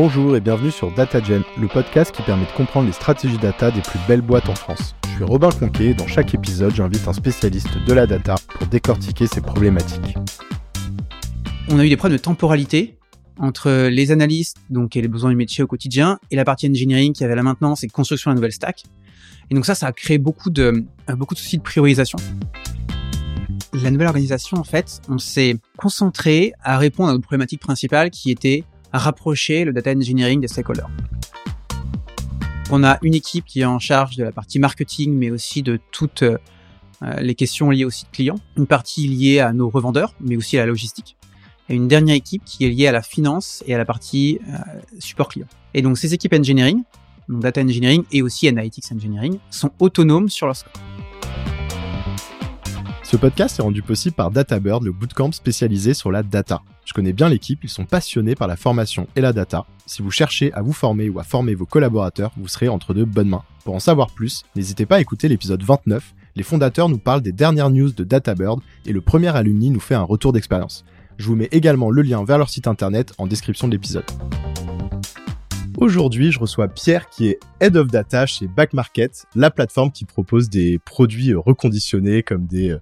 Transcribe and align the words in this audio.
Bonjour 0.00 0.36
et 0.36 0.40
bienvenue 0.40 0.70
sur 0.70 0.94
DataGen, 0.94 1.42
le 1.60 1.66
podcast 1.66 2.14
qui 2.14 2.22
permet 2.22 2.46
de 2.46 2.52
comprendre 2.52 2.86
les 2.86 2.92
stratégies 2.92 3.36
data 3.36 3.72
des 3.72 3.80
plus 3.80 3.98
belles 4.06 4.20
boîtes 4.20 4.48
en 4.48 4.54
France. 4.54 4.94
Je 5.02 5.14
suis 5.16 5.24
Robin 5.24 5.50
Conquet 5.50 5.86
et 5.86 5.94
dans 5.94 6.06
chaque 6.06 6.32
épisode, 6.34 6.72
j'invite 6.72 7.08
un 7.08 7.12
spécialiste 7.12 7.76
de 7.84 7.92
la 7.92 8.06
data 8.06 8.36
pour 8.48 8.68
décortiquer 8.68 9.26
ces 9.26 9.40
problématiques. 9.40 10.16
On 11.68 11.80
a 11.80 11.84
eu 11.84 11.88
des 11.88 11.96
problèmes 11.96 12.16
de 12.16 12.22
temporalité 12.22 12.96
entre 13.40 13.88
les 13.88 14.12
analystes 14.12 14.58
donc 14.70 14.94
et 14.94 15.02
les 15.02 15.08
besoins 15.08 15.30
du 15.30 15.36
métier 15.36 15.64
au 15.64 15.66
quotidien 15.66 16.20
et 16.30 16.36
la 16.36 16.44
partie 16.44 16.68
engineering 16.68 17.12
qui 17.12 17.24
avait 17.24 17.34
la 17.34 17.42
maintenance 17.42 17.82
et 17.82 17.88
construction 17.88 18.30
de 18.30 18.34
la 18.34 18.36
nouvelle 18.36 18.52
stack. 18.52 18.84
Et 19.50 19.56
donc 19.56 19.66
ça, 19.66 19.74
ça 19.74 19.88
a 19.88 19.92
créé 19.92 20.18
beaucoup 20.18 20.50
de 20.50 20.84
euh, 21.10 21.16
beaucoup 21.16 21.34
de 21.34 21.40
soucis 21.40 21.58
de 21.58 21.62
priorisation. 21.62 22.18
La 23.72 23.90
nouvelle 23.90 24.06
organisation, 24.06 24.58
en 24.58 24.64
fait, 24.64 25.00
on 25.08 25.18
s'est 25.18 25.56
concentré 25.76 26.52
à 26.62 26.78
répondre 26.78 27.08
à 27.08 27.12
notre 27.14 27.24
problématique 27.24 27.60
principale 27.60 28.10
qui 28.10 28.30
était 28.30 28.62
rapprocher 28.92 29.64
le 29.64 29.72
data 29.72 29.92
engineering 29.92 30.40
des 30.40 30.48
stakeholders. 30.48 30.90
On 32.70 32.84
a 32.84 32.98
une 33.02 33.14
équipe 33.14 33.44
qui 33.46 33.60
est 33.60 33.64
en 33.64 33.78
charge 33.78 34.16
de 34.16 34.24
la 34.24 34.32
partie 34.32 34.58
marketing, 34.58 35.14
mais 35.14 35.30
aussi 35.30 35.62
de 35.62 35.78
toutes 35.90 36.22
euh, 36.22 36.36
les 37.20 37.34
questions 37.34 37.70
liées 37.70 37.84
au 37.84 37.90
site 37.90 38.10
client. 38.12 38.36
Une 38.56 38.66
partie 38.66 39.08
liée 39.08 39.40
à 39.40 39.52
nos 39.52 39.70
revendeurs, 39.70 40.14
mais 40.20 40.36
aussi 40.36 40.58
à 40.58 40.60
la 40.60 40.66
logistique. 40.66 41.16
Et 41.68 41.74
une 41.74 41.88
dernière 41.88 42.14
équipe 42.14 42.42
qui 42.44 42.64
est 42.64 42.68
liée 42.68 42.86
à 42.86 42.92
la 42.92 43.02
finance 43.02 43.62
et 43.66 43.74
à 43.74 43.78
la 43.78 43.84
partie 43.84 44.40
euh, 44.48 44.58
support 44.98 45.28
client. 45.28 45.46
Et 45.74 45.82
donc 45.82 45.98
ces 45.98 46.14
équipes 46.14 46.34
engineering, 46.34 46.82
donc 47.28 47.40
data 47.40 47.60
engineering 47.60 48.04
et 48.10 48.22
aussi 48.22 48.48
analytics 48.48 48.90
engineering, 48.92 49.38
sont 49.50 49.70
autonomes 49.78 50.28
sur 50.28 50.46
leur 50.46 50.56
scope. 50.56 50.78
Ce 53.10 53.16
podcast 53.16 53.58
est 53.58 53.62
rendu 53.62 53.80
possible 53.80 54.14
par 54.14 54.30
DataBird, 54.30 54.84
le 54.84 54.92
bootcamp 54.92 55.32
spécialisé 55.32 55.94
sur 55.94 56.12
la 56.12 56.22
data. 56.22 56.60
Je 56.84 56.92
connais 56.92 57.14
bien 57.14 57.30
l'équipe, 57.30 57.60
ils 57.64 57.70
sont 57.70 57.86
passionnés 57.86 58.34
par 58.34 58.48
la 58.48 58.56
formation 58.56 59.08
et 59.16 59.22
la 59.22 59.32
data. 59.32 59.64
Si 59.86 60.02
vous 60.02 60.10
cherchez 60.10 60.52
à 60.52 60.60
vous 60.60 60.74
former 60.74 61.08
ou 61.08 61.18
à 61.18 61.22
former 61.22 61.54
vos 61.54 61.64
collaborateurs, 61.64 62.32
vous 62.36 62.48
serez 62.48 62.68
entre 62.68 62.92
de 62.92 63.04
bonnes 63.04 63.30
mains. 63.30 63.44
Pour 63.64 63.74
en 63.74 63.80
savoir 63.80 64.10
plus, 64.10 64.42
n'hésitez 64.56 64.84
pas 64.84 64.96
à 64.96 65.00
écouter 65.00 65.26
l'épisode 65.28 65.62
29. 65.62 66.14
Les 66.36 66.42
fondateurs 66.42 66.90
nous 66.90 66.98
parlent 66.98 67.22
des 67.22 67.32
dernières 67.32 67.70
news 67.70 67.90
de 67.90 68.04
DataBird 68.04 68.60
et 68.84 68.92
le 68.92 69.00
premier 69.00 69.34
alumni 69.34 69.70
nous 69.70 69.80
fait 69.80 69.94
un 69.94 70.02
retour 70.02 70.34
d'expérience. 70.34 70.84
Je 71.16 71.28
vous 71.28 71.34
mets 71.34 71.48
également 71.50 71.88
le 71.88 72.02
lien 72.02 72.22
vers 72.24 72.36
leur 72.36 72.50
site 72.50 72.66
internet 72.66 73.14
en 73.16 73.26
description 73.26 73.68
de 73.68 73.72
l'épisode. 73.72 74.04
Aujourd'hui, 75.78 76.30
je 76.30 76.40
reçois 76.40 76.68
Pierre 76.68 77.08
qui 77.08 77.28
est 77.28 77.38
Head 77.60 77.76
of 77.76 77.86
Data 77.86 78.26
chez 78.26 78.48
Back 78.48 78.74
Market, 78.74 79.24
la 79.34 79.50
plateforme 79.50 79.92
qui 79.92 80.04
propose 80.04 80.50
des 80.50 80.78
produits 80.78 81.32
reconditionnés 81.32 82.22
comme 82.22 82.46
des 82.46 82.76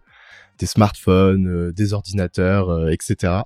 des 0.58 0.66
smartphones, 0.66 1.46
euh, 1.48 1.72
des 1.72 1.92
ordinateurs, 1.92 2.70
euh, 2.70 2.90
etc. 2.90 3.42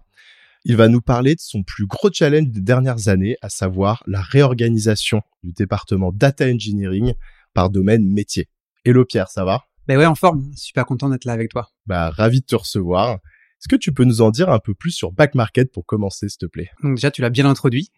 Il 0.65 0.77
va 0.77 0.89
nous 0.89 1.01
parler 1.01 1.35
de 1.35 1.41
son 1.41 1.63
plus 1.63 1.87
gros 1.87 2.11
challenge 2.13 2.49
des 2.49 2.61
dernières 2.61 3.09
années, 3.09 3.37
à 3.41 3.49
savoir 3.49 4.03
la 4.07 4.21
réorganisation 4.21 5.23
du 5.43 5.53
département 5.53 6.13
data 6.13 6.45
engineering 6.47 7.15
par 7.55 7.71
domaine 7.71 8.05
métier. 8.07 8.49
Hello 8.85 9.05
Pierre, 9.05 9.29
ça 9.29 9.45
va? 9.45 9.65
Ben 9.87 9.99
ouais, 9.99 10.07
en 10.07 10.15
forme. 10.15 10.51
Super 10.55 10.85
content 10.85 11.09
d'être 11.09 11.25
là 11.25 11.33
avec 11.33 11.51
toi. 11.51 11.71
Bah 11.87 12.11
ravi 12.11 12.41
de 12.41 12.47
te 12.47 12.57
recevoir. 12.57 13.15
Est-ce 13.15 13.69
que 13.69 13.77
tu 13.77 13.93
peux 13.93 14.05
nous 14.05 14.23
en 14.23 14.31
dire 14.31 14.49
un 14.49 14.59
peu 14.59 14.73
plus 14.73 14.91
sur 14.91 15.13
Back 15.13 15.35
Market 15.35 15.71
pour 15.71 15.85
commencer, 15.85 16.29
s'il 16.29 16.39
te 16.39 16.47
plaît? 16.47 16.71
Donc 16.83 16.95
déjà, 16.95 17.11
tu 17.11 17.21
l'as 17.21 17.29
bien 17.29 17.45
introduit. 17.45 17.91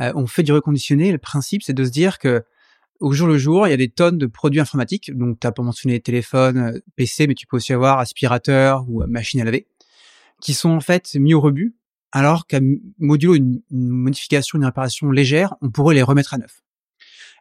Euh, 0.00 0.12
on 0.14 0.26
fait 0.28 0.44
du 0.44 0.52
reconditionné. 0.52 1.10
Le 1.10 1.18
principe, 1.18 1.62
c'est 1.62 1.72
de 1.72 1.84
se 1.84 1.90
dire 1.90 2.18
que 2.20 2.44
au 3.00 3.12
jour 3.12 3.26
le 3.26 3.38
jour, 3.38 3.66
il 3.66 3.70
y 3.70 3.74
a 3.74 3.78
des 3.78 3.88
tonnes 3.88 4.18
de 4.18 4.26
produits 4.26 4.60
informatiques. 4.60 5.10
Donc, 5.16 5.40
tu 5.40 5.46
as 5.46 5.52
pas 5.52 5.62
mentionné 5.62 6.00
téléphone, 6.00 6.58
euh, 6.58 6.78
PC, 6.96 7.26
mais 7.26 7.34
tu 7.34 7.46
peux 7.46 7.56
aussi 7.56 7.72
avoir 7.72 7.98
aspirateur 7.98 8.84
ou 8.88 9.02
euh, 9.02 9.06
machine 9.06 9.40
à 9.40 9.44
laver, 9.44 9.66
qui 10.40 10.54
sont 10.54 10.70
en 10.70 10.80
fait 10.80 11.14
mis 11.14 11.34
au 11.34 11.40
rebut, 11.40 11.74
alors 12.12 12.46
qu'à 12.46 12.60
modulo 12.98 13.34
une, 13.34 13.62
modification, 13.70 14.58
une 14.58 14.64
réparation 14.64 15.10
légère, 15.10 15.54
on 15.62 15.70
pourrait 15.70 15.94
les 15.94 16.02
remettre 16.02 16.34
à 16.34 16.38
neuf. 16.38 16.62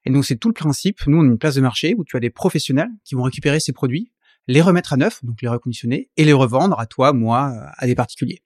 Et 0.06 0.12
donc, 0.12 0.26
c'est 0.26 0.38
tout 0.38 0.48
le 0.48 0.54
principe. 0.54 1.06
Nous, 1.08 1.18
on 1.18 1.22
a 1.22 1.26
une 1.26 1.38
place 1.38 1.56
de 1.56 1.62
marché 1.62 1.94
où 1.98 2.06
tu 2.06 2.16
as 2.16 2.22
des 2.22 2.30
professionnels 2.30 2.90
qui 3.04 3.16
vont 3.16 3.24
récupérer 3.24 3.60
ces 3.60 3.74
produits, 3.74 4.12
les 4.48 4.62
remettre 4.62 4.94
à 4.94 4.98
neuf, 4.98 5.24
donc 5.26 5.42
les 5.42 5.50
reconditionner, 5.50 6.10
et 6.16 6.24
les 6.24 6.34
revendre 6.34 6.80
à 6.80 6.86
toi, 6.86 7.12
moi, 7.12 7.54
à 7.78 7.86
des 7.86 7.96
particuliers. 7.96 8.42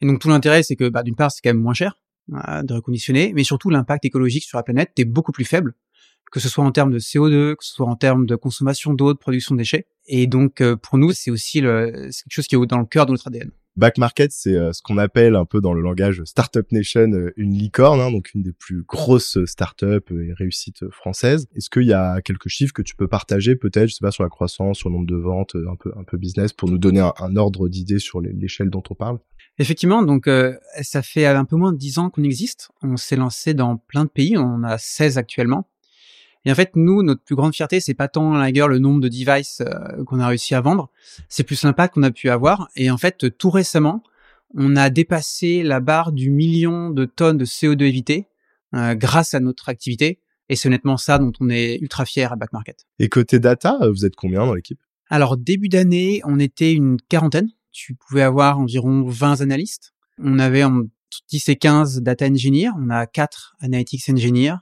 Et 0.00 0.06
donc, 0.06 0.20
tout 0.20 0.28
l'intérêt, 0.28 0.62
c'est 0.64 0.76
que, 0.76 0.88
bah, 0.88 1.04
d'une 1.04 1.14
part, 1.14 1.30
c'est 1.30 1.40
quand 1.42 1.50
même 1.50 1.62
moins 1.62 1.74
cher 1.74 1.98
de 2.28 2.74
reconditionner, 2.74 3.32
mais 3.34 3.44
surtout 3.44 3.70
l'impact 3.70 4.04
écologique 4.04 4.44
sur 4.44 4.58
la 4.58 4.62
planète 4.62 4.90
est 4.98 5.04
beaucoup 5.04 5.32
plus 5.32 5.44
faible, 5.44 5.74
que 6.30 6.40
ce 6.40 6.48
soit 6.48 6.64
en 6.64 6.72
termes 6.72 6.92
de 6.92 6.98
CO2, 6.98 7.56
que 7.56 7.64
ce 7.64 7.72
soit 7.74 7.86
en 7.86 7.96
termes 7.96 8.26
de 8.26 8.36
consommation 8.36 8.92
d'eau, 8.92 9.12
de 9.12 9.18
production 9.18 9.54
de 9.54 9.60
déchets. 9.60 9.86
Et 10.06 10.26
donc 10.26 10.60
euh, 10.60 10.76
pour 10.76 10.98
nous, 10.98 11.12
c'est 11.12 11.30
aussi 11.30 11.60
le, 11.60 11.90
quelque 11.90 12.12
chose 12.28 12.46
qui 12.46 12.54
est 12.54 12.66
dans 12.66 12.78
le 12.78 12.86
cœur 12.86 13.06
de 13.06 13.12
notre 13.12 13.28
ADN. 13.28 13.50
Back 13.76 13.96
Market, 13.96 14.32
c'est 14.32 14.56
euh, 14.56 14.72
ce 14.72 14.82
qu'on 14.82 14.98
appelle 14.98 15.36
un 15.36 15.44
peu 15.44 15.60
dans 15.60 15.72
le 15.72 15.80
langage 15.80 16.24
Startup 16.24 16.66
Nation 16.72 17.12
euh, 17.12 17.32
une 17.36 17.54
licorne, 17.54 18.00
hein, 18.00 18.10
donc 18.10 18.34
une 18.34 18.42
des 18.42 18.52
plus 18.52 18.82
grosses 18.82 19.38
startups 19.44 20.10
et 20.10 20.32
réussites 20.32 20.90
françaises. 20.90 21.46
Est-ce 21.54 21.70
qu'il 21.70 21.84
y 21.84 21.92
a 21.92 22.20
quelques 22.20 22.48
chiffres 22.48 22.72
que 22.72 22.82
tu 22.82 22.96
peux 22.96 23.06
partager 23.06 23.54
peut-être, 23.54 23.88
je 23.88 23.94
sais 23.94 24.02
pas, 24.04 24.10
sur 24.10 24.24
la 24.24 24.30
croissance, 24.30 24.78
sur 24.78 24.88
le 24.88 24.96
nombre 24.96 25.06
de 25.06 25.16
ventes, 25.16 25.54
un 25.54 25.76
peu 25.76 25.92
un 25.96 26.02
peu 26.02 26.16
business, 26.16 26.52
pour 26.52 26.68
nous 26.68 26.78
donner 26.78 27.00
un 27.00 27.36
ordre 27.36 27.68
d'idée 27.68 28.00
sur 28.00 28.20
l'échelle 28.20 28.68
dont 28.68 28.82
on 28.90 28.94
parle? 28.94 29.20
Effectivement, 29.60 30.02
donc 30.02 30.28
euh, 30.28 30.56
ça 30.82 31.02
fait 31.02 31.26
un 31.26 31.44
peu 31.44 31.56
moins 31.56 31.72
de 31.72 31.78
10 31.78 31.98
ans 31.98 32.10
qu'on 32.10 32.22
existe. 32.22 32.70
On 32.82 32.96
s'est 32.96 33.16
lancé 33.16 33.54
dans 33.54 33.76
plein 33.76 34.04
de 34.04 34.10
pays, 34.10 34.36
on 34.36 34.42
en 34.42 34.62
a 34.62 34.78
16 34.78 35.18
actuellement. 35.18 35.68
Et 36.44 36.52
en 36.52 36.54
fait, 36.54 36.76
nous, 36.76 37.02
notre 37.02 37.22
plus 37.22 37.34
grande 37.34 37.54
fierté, 37.54 37.80
c'est 37.80 37.94
pas 37.94 38.06
tant 38.06 38.34
la 38.34 38.52
gueule 38.52 38.70
le 38.70 38.78
nombre 38.78 39.00
de 39.00 39.08
devices 39.08 39.60
euh, 39.60 40.04
qu'on 40.04 40.20
a 40.20 40.28
réussi 40.28 40.54
à 40.54 40.60
vendre, 40.60 40.90
c'est 41.28 41.42
plus 41.42 41.62
l'impact 41.64 41.94
qu'on 41.94 42.04
a 42.04 42.12
pu 42.12 42.30
avoir. 42.30 42.68
Et 42.76 42.90
en 42.90 42.96
fait, 42.96 43.36
tout 43.36 43.50
récemment, 43.50 44.04
on 44.54 44.76
a 44.76 44.90
dépassé 44.90 45.64
la 45.64 45.80
barre 45.80 46.12
du 46.12 46.30
million 46.30 46.90
de 46.90 47.04
tonnes 47.04 47.36
de 47.36 47.44
CO2 47.44 47.82
évité 47.82 48.28
euh, 48.74 48.94
grâce 48.94 49.34
à 49.34 49.40
notre 49.40 49.68
activité. 49.68 50.20
Et 50.48 50.56
c'est 50.56 50.68
honnêtement 50.68 50.96
ça 50.96 51.18
dont 51.18 51.32
on 51.40 51.50
est 51.50 51.76
ultra 51.80 52.04
fier 52.04 52.32
à 52.32 52.36
Back 52.36 52.52
Market. 52.52 52.86
Et 52.98 53.08
côté 53.08 53.40
data, 53.40 53.76
vous 53.90 54.06
êtes 54.06 54.16
combien 54.16 54.46
dans 54.46 54.54
l'équipe? 54.54 54.80
Alors 55.10 55.36
début 55.36 55.68
d'année, 55.68 56.22
on 56.24 56.38
était 56.38 56.72
une 56.72 56.98
quarantaine 57.08 57.50
tu 57.78 57.94
pouvais 57.94 58.22
avoir 58.22 58.58
environ 58.58 59.04
20 59.06 59.40
analystes. 59.40 59.94
On 60.20 60.40
avait 60.40 60.64
en 60.64 60.82
10 61.30 61.48
et 61.48 61.56
15 61.56 62.00
data 62.02 62.26
engineers, 62.26 62.70
on 62.76 62.90
a 62.90 63.06
4 63.06 63.54
analytics 63.60 64.08
engineers 64.08 64.56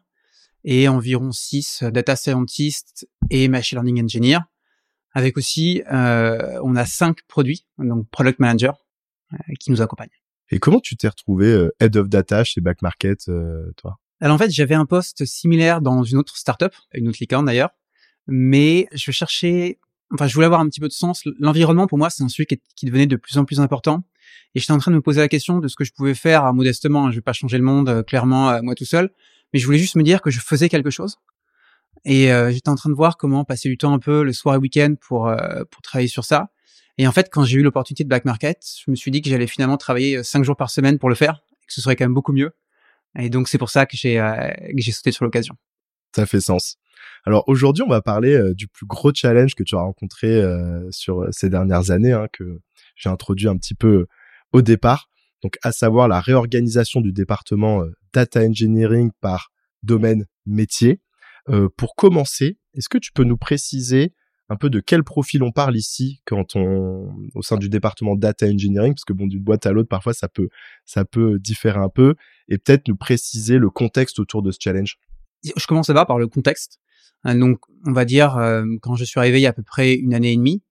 et 0.64 0.86
environ 0.86 1.32
6 1.32 1.84
data 1.84 2.14
scientists 2.14 3.08
et 3.30 3.48
machine 3.48 3.76
learning 3.76 4.04
engineers. 4.04 4.40
Avec 5.14 5.38
aussi, 5.38 5.82
euh, 5.90 6.60
on 6.62 6.76
a 6.76 6.84
5 6.84 7.22
produits, 7.26 7.66
donc 7.78 8.06
product 8.10 8.38
managers, 8.38 8.76
euh, 9.32 9.36
qui 9.58 9.70
nous 9.70 9.80
accompagnent. 9.80 10.10
Et 10.50 10.58
comment 10.58 10.80
tu 10.80 10.94
t'es 10.98 11.08
retrouvé 11.08 11.46
euh, 11.46 11.74
head 11.80 11.96
of 11.96 12.10
data 12.10 12.44
chez 12.44 12.60
Back 12.60 12.82
Market, 12.82 13.30
toi? 13.78 13.98
Alors 14.20 14.34
en 14.34 14.38
fait, 14.38 14.50
j'avais 14.50 14.74
un 14.74 14.84
poste 14.84 15.24
similaire 15.24 15.80
dans 15.80 16.02
une 16.02 16.18
autre 16.18 16.36
startup, 16.36 16.74
une 16.92 17.08
autre 17.08 17.18
licorne 17.18 17.46
d'ailleurs, 17.46 17.70
mais 18.26 18.88
je 18.92 19.10
cherchais 19.10 19.78
enfin, 20.12 20.26
je 20.26 20.34
voulais 20.34 20.46
avoir 20.46 20.60
un 20.60 20.68
petit 20.68 20.80
peu 20.80 20.88
de 20.88 20.92
sens. 20.92 21.22
L'environnement, 21.38 21.86
pour 21.86 21.98
moi, 21.98 22.10
c'est 22.10 22.22
un 22.22 22.28
sujet 22.28 22.46
qui, 22.46 22.86
devenait 22.86 23.06
de 23.06 23.16
plus 23.16 23.38
en 23.38 23.44
plus 23.44 23.60
important. 23.60 24.04
Et 24.54 24.60
j'étais 24.60 24.72
en 24.72 24.78
train 24.78 24.90
de 24.90 24.96
me 24.96 25.02
poser 25.02 25.20
la 25.20 25.28
question 25.28 25.58
de 25.58 25.68
ce 25.68 25.76
que 25.76 25.84
je 25.84 25.92
pouvais 25.92 26.14
faire 26.14 26.52
modestement. 26.52 27.10
Je 27.10 27.16
vais 27.16 27.22
pas 27.22 27.32
changer 27.32 27.58
le 27.58 27.64
monde 27.64 27.88
euh, 27.88 28.02
clairement 28.02 28.50
euh, 28.50 28.60
moi 28.62 28.74
tout 28.74 28.84
seul, 28.84 29.10
mais 29.52 29.58
je 29.58 29.66
voulais 29.66 29.78
juste 29.78 29.96
me 29.96 30.02
dire 30.02 30.22
que 30.22 30.30
je 30.30 30.40
faisais 30.40 30.68
quelque 30.68 30.90
chose. 30.90 31.18
Et 32.04 32.32
euh, 32.32 32.50
j'étais 32.50 32.68
en 32.68 32.74
train 32.74 32.90
de 32.90 32.94
voir 32.94 33.16
comment 33.16 33.44
passer 33.44 33.68
du 33.68 33.76
temps 33.76 33.92
un 33.92 33.98
peu 33.98 34.22
le 34.22 34.32
soir 34.32 34.54
et 34.54 34.58
week-end 34.58 34.94
pour 35.00 35.30
pour 35.70 35.82
travailler 35.82 36.08
sur 36.08 36.24
ça. 36.24 36.50
Et 36.98 37.06
en 37.06 37.12
fait, 37.12 37.28
quand 37.30 37.44
j'ai 37.44 37.58
eu 37.58 37.62
l'opportunité 37.62 38.04
de 38.04 38.08
Black 38.08 38.24
Market, 38.24 38.58
je 38.84 38.90
me 38.90 38.96
suis 38.96 39.10
dit 39.10 39.20
que 39.20 39.28
j'allais 39.28 39.46
finalement 39.46 39.76
travailler 39.76 40.22
cinq 40.22 40.44
jours 40.44 40.56
par 40.56 40.70
semaine 40.70 40.98
pour 40.98 41.08
le 41.08 41.14
faire, 41.14 41.42
et 41.52 41.66
que 41.66 41.72
ce 41.72 41.80
serait 41.80 41.96
quand 41.96 42.04
même 42.04 42.14
beaucoup 42.14 42.32
mieux. 42.32 42.52
Et 43.18 43.28
donc 43.28 43.48
c'est 43.48 43.58
pour 43.58 43.70
ça 43.70 43.86
que 43.86 43.96
j'ai 43.96 44.16
que 44.16 44.82
j'ai 44.82 44.92
sauté 44.92 45.12
sur 45.12 45.24
l'occasion. 45.24 45.56
Ça 46.14 46.26
fait 46.26 46.40
sens. 46.40 46.78
Alors 47.26 47.44
aujourd'hui, 47.48 47.82
on 47.82 47.88
va 47.88 48.02
parler 48.02 48.34
euh, 48.34 48.54
du 48.54 48.68
plus 48.68 48.86
gros 48.86 49.12
challenge 49.12 49.54
que 49.54 49.64
tu 49.64 49.74
as 49.74 49.80
rencontré 49.80 50.28
euh, 50.28 50.88
sur 50.90 51.22
euh, 51.22 51.28
ces 51.32 51.50
dernières 51.50 51.90
années, 51.90 52.12
hein, 52.12 52.28
que 52.32 52.60
j'ai 52.94 53.08
introduit 53.08 53.48
un 53.48 53.56
petit 53.56 53.74
peu 53.74 54.06
au 54.52 54.62
départ. 54.62 55.10
Donc, 55.42 55.58
à 55.62 55.72
savoir 55.72 56.08
la 56.08 56.20
réorganisation 56.20 57.00
du 57.00 57.12
département 57.12 57.84
data 58.12 58.40
engineering 58.40 59.10
par 59.20 59.50
domaine 59.82 60.24
métier. 60.46 61.00
pour 61.76 61.94
commencer, 61.94 62.58
est-ce 62.74 62.88
que 62.88 62.98
tu 62.98 63.12
peux 63.12 63.22
nous 63.22 63.36
préciser 63.36 64.14
un 64.48 64.56
peu 64.56 64.70
de 64.70 64.80
quel 64.80 65.04
profil 65.04 65.42
on 65.42 65.52
parle 65.52 65.76
ici 65.76 66.22
quand 66.24 66.56
on 66.56 67.12
au 67.34 67.42
sein 67.42 67.56
du 67.56 67.68
département 67.68 68.16
data 68.16 68.46
engineering? 68.46 68.94
Parce 68.94 69.04
que 69.04 69.12
bon 69.12 69.26
d'une 69.26 69.42
boîte 69.42 69.66
à 69.66 69.72
l'autre 69.72 69.88
parfois 69.88 70.14
ça 70.14 70.28
peut 70.28 70.48
ça 70.84 71.04
peut 71.04 71.38
différer 71.38 71.78
un 71.78 71.90
peu 71.90 72.14
et 72.48 72.58
peut-être 72.58 72.88
nous 72.88 72.96
préciser 72.96 73.58
le 73.58 73.70
contexte 73.70 74.18
autour 74.18 74.42
de 74.42 74.50
ce 74.50 74.58
challenge. 74.60 74.96
Je 75.44 75.66
commence 75.66 75.88
d'abord 75.88 76.06
par 76.06 76.18
le 76.18 76.26
contexte. 76.28 76.80
Euh, 77.26 77.34
donc, 77.34 77.60
on 77.84 77.92
va 77.92 78.04
dire, 78.04 78.36
euh, 78.36 78.64
quand 78.82 78.96
je 78.96 79.04
suis 79.04 79.18
arrivé 79.18 79.38
il 79.38 79.42
y 79.42 79.46
a 79.46 79.50
à 79.50 79.52
peu 79.52 79.62
près 79.62 79.94
une 79.94 80.14
année 80.14 80.32
et 80.32 80.36
demie, 80.36 80.62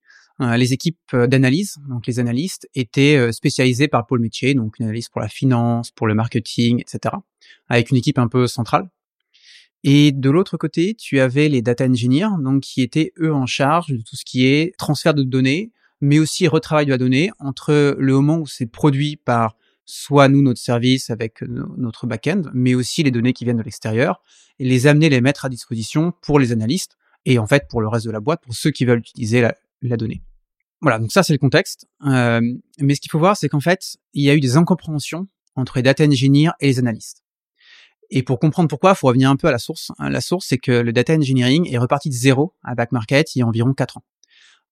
euh, 0.41 0.57
les 0.57 0.73
équipes 0.73 1.15
d'analyse, 1.15 1.77
donc 1.87 2.07
les 2.07 2.19
analystes, 2.19 2.67
étaient 2.75 3.31
spécialisées 3.31 3.87
par 3.87 4.05
pôle 4.05 4.19
métier, 4.19 4.53
donc 4.53 4.79
une 4.79 4.85
analyse 4.85 5.07
pour 5.07 5.21
la 5.21 5.29
finance, 5.29 5.91
pour 5.91 6.07
le 6.07 6.13
marketing, 6.13 6.81
etc., 6.81 7.15
avec 7.69 7.91
une 7.91 7.97
équipe 7.97 8.19
un 8.19 8.27
peu 8.27 8.47
centrale. 8.47 8.89
Et 9.83 10.11
de 10.11 10.29
l'autre 10.29 10.57
côté, 10.57 10.95
tu 10.95 11.19
avais 11.19 11.47
les 11.47 11.61
data 11.61 11.85
engineers, 11.85 12.41
donc 12.41 12.63
qui 12.63 12.81
étaient 12.81 13.13
eux 13.19 13.33
en 13.33 13.45
charge 13.45 13.89
de 13.89 14.01
tout 14.01 14.15
ce 14.15 14.25
qui 14.25 14.45
est 14.47 14.75
transfert 14.77 15.13
de 15.13 15.23
données, 15.23 15.71
mais 16.01 16.19
aussi 16.19 16.47
retravail 16.47 16.85
de 16.85 16.91
la 16.91 16.97
donnée 16.97 17.31
entre 17.39 17.95
le 17.97 18.13
moment 18.13 18.39
où 18.39 18.47
c'est 18.47 18.65
produit 18.65 19.15
par 19.15 19.55
soit 19.85 20.27
nous 20.27 20.41
notre 20.41 20.59
service 20.59 21.09
avec 21.09 21.41
notre 21.41 22.07
back-end, 22.07 22.43
mais 22.53 22.75
aussi 22.75 23.03
les 23.03 23.11
données 23.11 23.33
qui 23.33 23.43
viennent 23.43 23.57
de 23.57 23.63
l'extérieur 23.63 24.21
et 24.59 24.65
les 24.65 24.87
amener, 24.87 25.09
les 25.09 25.21
mettre 25.21 25.45
à 25.45 25.49
disposition 25.49 26.13
pour 26.21 26.39
les 26.39 26.51
analystes 26.51 26.97
et 27.25 27.39
en 27.39 27.47
fait 27.47 27.67
pour 27.69 27.81
le 27.81 27.87
reste 27.87 28.05
de 28.05 28.11
la 28.11 28.19
boîte, 28.19 28.41
pour 28.43 28.53
ceux 28.53 28.71
qui 28.71 28.85
veulent 28.85 28.99
utiliser 28.99 29.41
la, 29.41 29.97
donnée. 29.97 30.23
Voilà, 30.81 30.99
donc 30.99 31.11
ça 31.11 31.23
c'est 31.23 31.33
le 31.33 31.39
contexte. 31.39 31.87
Euh, 32.05 32.41
mais 32.79 32.95
ce 32.95 33.01
qu'il 33.01 33.11
faut 33.11 33.19
voir, 33.19 33.37
c'est 33.37 33.49
qu'en 33.49 33.59
fait, 33.59 33.97
il 34.13 34.23
y 34.23 34.29
a 34.29 34.35
eu 34.35 34.39
des 34.39 34.57
incompréhensions 34.57 35.27
entre 35.55 35.77
les 35.77 35.83
data 35.83 36.03
engineers 36.03 36.51
et 36.59 36.67
les 36.67 36.79
analystes. 36.79 37.23
Et 38.11 38.23
pour 38.23 38.39
comprendre 38.39 38.69
pourquoi, 38.69 38.91
il 38.91 38.95
faut 38.95 39.07
revenir 39.07 39.29
un 39.29 39.35
peu 39.35 39.47
à 39.47 39.51
la 39.51 39.57
source. 39.57 39.91
La 39.99 40.21
source, 40.21 40.45
c'est 40.47 40.57
que 40.57 40.71
le 40.71 40.93
data 40.93 41.13
engineering 41.13 41.67
est 41.71 41.77
reparti 41.77 42.09
de 42.09 42.13
zéro 42.13 42.53
à 42.63 42.75
Back 42.75 42.91
Market 42.91 43.35
il 43.35 43.39
y 43.39 43.41
a 43.41 43.47
environ 43.47 43.73
quatre 43.73 43.97
ans. 43.97 44.03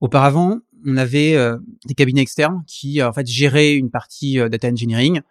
Auparavant, 0.02 0.60
on 0.86 0.98
avait 0.98 1.36
euh, 1.36 1.58
des 1.86 1.94
cabinets 1.94 2.22
externes 2.22 2.64
qui 2.68 3.02
en 3.02 3.14
fait 3.14 3.28
géraient 3.28 3.74
une 3.74 3.90
partie 3.90 4.40
euh, 4.40 4.50
data 4.50 4.70
engineering, 4.70 5.22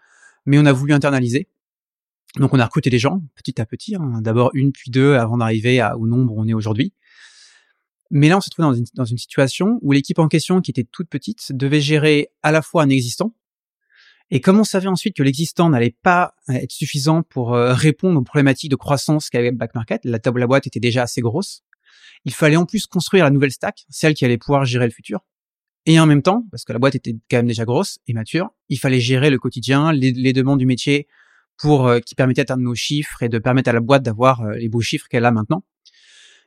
mais 0.47 0.59
on 0.59 0.67
a 0.67 0.73
voulu 0.73 0.93
internaliser. 0.93 1.49
Donc 2.37 2.55
on 2.55 2.59
a 2.59 2.65
recruté 2.65 2.89
des 2.91 2.99
gens 2.99 3.23
petit 3.35 3.61
à 3.61 3.67
petit, 3.67 3.95
hein. 3.95 4.21
d'abord 4.23 4.51
une 4.55 4.73
puis 4.73 4.91
deux 4.91 5.15
avant 5.15 5.37
d'arriver 5.37 5.87
au 5.99 6.07
nombre 6.07 6.35
où 6.35 6.41
on 6.41 6.49
est 6.49 6.55
aujourd'hui. 6.55 6.93
Mais 8.11 8.29
là, 8.29 8.39
on 8.39 8.41
se 8.41 8.51
trouve 8.51 8.65
dans 8.65 8.75
une, 8.75 8.85
dans 8.95 9.05
une 9.05 9.19
situation 9.19 9.79
où 9.83 9.93
l'équipe 9.93 10.19
en 10.19 10.29
question, 10.29 10.61
qui 10.61 10.71
était 10.71 10.85
toute 10.91 11.09
petite, 11.09 11.53
devait 11.53 11.81
gérer 11.81 12.29
à 12.43 12.53
la 12.53 12.61
fois 12.61 12.83
un 12.83 12.89
existant, 12.91 13.35
et 14.35 14.41
comme 14.41 14.59
on 14.59 14.65
savait 14.65 14.89
ensuite 14.89 15.15
que 15.15 15.23
l'existant 15.23 15.69
n'allait 15.69 15.95
pas 16.03 16.35
être 16.49 16.73
suffisant 16.73 17.23
pour 17.23 17.55
euh, 17.55 17.75
répondre 17.75 18.19
aux 18.19 18.25
problématiques 18.25 18.71
de 18.71 18.77
croissance 18.77 19.29
qu'avait 19.29 19.53
Back 19.53 19.75
Market, 19.75 20.01
la 20.05 20.19
table 20.19 20.43
à 20.43 20.47
boîte 20.47 20.67
était 20.67 20.81
déjà 20.81 21.03
assez 21.03 21.21
grosse, 21.21 21.65
il 22.25 22.33
fallait 22.33 22.57
en 22.57 22.65
plus 22.65 22.87
construire 22.87 23.25
la 23.25 23.31
nouvelle 23.31 23.51
stack, 23.51 23.85
celle 23.91 24.15
qui 24.15 24.25
allait 24.25 24.39
pouvoir 24.39 24.65
gérer 24.65 24.87
le 24.87 24.91
futur. 24.91 25.21
Et 25.87 25.99
en 25.99 26.07
même 26.07 26.23
temps, 26.23 26.47
parce 26.51 26.65
que 26.65 26.73
la 26.73 26.79
boîte 26.79 26.95
était 26.95 27.17
quand 27.31 27.39
même 27.39 27.49
déjà 27.49 27.65
grosse 27.65 27.99
et 28.07 28.13
mature, 28.13 28.51
il 28.69 28.79
fallait 28.79 29.01
gérer 29.01 29.31
le 29.31 29.39
quotidien, 29.39 29.93
les, 29.93 30.13
les 30.13 30.33
demandes 30.33 30.59
du 30.59 30.67
métier 30.67 31.09
pour 31.59 31.87
euh, 31.87 32.01
qui 32.01 32.15
permettaient 32.15 32.43
d'atteindre 32.43 32.63
nos 32.63 32.75
chiffres 32.75 33.23
et 33.23 33.29
de 33.29 33.39
permettre 33.39 33.69
à 33.71 33.73
la 33.73 33.81
boîte 33.81 34.03
d'avoir 34.03 34.43
euh, 34.43 34.55
les 34.55 34.69
beaux 34.69 34.81
chiffres 34.81 35.07
qu'elle 35.09 35.25
a 35.25 35.33
maintenant. 35.33 35.65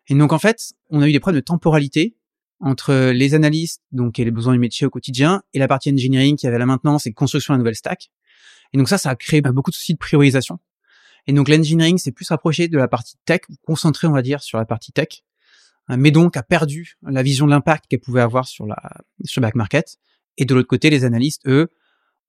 Et 0.08 0.16
donc 0.16 0.34
en 0.34 0.40
fait, 0.40 0.74
on 0.90 1.02
a 1.02 1.08
eu 1.08 1.12
des 1.12 1.20
problèmes 1.20 1.42
de 1.42 1.46
temporalité 1.46 2.16
entre 2.60 3.12
les 3.12 3.34
analystes, 3.34 3.82
donc 3.92 4.20
et 4.20 4.26
les 4.26 4.32
besoins 4.32 4.54
du 4.54 4.60
métier 4.60 4.88
au 4.88 4.90
quotidien, 4.90 5.44
et 5.54 5.60
la 5.60 5.68
partie 5.68 5.92
engineering 5.92 6.38
qui 6.38 6.48
avait 6.48 6.58
la 6.58 6.66
maintenance 6.66 7.06
et 7.06 7.12
construction 7.12 7.54
de 7.54 7.58
la 7.58 7.60
nouvelle 7.60 7.76
stack. 7.76 8.12
Et 8.74 8.78
donc 8.78 8.88
ça, 8.88 8.98
ça 8.98 9.10
a 9.10 9.16
créé 9.16 9.42
bah, 9.42 9.52
beaucoup 9.52 9.72
de 9.72 9.76
soucis 9.76 9.94
de 9.94 10.00
priorisation. 10.00 10.60
Et 11.28 11.34
donc 11.34 11.50
l'engineering 11.50 11.98
s'est 11.98 12.12
plus 12.12 12.28
rapproché 12.30 12.68
de 12.68 12.78
la 12.78 12.88
partie 12.88 13.16
tech, 13.26 13.42
concentré 13.66 14.08
on 14.08 14.12
va 14.12 14.22
dire 14.22 14.42
sur 14.42 14.58
la 14.58 14.66
partie 14.66 14.92
tech, 14.92 15.24
mais 15.90 16.12
donc 16.12 16.38
a 16.38 16.44
perdu 16.44 16.98
la 17.04 17.24
vision 17.24 17.46
de 17.46 17.52
l'impact 17.52 17.86
qu'elle 17.88 18.00
pouvait 18.00 18.22
avoir 18.22 18.48
sur 18.48 18.66
la 18.66 18.78
sur 19.24 19.42
le 19.42 19.48
back 19.48 19.56
market. 19.56 19.98
Et 20.38 20.46
de 20.46 20.54
l'autre 20.54 20.68
côté, 20.68 20.90
les 20.90 21.06
analystes, 21.06 21.48
eux, 21.48 21.70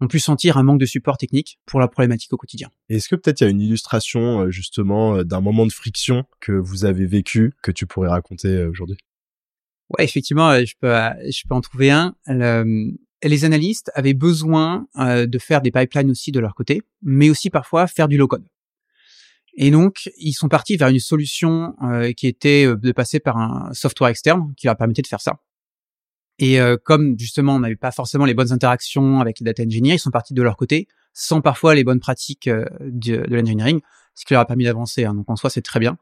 ont 0.01 0.09
pu 0.09 0.19
sentir 0.19 0.57
un 0.57 0.63
manque 0.63 0.81
de 0.81 0.87
support 0.87 1.17
technique 1.17 1.59
pour 1.65 1.81
la 1.81 1.89
problématique 1.89 2.33
au 2.33 2.37
quotidien. 2.37 2.71
Est-ce 2.89 3.09
que 3.09 3.17
peut-être 3.17 3.41
il 3.41 3.45
y 3.45 3.47
a 3.47 3.51
une 3.51 3.61
illustration 3.61 4.43
euh, 4.43 4.51
justement 4.51 5.17
euh, 5.17 5.25
d'un 5.25 5.41
moment 5.41 5.67
de 5.67 5.73
friction 5.73 6.25
que 6.41 6.53
vous 6.53 6.85
avez 6.85 7.07
vécu 7.07 7.55
que 7.63 7.71
tu 7.71 7.87
pourrais 7.87 8.09
raconter 8.09 8.49
euh, 8.49 8.71
aujourd'hui? 8.71 8.99
Ouais, 9.91 10.05
effectivement, 10.05 10.53
je 10.65 10.75
peux 10.81 10.93
je 11.31 11.43
peux 11.49 11.55
en 11.55 11.61
trouver 11.61 11.93
un. 11.93 12.15
les 13.23 13.45
analystes 13.45 13.93
avaient 13.95 14.15
besoin 14.15 14.89
de 14.97 15.39
faire 15.39 15.63
des 15.63 15.71
pipelines 15.71 16.11
aussi 16.11 16.33
de 16.33 16.41
leur 16.41 16.57
côté, 16.57 16.83
mais 17.03 17.31
aussi 17.31 17.51
parfois 17.51 17.87
faire 17.87 18.09
du 18.09 18.17
low 18.17 18.27
code. 18.27 18.45
Et 19.57 19.71
donc, 19.71 20.11
ils 20.19 20.35
sont 20.35 20.49
partis 20.49 20.77
vers 20.77 20.89
une 20.89 21.01
solution 21.01 21.75
qui 22.17 22.27
était 22.27 22.67
de 22.67 22.93
passer 22.93 23.21
par 23.21 23.39
un 23.39 23.73
software 23.73 24.11
externe 24.11 24.53
qui 24.57 24.67
leur 24.67 24.77
permettait 24.77 25.03
de 25.03 25.07
faire 25.07 25.21
ça. 25.21 25.41
Et 26.39 26.61
euh, 26.61 26.77
comme 26.83 27.19
justement 27.19 27.55
on 27.55 27.61
n'avait 27.61 27.77
pas 27.77 27.93
forcément 27.93 28.25
les 28.25 28.35
bonnes 28.35 28.53
interactions 28.53 29.21
avec 29.21 29.41
les 29.41 29.45
data 29.45 29.63
engineers, 29.63 29.95
ils 29.95 29.99
sont 29.99 30.11
partis 30.11 30.35
de 30.35 30.43
leur 30.43 30.57
côté 30.57 30.87
sans 31.15 31.41
parfois 31.41 31.75
les 31.75 31.83
bonnes 31.83 32.01
pratiques 32.01 32.47
euh, 32.47 32.67
de, 32.81 33.27
de 33.27 33.37
l'engineering, 33.37 33.81
ce 34.15 34.27
qui 34.27 34.35
leur 34.35 34.43
a 34.43 34.47
permis 34.47 34.65
d'avancer. 34.65 35.05
Hein. 35.05 35.15
Donc 35.15 35.31
en 35.31 35.37
soi 35.37 35.49
c'est 35.49 35.63
très 35.63 35.81
bien. 35.81 35.97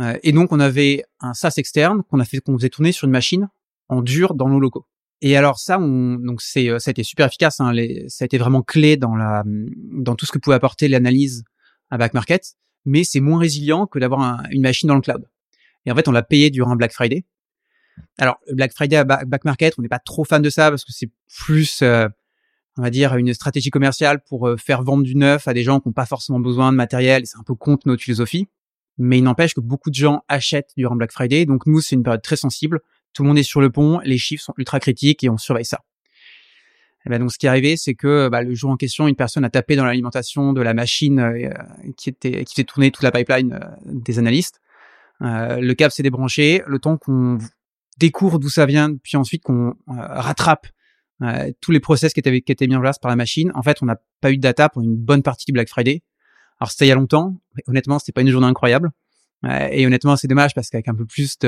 Euh, 0.00 0.18
et 0.22 0.32
donc 0.32 0.52
on 0.52 0.60
avait 0.60 1.04
un 1.20 1.32
SaaS 1.32 1.54
externe 1.56 2.02
qu'on 2.02 2.20
a 2.20 2.26
fait 2.26 2.40
qu'on 2.40 2.56
faisait 2.58 2.68
tourner 2.68 2.92
sur 2.92 3.06
une 3.06 3.12
machine 3.12 3.48
en 3.88 4.02
dur 4.02 4.34
dans 4.34 4.48
nos 4.48 4.60
locaux. 4.60 4.86
Et 5.22 5.38
alors 5.38 5.58
ça, 5.58 5.78
on, 5.78 6.16
donc 6.16 6.42
c'est 6.42 6.68
ça 6.78 6.90
a 6.90 6.92
été 6.92 7.02
super 7.02 7.26
efficace. 7.26 7.58
Hein, 7.60 7.72
les, 7.72 8.04
ça 8.08 8.24
a 8.24 8.26
été 8.26 8.36
vraiment 8.36 8.60
clé 8.60 8.98
dans 8.98 9.16
la 9.16 9.42
dans 9.46 10.14
tout 10.14 10.26
ce 10.26 10.32
que 10.32 10.38
pouvait 10.38 10.56
apporter 10.56 10.88
l'analyse 10.88 11.44
à 11.88 11.96
back 11.96 12.12
market, 12.12 12.56
mais 12.86 13.04
c'est 13.04 13.20
moins 13.20 13.38
résilient 13.38 13.86
que 13.86 13.98
d'avoir 13.98 14.44
une 14.50 14.62
machine 14.62 14.88
dans 14.88 14.94
le 14.94 15.02
cloud. 15.02 15.28
Et 15.84 15.92
en 15.92 15.94
fait, 15.94 16.08
on 16.08 16.12
l'a 16.12 16.22
payé 16.22 16.50
durant 16.50 16.74
Black 16.76 16.92
Friday. 16.92 17.24
Alors, 18.18 18.38
Black 18.52 18.72
Friday 18.72 18.96
à 18.96 19.04
Back 19.04 19.44
Market, 19.44 19.74
on 19.78 19.82
n'est 19.82 19.88
pas 19.88 19.98
trop 19.98 20.24
fan 20.24 20.42
de 20.42 20.50
ça 20.50 20.70
parce 20.70 20.84
que 20.84 20.92
c'est 20.92 21.10
plus, 21.44 21.82
euh, 21.82 22.08
on 22.76 22.82
va 22.82 22.90
dire, 22.90 23.14
une 23.16 23.32
stratégie 23.34 23.70
commerciale 23.70 24.22
pour 24.22 24.48
euh, 24.48 24.56
faire 24.56 24.82
vendre 24.82 25.02
du 25.02 25.16
neuf 25.16 25.48
à 25.48 25.54
des 25.54 25.62
gens 25.62 25.80
qui 25.80 25.88
n'ont 25.88 25.92
pas 25.92 26.06
forcément 26.06 26.40
besoin 26.40 26.72
de 26.72 26.76
matériel. 26.76 27.26
C'est 27.26 27.38
un 27.38 27.44
peu 27.44 27.54
contre 27.54 27.88
notre 27.88 28.02
philosophie. 28.02 28.48
Mais 28.98 29.18
il 29.18 29.24
n'empêche 29.24 29.54
que 29.54 29.60
beaucoup 29.60 29.90
de 29.90 29.94
gens 29.94 30.22
achètent 30.28 30.72
durant 30.76 30.96
Black 30.96 31.12
Friday. 31.12 31.44
Donc 31.44 31.66
nous, 31.66 31.80
c'est 31.80 31.96
une 31.96 32.02
période 32.02 32.22
très 32.22 32.36
sensible. 32.36 32.80
Tout 33.12 33.22
le 33.22 33.28
monde 33.28 33.38
est 33.38 33.42
sur 33.42 33.60
le 33.60 33.70
pont, 33.70 34.00
les 34.04 34.18
chiffres 34.18 34.42
sont 34.42 34.54
ultra 34.58 34.80
critiques 34.80 35.24
et 35.24 35.30
on 35.30 35.38
surveille 35.38 35.64
ça. 35.64 35.80
Et 37.06 37.08
ben 37.08 37.20
donc 37.20 37.32
ce 37.32 37.38
qui 37.38 37.46
est 37.46 37.48
arrivé, 37.48 37.76
c'est 37.76 37.94
que 37.94 38.28
bah, 38.28 38.42
le 38.42 38.54
jour 38.54 38.70
en 38.70 38.76
question, 38.76 39.06
une 39.06 39.14
personne 39.14 39.44
a 39.44 39.50
tapé 39.50 39.76
dans 39.76 39.84
l'alimentation 39.84 40.52
de 40.52 40.60
la 40.60 40.74
machine 40.74 41.20
euh, 41.20 41.48
qui 41.96 42.10
était 42.10 42.44
qui 42.44 42.54
faisait 42.54 42.64
tourner 42.64 42.90
toute 42.90 43.04
la 43.04 43.12
pipeline 43.12 43.60
des 43.84 44.18
analystes. 44.18 44.60
le 45.20 45.72
câble 45.74 45.92
s'est 45.92 46.02
débranché. 46.02 46.62
Le 46.66 46.78
temps 46.78 46.96
qu'on 46.96 47.38
découvre 47.98 48.38
d'où 48.38 48.48
ça 48.48 48.66
vient, 48.66 48.94
puis 48.96 49.16
ensuite 49.16 49.42
qu'on 49.42 49.68
euh, 49.68 49.74
rattrape 49.88 50.66
euh, 51.22 51.50
tous 51.60 51.72
les 51.72 51.80
process 51.80 52.12
qui 52.12 52.20
étaient, 52.20 52.40
qui 52.40 52.52
étaient 52.52 52.66
mis 52.66 52.76
en 52.76 52.80
place 52.80 52.98
par 52.98 53.08
la 53.08 53.16
machine. 53.16 53.50
En 53.54 53.62
fait, 53.62 53.78
on 53.82 53.86
n'a 53.86 53.96
pas 54.20 54.30
eu 54.30 54.36
de 54.36 54.42
data 54.42 54.68
pour 54.68 54.82
une 54.82 54.96
bonne 54.96 55.22
partie 55.22 55.46
du 55.46 55.52
Black 55.52 55.68
Friday. 55.68 56.02
Alors 56.60 56.70
c'était 56.70 56.86
il 56.86 56.88
y 56.88 56.92
a 56.92 56.96
longtemps. 56.96 57.40
Mais 57.54 57.62
honnêtement, 57.66 57.98
c'était 57.98 58.12
pas 58.12 58.20
une 58.20 58.30
journée 58.30 58.46
incroyable. 58.46 58.90
Euh, 59.44 59.68
et 59.70 59.86
honnêtement, 59.86 60.16
c'est 60.16 60.28
dommage 60.28 60.54
parce 60.54 60.68
qu'avec 60.68 60.88
un 60.88 60.94
peu 60.94 61.06
plus 61.06 61.38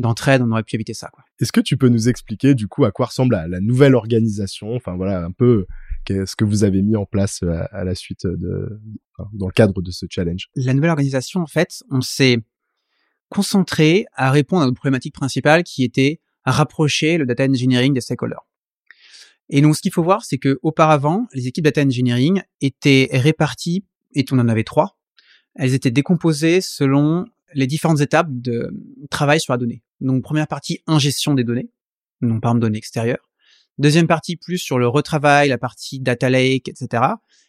d'entraide, 0.00 0.42
on 0.42 0.50
aurait 0.50 0.62
pu 0.62 0.76
éviter 0.76 0.94
ça. 0.94 1.10
Est-ce 1.40 1.52
que 1.52 1.60
tu 1.60 1.76
peux 1.76 1.88
nous 1.88 2.08
expliquer 2.08 2.54
du 2.54 2.68
coup 2.68 2.84
à 2.84 2.90
quoi 2.90 3.06
ressemble 3.06 3.34
la, 3.34 3.60
nouvelle 3.60 3.94
organisation? 3.94 4.74
Enfin 4.74 4.96
voilà, 4.96 5.24
un 5.24 5.30
peu 5.30 5.66
ce 6.08 6.34
que 6.36 6.44
vous 6.44 6.64
avez 6.64 6.82
mis 6.82 6.96
en 6.96 7.06
place 7.06 7.42
à, 7.42 7.84
la 7.84 7.94
suite 7.94 8.26
de, 8.26 8.80
dans 9.32 9.46
le 9.46 9.52
cadre 9.52 9.80
de 9.82 9.90
ce 9.90 10.06
challenge? 10.08 10.48
La 10.56 10.74
nouvelle 10.74 10.90
organisation, 10.90 11.40
en 11.40 11.46
fait, 11.46 11.82
on 11.90 12.00
s'est 12.00 12.38
concentré 13.28 14.06
à 14.14 14.30
répondre 14.30 14.62
à 14.62 14.66
notre 14.66 14.76
problématique 14.76 15.14
principale 15.14 15.62
qui 15.62 15.84
était 15.84 16.20
à 16.44 16.52
rapprocher 16.52 17.16
le 17.18 17.26
data 17.26 17.44
engineering 17.44 17.94
des 17.94 18.00
stakeholders. 18.00 18.46
Et 19.48 19.60
donc, 19.60 19.76
ce 19.76 19.82
qu'il 19.82 19.92
faut 19.92 20.02
voir, 20.02 20.24
c'est 20.24 20.38
que 20.38 20.58
auparavant, 20.62 21.26
les 21.34 21.46
équipes 21.46 21.64
data 21.64 21.82
engineering 21.82 22.42
étaient 22.60 23.08
réparties, 23.12 23.84
et 24.14 24.24
on 24.32 24.38
en 24.38 24.48
avait 24.48 24.64
trois. 24.64 24.96
Elles 25.54 25.74
étaient 25.74 25.90
décomposées 25.90 26.60
selon 26.60 27.26
les 27.54 27.66
différentes 27.66 28.00
étapes 28.00 28.28
de 28.30 28.72
travail 29.10 29.40
sur 29.40 29.52
la 29.52 29.58
donnée. 29.58 29.82
Donc, 30.00 30.22
première 30.22 30.46
partie, 30.46 30.80
ingestion 30.86 31.34
des 31.34 31.44
données, 31.44 31.70
donc 32.22 32.40
par 32.42 32.52
exemple 32.52 32.62
données 32.62 32.78
extérieures. 32.78 33.30
Deuxième 33.78 34.06
partie, 34.06 34.36
plus 34.36 34.58
sur 34.58 34.78
le 34.78 34.86
retravail, 34.86 35.48
la 35.48 35.58
partie 35.58 36.00
data 36.00 36.28
lake, 36.28 36.68
etc. 36.68 37.02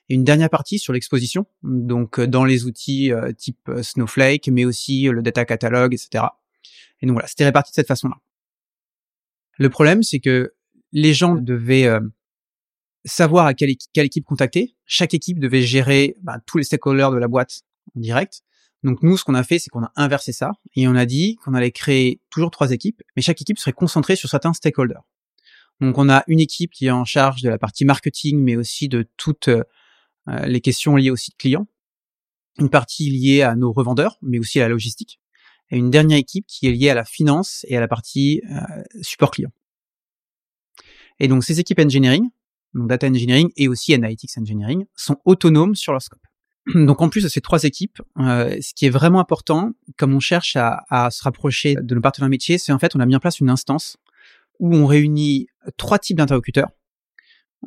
Et 0.07 0.13
une 0.13 0.23
dernière 0.23 0.49
partie 0.49 0.79
sur 0.79 0.93
l'exposition, 0.93 1.45
donc 1.63 2.19
euh, 2.19 2.27
dans 2.27 2.45
les 2.45 2.65
outils 2.65 3.11
euh, 3.11 3.31
type 3.33 3.69
euh, 3.69 3.83
Snowflake, 3.83 4.47
mais 4.47 4.65
aussi 4.65 5.03
le 5.03 5.21
data 5.21 5.45
catalog, 5.45 5.93
etc. 5.93 6.25
Et 7.01 7.05
donc 7.05 7.15
voilà, 7.15 7.27
c'était 7.27 7.45
réparti 7.45 7.71
de 7.71 7.75
cette 7.75 7.87
façon-là. 7.87 8.15
Le 9.57 9.69
problème, 9.69 10.03
c'est 10.03 10.19
que 10.19 10.53
les 10.91 11.13
gens 11.13 11.35
devaient 11.35 11.87
savoir 13.05 13.45
à 13.45 13.53
quelle, 13.53 13.69
équipe 13.69 14.25
contacter. 14.25 14.75
Chaque 14.85 15.13
équipe 15.13 15.39
devait 15.39 15.61
gérer 15.61 16.15
bah, 16.21 16.39
tous 16.45 16.57
les 16.57 16.63
stakeholders 16.63 17.11
de 17.11 17.17
la 17.17 17.27
boîte 17.27 17.61
en 17.95 17.99
direct. 17.99 18.43
Donc 18.83 19.03
nous, 19.03 19.17
ce 19.17 19.23
qu'on 19.23 19.35
a 19.35 19.43
fait, 19.43 19.59
c'est 19.59 19.69
qu'on 19.69 19.83
a 19.83 19.91
inversé 19.95 20.31
ça 20.31 20.51
et 20.75 20.87
on 20.87 20.95
a 20.95 21.05
dit 21.05 21.35
qu'on 21.35 21.53
allait 21.53 21.71
créer 21.71 22.19
toujours 22.29 22.49
trois 22.49 22.71
équipes, 22.71 23.01
mais 23.15 23.21
chaque 23.21 23.41
équipe 23.41 23.59
serait 23.59 23.73
concentrée 23.73 24.15
sur 24.15 24.29
certains 24.29 24.53
stakeholders. 24.53 25.03
Donc 25.81 25.97
on 25.97 26.09
a 26.09 26.23
une 26.27 26.39
équipe 26.39 26.71
qui 26.71 26.87
est 26.87 26.91
en 26.91 27.05
charge 27.05 27.41
de 27.41 27.49
la 27.49 27.57
partie 27.57 27.85
marketing, 27.85 28.39
mais 28.39 28.55
aussi 28.55 28.87
de 28.87 29.07
toutes 29.17 29.49
euh, 29.49 29.63
les 30.45 30.61
questions 30.61 30.95
liées 30.95 31.11
au 31.11 31.15
site 31.15 31.37
client. 31.37 31.67
Une 32.59 32.69
partie 32.69 33.09
liée 33.09 33.41
à 33.41 33.55
nos 33.55 33.71
revendeurs, 33.71 34.17
mais 34.21 34.39
aussi 34.39 34.59
à 34.59 34.63
la 34.63 34.69
logistique. 34.69 35.19
Et 35.71 35.77
une 35.77 35.89
dernière 35.89 36.17
équipe 36.17 36.45
qui 36.47 36.67
est 36.67 36.71
liée 36.71 36.89
à 36.89 36.95
la 36.95 37.05
finance 37.05 37.65
et 37.67 37.77
à 37.77 37.79
la 37.79 37.87
partie 37.87 38.41
euh, 38.51 38.83
support 39.01 39.31
client. 39.31 39.51
Et 41.19 41.27
donc 41.27 41.43
ces 41.43 41.59
équipes 41.59 41.79
engineering, 41.79 42.29
donc 42.73 42.87
data 42.87 43.07
engineering 43.07 43.49
et 43.55 43.67
aussi 43.67 43.93
analytics 43.93 44.37
engineering, 44.37 44.85
sont 44.95 45.17
autonomes 45.25 45.75
sur 45.75 45.93
leur 45.93 46.01
scope. 46.01 46.21
Donc 46.75 47.01
en 47.01 47.09
plus 47.09 47.23
de 47.23 47.29
ces 47.29 47.41
trois 47.41 47.63
équipes, 47.63 48.01
euh, 48.19 48.57
ce 48.61 48.73
qui 48.73 48.85
est 48.85 48.89
vraiment 48.89 49.19
important, 49.19 49.71
comme 49.97 50.13
on 50.13 50.19
cherche 50.19 50.55
à, 50.55 51.09
se 51.11 51.23
rapprocher 51.23 51.75
de 51.75 51.95
nos 51.95 52.01
partenaires 52.01 52.29
métiers, 52.29 52.57
c'est 52.57 52.71
en 52.71 52.79
fait 52.79 52.95
on 52.95 52.99
a 52.99 53.05
mis 53.05 53.15
en 53.15 53.19
place 53.19 53.39
une 53.39 53.49
instance 53.49 53.97
où 54.59 54.75
on 54.75 54.85
réunit 54.85 55.47
trois 55.77 55.97
types 55.97 56.17
d'interlocuteurs. 56.17 56.69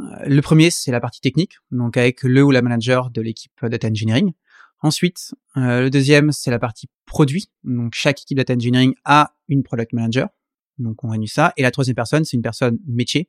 Euh, 0.01 0.05
le 0.27 0.41
premier, 0.43 0.71
c'est 0.71 0.93
la 0.93 1.01
partie 1.01 1.21
technique, 1.21 1.55
donc 1.71 1.97
avec 1.97 2.23
le 2.23 2.43
ou 2.43 2.51
la 2.51 2.63
manager 2.63 3.11
de 3.11 3.21
l'équipe 3.21 3.53
data 3.63 3.89
engineering. 3.89 4.33
Ensuite, 4.81 5.35
euh, 5.57 5.83
le 5.83 5.91
deuxième, 5.91 6.31
c'est 6.31 6.51
la 6.51 6.59
partie 6.59 6.89
produit. 7.07 7.51
Donc 7.65 7.95
chaque 7.95 8.21
équipe 8.21 8.37
data 8.37 8.55
engineering 8.55 8.95
a 9.05 9.35
une 9.49 9.63
product 9.63 9.93
manager. 9.93 10.29
Donc 10.79 11.03
on 11.05 11.09
réunit 11.09 11.29
ça. 11.29 11.53
Et 11.57 11.63
la 11.63 11.71
troisième 11.71 11.95
personne, 11.95 12.25
c'est 12.25 12.37
une 12.37 12.43
personne 12.43 12.79
métier. 12.87 13.29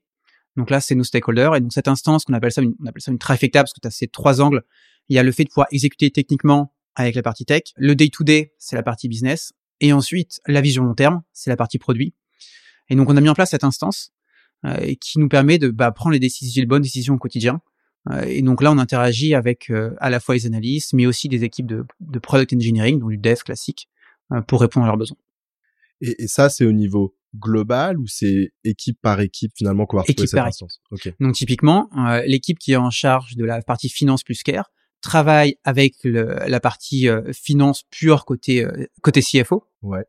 Donc 0.57 0.69
là, 0.69 0.79
c'est 0.79 0.95
nos 0.95 1.03
stakeholders. 1.03 1.55
Et 1.55 1.61
donc 1.61 1.73
cette 1.73 1.87
instance, 1.87 2.25
qu'on 2.25 2.33
appelle 2.33 2.51
ça 2.51 2.61
une, 2.61 2.73
on 2.81 2.85
appelle 2.85 3.01
ça 3.01 3.11
une 3.11 3.19
trifecta 3.19 3.61
parce 3.61 3.73
que 3.73 3.79
tu 3.81 3.87
as 3.87 3.91
ces 3.91 4.07
trois 4.07 4.41
angles. 4.41 4.63
Il 5.09 5.15
y 5.15 5.19
a 5.19 5.23
le 5.23 5.31
fait 5.31 5.43
de 5.43 5.49
pouvoir 5.49 5.67
exécuter 5.71 6.11
techniquement 6.11 6.73
avec 6.95 7.15
la 7.15 7.21
partie 7.21 7.45
tech. 7.45 7.63
Le 7.75 7.95
day-to-day, 7.95 8.53
c'est 8.57 8.75
la 8.75 8.83
partie 8.83 9.07
business. 9.07 9.53
Et 9.81 9.91
ensuite, 9.93 10.39
la 10.47 10.61
vision 10.61 10.83
long 10.83 10.95
terme, 10.95 11.21
c'est 11.33 11.49
la 11.49 11.57
partie 11.57 11.77
produit. 11.77 12.13
Et 12.89 12.95
donc, 12.95 13.09
on 13.09 13.17
a 13.17 13.21
mis 13.21 13.29
en 13.29 13.33
place 13.33 13.49
cette 13.49 13.63
instance 13.63 14.13
euh, 14.65 14.93
qui 15.01 15.19
nous 15.19 15.27
permet 15.27 15.57
de 15.57 15.69
bah, 15.69 15.91
prendre 15.91 16.13
les 16.13 16.19
décisions, 16.19 16.61
les 16.61 16.65
bonnes 16.65 16.81
décisions 16.81 17.15
au 17.15 17.17
quotidien. 17.17 17.61
Euh, 18.11 18.23
et 18.23 18.41
donc 18.41 18.61
là, 18.61 18.71
on 18.71 18.77
interagit 18.77 19.33
avec 19.33 19.69
euh, 19.69 19.93
à 19.99 20.09
la 20.09 20.19
fois 20.19 20.35
les 20.35 20.45
analystes, 20.45 20.93
mais 20.93 21.05
aussi 21.05 21.27
des 21.27 21.43
équipes 21.43 21.67
de, 21.67 21.83
de 21.99 22.19
product 22.19 22.53
engineering, 22.53 22.99
donc 22.99 23.09
du 23.09 23.17
dev 23.17 23.37
classique, 23.37 23.89
euh, 24.31 24.41
pour 24.41 24.61
répondre 24.61 24.85
à 24.85 24.87
leurs 24.87 24.97
besoins. 24.97 25.17
Et, 26.01 26.23
et 26.23 26.27
ça, 26.27 26.49
c'est 26.49 26.65
au 26.65 26.71
niveau 26.71 27.15
global 27.39 27.99
ou 27.99 28.07
c'est 28.07 28.51
équipe 28.63 28.97
par 29.01 29.19
équipe 29.19 29.51
finalement 29.55 29.85
qu'on 29.85 29.97
va 29.97 30.03
retrouver 30.03 30.27
cette 30.27 30.39
instance? 30.39 30.81
Okay. 30.91 31.13
Donc 31.19 31.35
typiquement, 31.35 31.89
euh, 31.97 32.21
l'équipe 32.25 32.59
qui 32.59 32.73
est 32.73 32.77
en 32.77 32.89
charge 32.89 33.35
de 33.35 33.45
la 33.45 33.61
partie 33.61 33.89
finance 33.89 34.23
plus 34.23 34.43
care 34.43 34.71
travaille 35.01 35.57
avec 35.63 35.95
le, 36.03 36.37
la 36.47 36.59
partie 36.59 37.07
euh, 37.07 37.31
finance 37.33 37.83
pure 37.91 38.25
côté 38.25 38.65
euh, 38.65 38.85
côté 39.01 39.21
CFO. 39.21 39.65
Ouais. 39.81 40.05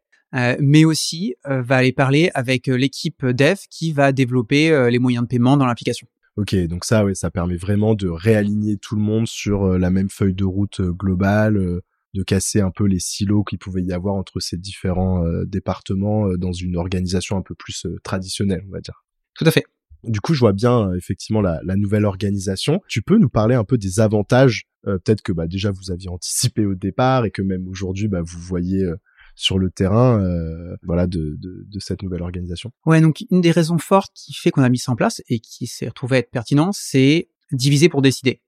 Mais 0.61 0.85
aussi 0.85 1.35
va 1.47 1.77
aller 1.77 1.93
parler 1.93 2.31
avec 2.35 2.67
l'équipe 2.67 3.25
dev 3.25 3.57
qui 3.71 3.93
va 3.93 4.13
développer 4.13 4.91
les 4.91 4.99
moyens 4.99 5.23
de 5.23 5.29
paiement 5.29 5.57
dans 5.57 5.65
l'application. 5.65 6.07
Ok, 6.37 6.55
donc 6.67 6.85
ça, 6.85 7.07
ouais, 7.07 7.15
ça 7.15 7.31
permet 7.31 7.57
vraiment 7.57 7.95
de 7.95 8.09
réaligner 8.09 8.77
tout 8.77 8.97
le 8.97 9.01
monde 9.01 9.27
sur 9.27 9.79
la 9.79 9.89
même 9.89 10.11
feuille 10.11 10.35
de 10.35 10.45
route 10.45 10.83
globale, 10.83 11.81
de 12.17 12.23
casser 12.23 12.61
un 12.61 12.71
peu 12.71 12.85
les 12.85 12.99
silos 12.99 13.45
qu'il 13.45 13.59
pouvait 13.59 13.83
y 13.83 13.93
avoir 13.93 14.15
entre 14.15 14.41
ces 14.41 14.57
différents 14.57 15.23
départements 15.45 16.29
dans 16.37 16.53
une 16.53 16.77
organisation 16.77 17.37
un 17.37 17.43
peu 17.43 17.55
plus 17.55 17.87
traditionnelle, 18.03 18.63
on 18.69 18.73
va 18.73 18.81
dire. 18.81 19.05
Tout 19.35 19.45
à 19.45 19.51
fait. 19.51 19.65
Du 20.05 20.21
coup, 20.21 20.35
je 20.35 20.41
vois 20.41 20.53
bien 20.53 20.93
effectivement 20.95 21.41
la, 21.41 21.61
la, 21.65 21.77
nouvelle 21.77 22.05
organisation. 22.05 22.81
Tu 22.89 23.03
peux 23.03 23.19
nous 23.19 23.29
parler 23.29 23.55
un 23.55 23.65
peu 23.65 23.77
des 23.77 24.01
avantages, 24.01 24.65
euh, 24.87 24.99
peut-être 24.99 25.23
que 25.23 25.33
bah, 25.33 25.47
déjà 25.47 25.71
vous 25.73 25.91
aviez 25.91 26.09
anticipé 26.09 26.65
au 26.65 26.75
départ 26.75 27.25
et 27.25 27.31
que 27.31 27.43
même 27.43 27.67
aujourd'hui 27.69 28.09
bah, 28.09 28.21
vous 28.23 28.39
voyez 28.39 28.85
euh, 28.85 28.97
sur 29.35 29.59
le 29.59 29.71
terrain, 29.71 30.23
euh, 30.23 30.77
voilà, 30.83 31.07
de, 31.07 31.37
de, 31.39 31.65
de, 31.67 31.81
cette 31.81 32.03
nouvelle 32.03 32.23
organisation. 32.23 32.71
Ouais, 32.87 33.01
donc 33.01 33.25
une 33.31 33.41
des 33.41 33.51
raisons 33.51 33.79
fortes 33.79 34.13
qui 34.15 34.33
fait 34.33 34.51
qu'on 34.51 34.63
a 34.63 34.69
mis 34.69 34.79
ça 34.79 34.93
en 34.93 34.97
place 34.97 35.23
et 35.29 35.41
qui 35.41 35.67
s'est 35.67 35.89
retrouvé 35.89 36.19
être 36.19 36.31
pertinent, 36.31 36.71
c'est 36.73 37.29
diviser 37.53 37.89
pour 37.89 38.01
décider 38.01 38.41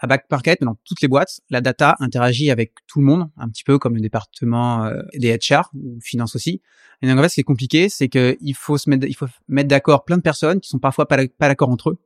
à 0.00 0.06
Back 0.06 0.26
Market, 0.30 0.62
dans 0.62 0.76
toutes 0.84 1.00
les 1.02 1.08
boîtes, 1.08 1.40
la 1.50 1.60
data 1.60 1.96
interagit 2.00 2.50
avec 2.50 2.72
tout 2.86 3.00
le 3.00 3.06
monde, 3.06 3.30
un 3.36 3.48
petit 3.48 3.64
peu 3.64 3.78
comme 3.78 3.94
le 3.94 4.00
département 4.00 4.84
euh, 4.84 5.02
des 5.14 5.36
HR 5.36 5.70
ou 5.74 5.98
finance 6.02 6.34
aussi. 6.34 6.62
Et 7.02 7.12
en 7.12 7.16
fait, 7.22 7.28
ce 7.28 7.34
qui 7.34 7.40
est 7.40 7.44
compliqué, 7.44 7.88
c'est 7.88 8.08
qu'il 8.08 8.54
faut 8.54 8.78
se 8.78 8.88
mettre, 8.90 9.06
il 9.06 9.14
faut 9.14 9.26
mettre 9.48 9.68
d'accord 9.68 10.04
plein 10.04 10.16
de 10.16 10.22
personnes 10.22 10.60
qui 10.60 10.68
sont 10.68 10.78
parfois 10.78 11.06
pas, 11.06 11.18
d'accord 11.40 11.70
entre 11.70 11.90
eux. 11.90 11.98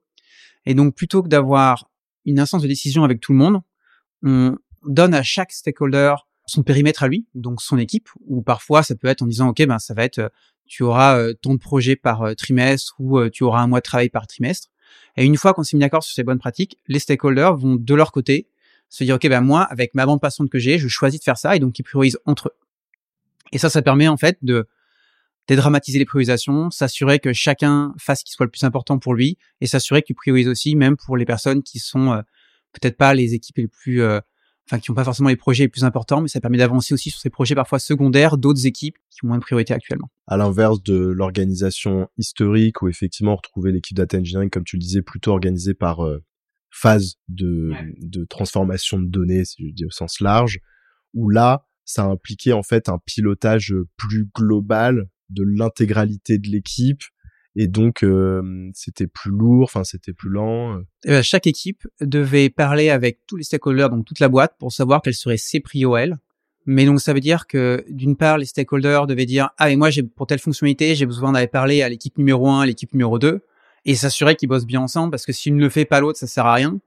Et 0.66 0.74
donc 0.74 0.94
plutôt 0.94 1.22
que 1.22 1.28
d'avoir 1.28 1.90
une 2.24 2.38
instance 2.38 2.62
de 2.62 2.68
décision 2.68 3.04
avec 3.04 3.20
tout 3.20 3.32
le 3.32 3.38
monde, 3.38 3.60
on 4.22 4.56
donne 4.86 5.14
à 5.14 5.22
chaque 5.22 5.52
stakeholder 5.52 6.14
son 6.46 6.62
périmètre 6.62 7.02
à 7.02 7.08
lui, 7.08 7.26
donc 7.34 7.62
son 7.62 7.78
équipe, 7.78 8.08
ou 8.26 8.42
parfois 8.42 8.82
ça 8.82 8.94
peut 8.94 9.08
être 9.08 9.22
en 9.22 9.26
disant 9.26 9.48
ok 9.48 9.66
ben 9.66 9.78
ça 9.78 9.94
va 9.94 10.04
être 10.04 10.30
tu 10.66 10.82
auras 10.82 11.18
euh, 11.18 11.34
tant 11.34 11.54
de 11.54 11.58
projets 11.58 11.96
par 11.96 12.22
euh, 12.22 12.34
trimestre 12.34 12.94
ou 12.98 13.18
euh, 13.18 13.30
tu 13.30 13.44
auras 13.44 13.60
un 13.60 13.66
mois 13.66 13.80
de 13.80 13.84
travail 13.84 14.08
par 14.08 14.26
trimestre. 14.26 14.68
Et 15.16 15.24
une 15.24 15.36
fois 15.36 15.54
qu'on 15.54 15.62
s'est 15.62 15.76
mis 15.76 15.80
d'accord 15.80 16.02
sur 16.02 16.14
ces 16.14 16.24
bonnes 16.24 16.38
pratiques, 16.38 16.78
les 16.88 16.98
stakeholders 16.98 17.56
vont 17.56 17.76
de 17.76 17.94
leur 17.94 18.12
côté 18.12 18.48
se 18.88 19.04
dire, 19.04 19.16
OK, 19.16 19.28
ben 19.28 19.40
moi, 19.40 19.62
avec 19.62 19.94
ma 19.94 20.06
bande 20.06 20.20
passante 20.20 20.50
que 20.50 20.58
j'ai, 20.58 20.78
je 20.78 20.88
choisis 20.88 21.20
de 21.20 21.24
faire 21.24 21.38
ça, 21.38 21.56
et 21.56 21.58
donc 21.58 21.78
ils 21.78 21.82
priorisent 21.82 22.18
entre 22.26 22.48
eux. 22.48 22.54
Et 23.52 23.58
ça, 23.58 23.70
ça 23.70 23.82
permet 23.82 24.08
en 24.08 24.16
fait 24.16 24.38
de 24.42 24.68
dédramatiser 25.46 25.98
les 25.98 26.04
priorisations, 26.04 26.70
s'assurer 26.70 27.18
que 27.18 27.32
chacun 27.32 27.94
fasse 27.98 28.20
ce 28.20 28.24
qui 28.24 28.32
soit 28.32 28.46
le 28.46 28.50
plus 28.50 28.64
important 28.64 28.98
pour 28.98 29.14
lui, 29.14 29.36
et 29.60 29.66
s'assurer 29.66 30.02
qu'il 30.02 30.16
priorise 30.16 30.48
aussi, 30.48 30.76
même 30.76 30.96
pour 30.96 31.16
les 31.16 31.24
personnes 31.24 31.62
qui 31.62 31.78
sont 31.78 32.12
euh, 32.12 32.22
peut-être 32.72 32.96
pas 32.96 33.14
les 33.14 33.34
équipes 33.34 33.58
les 33.58 33.68
plus 33.68 34.02
euh, 34.02 34.20
enfin 34.66 34.78
qui 34.78 34.90
n'ont 34.90 34.94
pas 34.94 35.04
forcément 35.04 35.28
les 35.28 35.36
projets 35.36 35.64
les 35.64 35.68
plus 35.68 35.84
importants, 35.84 36.20
mais 36.20 36.28
ça 36.28 36.40
permet 36.40 36.58
d'avancer 36.58 36.94
aussi 36.94 37.10
sur 37.10 37.20
ces 37.20 37.30
projets 37.30 37.54
parfois 37.54 37.78
secondaires 37.78 38.38
d'autres 38.38 38.66
équipes 38.66 38.96
qui 39.10 39.24
ont 39.24 39.28
moins 39.28 39.38
de 39.38 39.42
priorité 39.42 39.74
actuellement. 39.74 40.08
À 40.26 40.36
l'inverse 40.36 40.82
de 40.82 40.96
l'organisation 40.96 42.08
historique 42.16 42.82
où 42.82 42.88
effectivement 42.88 43.32
on 43.32 43.36
retrouvait 43.36 43.72
l'équipe 43.72 43.96
data 43.96 44.18
engineering, 44.18 44.50
comme 44.50 44.64
tu 44.64 44.76
le 44.76 44.80
disais, 44.80 45.02
plutôt 45.02 45.32
organisée 45.32 45.74
par 45.74 46.04
euh, 46.04 46.24
phase 46.70 47.16
de, 47.28 47.72
de 48.00 48.24
transformation 48.24 48.98
de 48.98 49.06
données, 49.06 49.44
si 49.44 49.68
je 49.68 49.72
dis 49.72 49.84
au 49.84 49.90
sens 49.90 50.20
large, 50.20 50.58
où 51.12 51.28
là, 51.28 51.66
ça 51.84 52.04
impliquait 52.04 52.52
en 52.52 52.62
fait 52.62 52.88
un 52.88 52.98
pilotage 53.04 53.74
plus 53.96 54.28
global 54.34 55.08
de 55.30 55.44
l'intégralité 55.44 56.38
de 56.38 56.48
l'équipe 56.48 57.02
et 57.56 57.68
donc 57.68 58.02
euh, 58.02 58.70
c'était 58.74 59.06
plus 59.06 59.30
lourd, 59.30 59.64
enfin 59.64 59.84
c'était 59.84 60.12
plus 60.12 60.30
lent. 60.30 60.80
Et 61.04 61.10
ben, 61.10 61.22
chaque 61.22 61.46
équipe 61.46 61.86
devait 62.00 62.50
parler 62.50 62.90
avec 62.90 63.20
tous 63.26 63.36
les 63.36 63.44
stakeholders, 63.44 63.90
donc 63.90 64.04
toute 64.04 64.20
la 64.20 64.28
boîte, 64.28 64.54
pour 64.58 64.72
savoir 64.72 65.02
quelles 65.02 65.14
seraient 65.14 65.36
ses 65.36 65.60
prio 65.60 65.96
Mais 66.66 66.84
donc 66.84 67.00
ça 67.00 67.12
veut 67.12 67.20
dire 67.20 67.46
que 67.46 67.84
d'une 67.88 68.16
part 68.16 68.38
les 68.38 68.46
stakeholders 68.46 69.06
devaient 69.06 69.26
dire 69.26 69.50
ah 69.58 69.68
mais 69.68 69.76
moi 69.76 69.90
j'ai 69.90 70.02
pour 70.02 70.26
telle 70.26 70.40
fonctionnalité 70.40 70.94
j'ai 70.94 71.06
besoin 71.06 71.32
d'aller 71.32 71.46
parler 71.46 71.82
à 71.82 71.88
l'équipe 71.88 72.18
numéro 72.18 72.48
1, 72.48 72.60
à 72.60 72.66
l'équipe 72.66 72.92
numéro 72.92 73.18
2 73.18 73.40
et 73.84 73.94
s'assurer 73.94 74.34
qu'ils 74.34 74.48
bossent 74.48 74.66
bien 74.66 74.80
ensemble 74.80 75.10
parce 75.10 75.26
que 75.26 75.32
s'il 75.32 75.54
ne 75.54 75.60
le 75.60 75.68
fait 75.68 75.84
pas 75.84 76.00
l'autre 76.00 76.18
ça 76.18 76.26
sert 76.26 76.46
à 76.46 76.54
rien. 76.54 76.80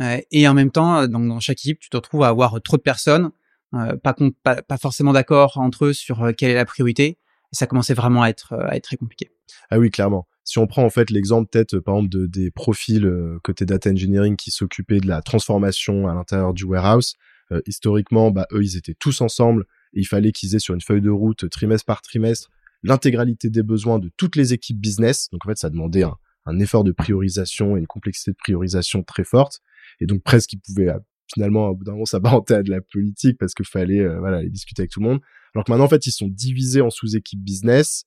Euh, 0.00 0.18
et 0.30 0.48
en 0.48 0.54
même 0.54 0.70
temps 0.70 1.06
donc 1.06 1.26
dans 1.28 1.40
chaque 1.40 1.58
équipe 1.60 1.78
tu 1.78 1.88
te 1.88 1.96
retrouves 1.96 2.22
à 2.22 2.28
avoir 2.28 2.60
trop 2.62 2.76
de 2.76 2.82
personnes 2.82 3.30
euh, 3.74 3.96
pas, 3.96 4.76
forcément 4.78 5.14
d'accord 5.14 5.56
entre 5.56 5.86
eux 5.86 5.92
sur 5.94 6.22
euh, 6.22 6.32
quelle 6.36 6.50
est 6.50 6.54
la 6.54 6.66
priorité 6.66 7.16
et 7.52 7.56
ça 7.56 7.66
commençait 7.66 7.94
vraiment 7.94 8.22
à 8.22 8.28
être 8.28 8.54
à 8.54 8.76
être 8.76 8.84
très 8.84 8.96
compliqué. 8.96 9.30
Ah 9.70 9.78
oui, 9.78 9.90
clairement. 9.90 10.26
Si 10.44 10.58
on 10.58 10.66
prend 10.66 10.84
en 10.84 10.90
fait 10.90 11.10
l'exemple 11.10 11.48
peut-être 11.50 11.78
par 11.78 11.96
exemple 11.96 12.10
de, 12.10 12.26
des 12.26 12.50
profils 12.50 13.04
euh, 13.04 13.38
côté 13.44 13.64
data 13.64 13.90
engineering 13.90 14.36
qui 14.36 14.50
s'occupaient 14.50 15.00
de 15.00 15.06
la 15.06 15.22
transformation 15.22 16.08
à 16.08 16.14
l'intérieur 16.14 16.52
du 16.52 16.64
warehouse, 16.64 17.14
euh, 17.52 17.60
historiquement, 17.66 18.30
bah, 18.30 18.46
eux, 18.52 18.62
ils 18.62 18.76
étaient 18.76 18.94
tous 18.98 19.20
ensemble 19.20 19.66
et 19.94 20.00
il 20.00 20.06
fallait 20.06 20.32
qu'ils 20.32 20.54
aient 20.54 20.60
sur 20.60 20.74
une 20.74 20.80
feuille 20.80 21.02
de 21.02 21.10
route 21.10 21.48
trimestre 21.48 21.84
par 21.84 22.02
trimestre 22.02 22.50
l'intégralité 22.82 23.50
des 23.50 23.62
besoins 23.62 23.98
de 23.98 24.10
toutes 24.16 24.34
les 24.34 24.52
équipes 24.52 24.80
business. 24.80 25.28
Donc 25.30 25.46
en 25.46 25.48
fait, 25.50 25.58
ça 25.58 25.70
demandait 25.70 26.02
un, 26.02 26.16
un 26.46 26.58
effort 26.58 26.82
de 26.82 26.92
priorisation 26.92 27.76
et 27.76 27.80
une 27.80 27.86
complexité 27.86 28.32
de 28.32 28.36
priorisation 28.36 29.02
très 29.02 29.24
forte. 29.24 29.60
Et 30.00 30.06
donc 30.06 30.22
presque 30.22 30.52
ils 30.54 30.60
pouvaient 30.60 30.88
euh, 30.88 30.98
finalement 31.32 31.68
au 31.68 31.74
bout 31.74 31.84
d'un 31.84 31.92
moment 31.92 32.04
s'apparenter 32.04 32.54
à 32.54 32.62
de 32.62 32.70
la 32.70 32.80
politique 32.80 33.38
parce 33.38 33.54
qu'il 33.54 33.66
fallait 33.66 34.00
euh, 34.00 34.18
voilà 34.20 34.38
aller 34.38 34.50
discuter 34.50 34.82
avec 34.82 34.90
tout 34.90 35.00
le 35.00 35.08
monde. 35.08 35.20
Alors 35.54 35.64
que 35.64 35.72
maintenant 35.72 35.84
en 35.84 35.88
fait 35.88 36.06
ils 36.06 36.12
sont 36.12 36.28
divisés 36.28 36.80
en 36.80 36.90
sous-équipes 36.90 37.42
business 37.42 38.04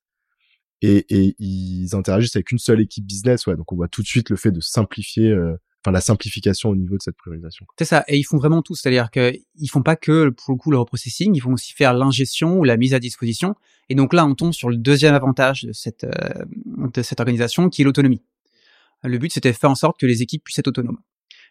et, 0.82 1.36
ils 1.40 1.96
interagissent 1.96 2.36
avec 2.36 2.52
une 2.52 2.58
seule 2.58 2.82
équipe 2.82 3.06
business. 3.06 3.46
Donc 3.46 3.72
on 3.72 3.76
voit 3.76 3.88
tout 3.88 4.02
de 4.02 4.08
suite 4.08 4.30
le 4.30 4.36
fait 4.36 4.52
de 4.52 4.60
simplifier, 4.60 5.30
euh, 5.30 5.56
enfin 5.84 5.92
la 5.92 6.02
simplification 6.02 6.70
au 6.70 6.76
niveau 6.76 6.98
de 6.98 7.02
cette 7.02 7.16
priorisation. 7.18 7.66
C'est 7.78 7.86
ça, 7.86 8.04
et 8.08 8.18
ils 8.18 8.24
font 8.24 8.38
vraiment 8.38 8.62
tout, 8.62 8.76
c'est-à-dire 8.76 9.10
qu'ils 9.12 9.70
font 9.70 9.84
pas 9.84 9.96
que 9.96 10.30
pour 10.30 10.54
le 10.54 10.58
coup 10.58 10.72
le 10.72 10.78
reprocessing, 10.78 11.36
ils 11.36 11.40
vont 11.40 11.54
aussi 11.54 11.74
faire 11.74 11.94
l'ingestion 11.94 12.60
ou 12.60 12.64
la 12.64 12.78
mise 12.78 12.94
à 12.94 13.00
disposition. 13.00 13.56
Et 13.90 13.96
donc 13.96 14.14
là, 14.14 14.26
on 14.26 14.36
tombe 14.36 14.54
sur 14.54 14.70
le 14.70 14.78
deuxième 14.78 15.14
avantage 15.14 15.64
de 15.64 15.74
cette 15.74 16.04
euh, 16.04 16.46
de 16.94 17.02
cette 17.02 17.20
organisation, 17.20 17.70
qui 17.70 17.82
est 17.82 17.86
l'autonomie. 17.86 18.22
Le 19.04 19.18
but, 19.18 19.32
c'était 19.32 19.52
de 19.52 19.58
faire 19.58 19.70
en 19.70 19.76
sorte 19.76 20.00
que 20.00 20.06
les 20.06 20.22
équipes 20.22 20.44
puissent 20.44 20.60
être 20.60 20.68
autonomes. 20.68 21.00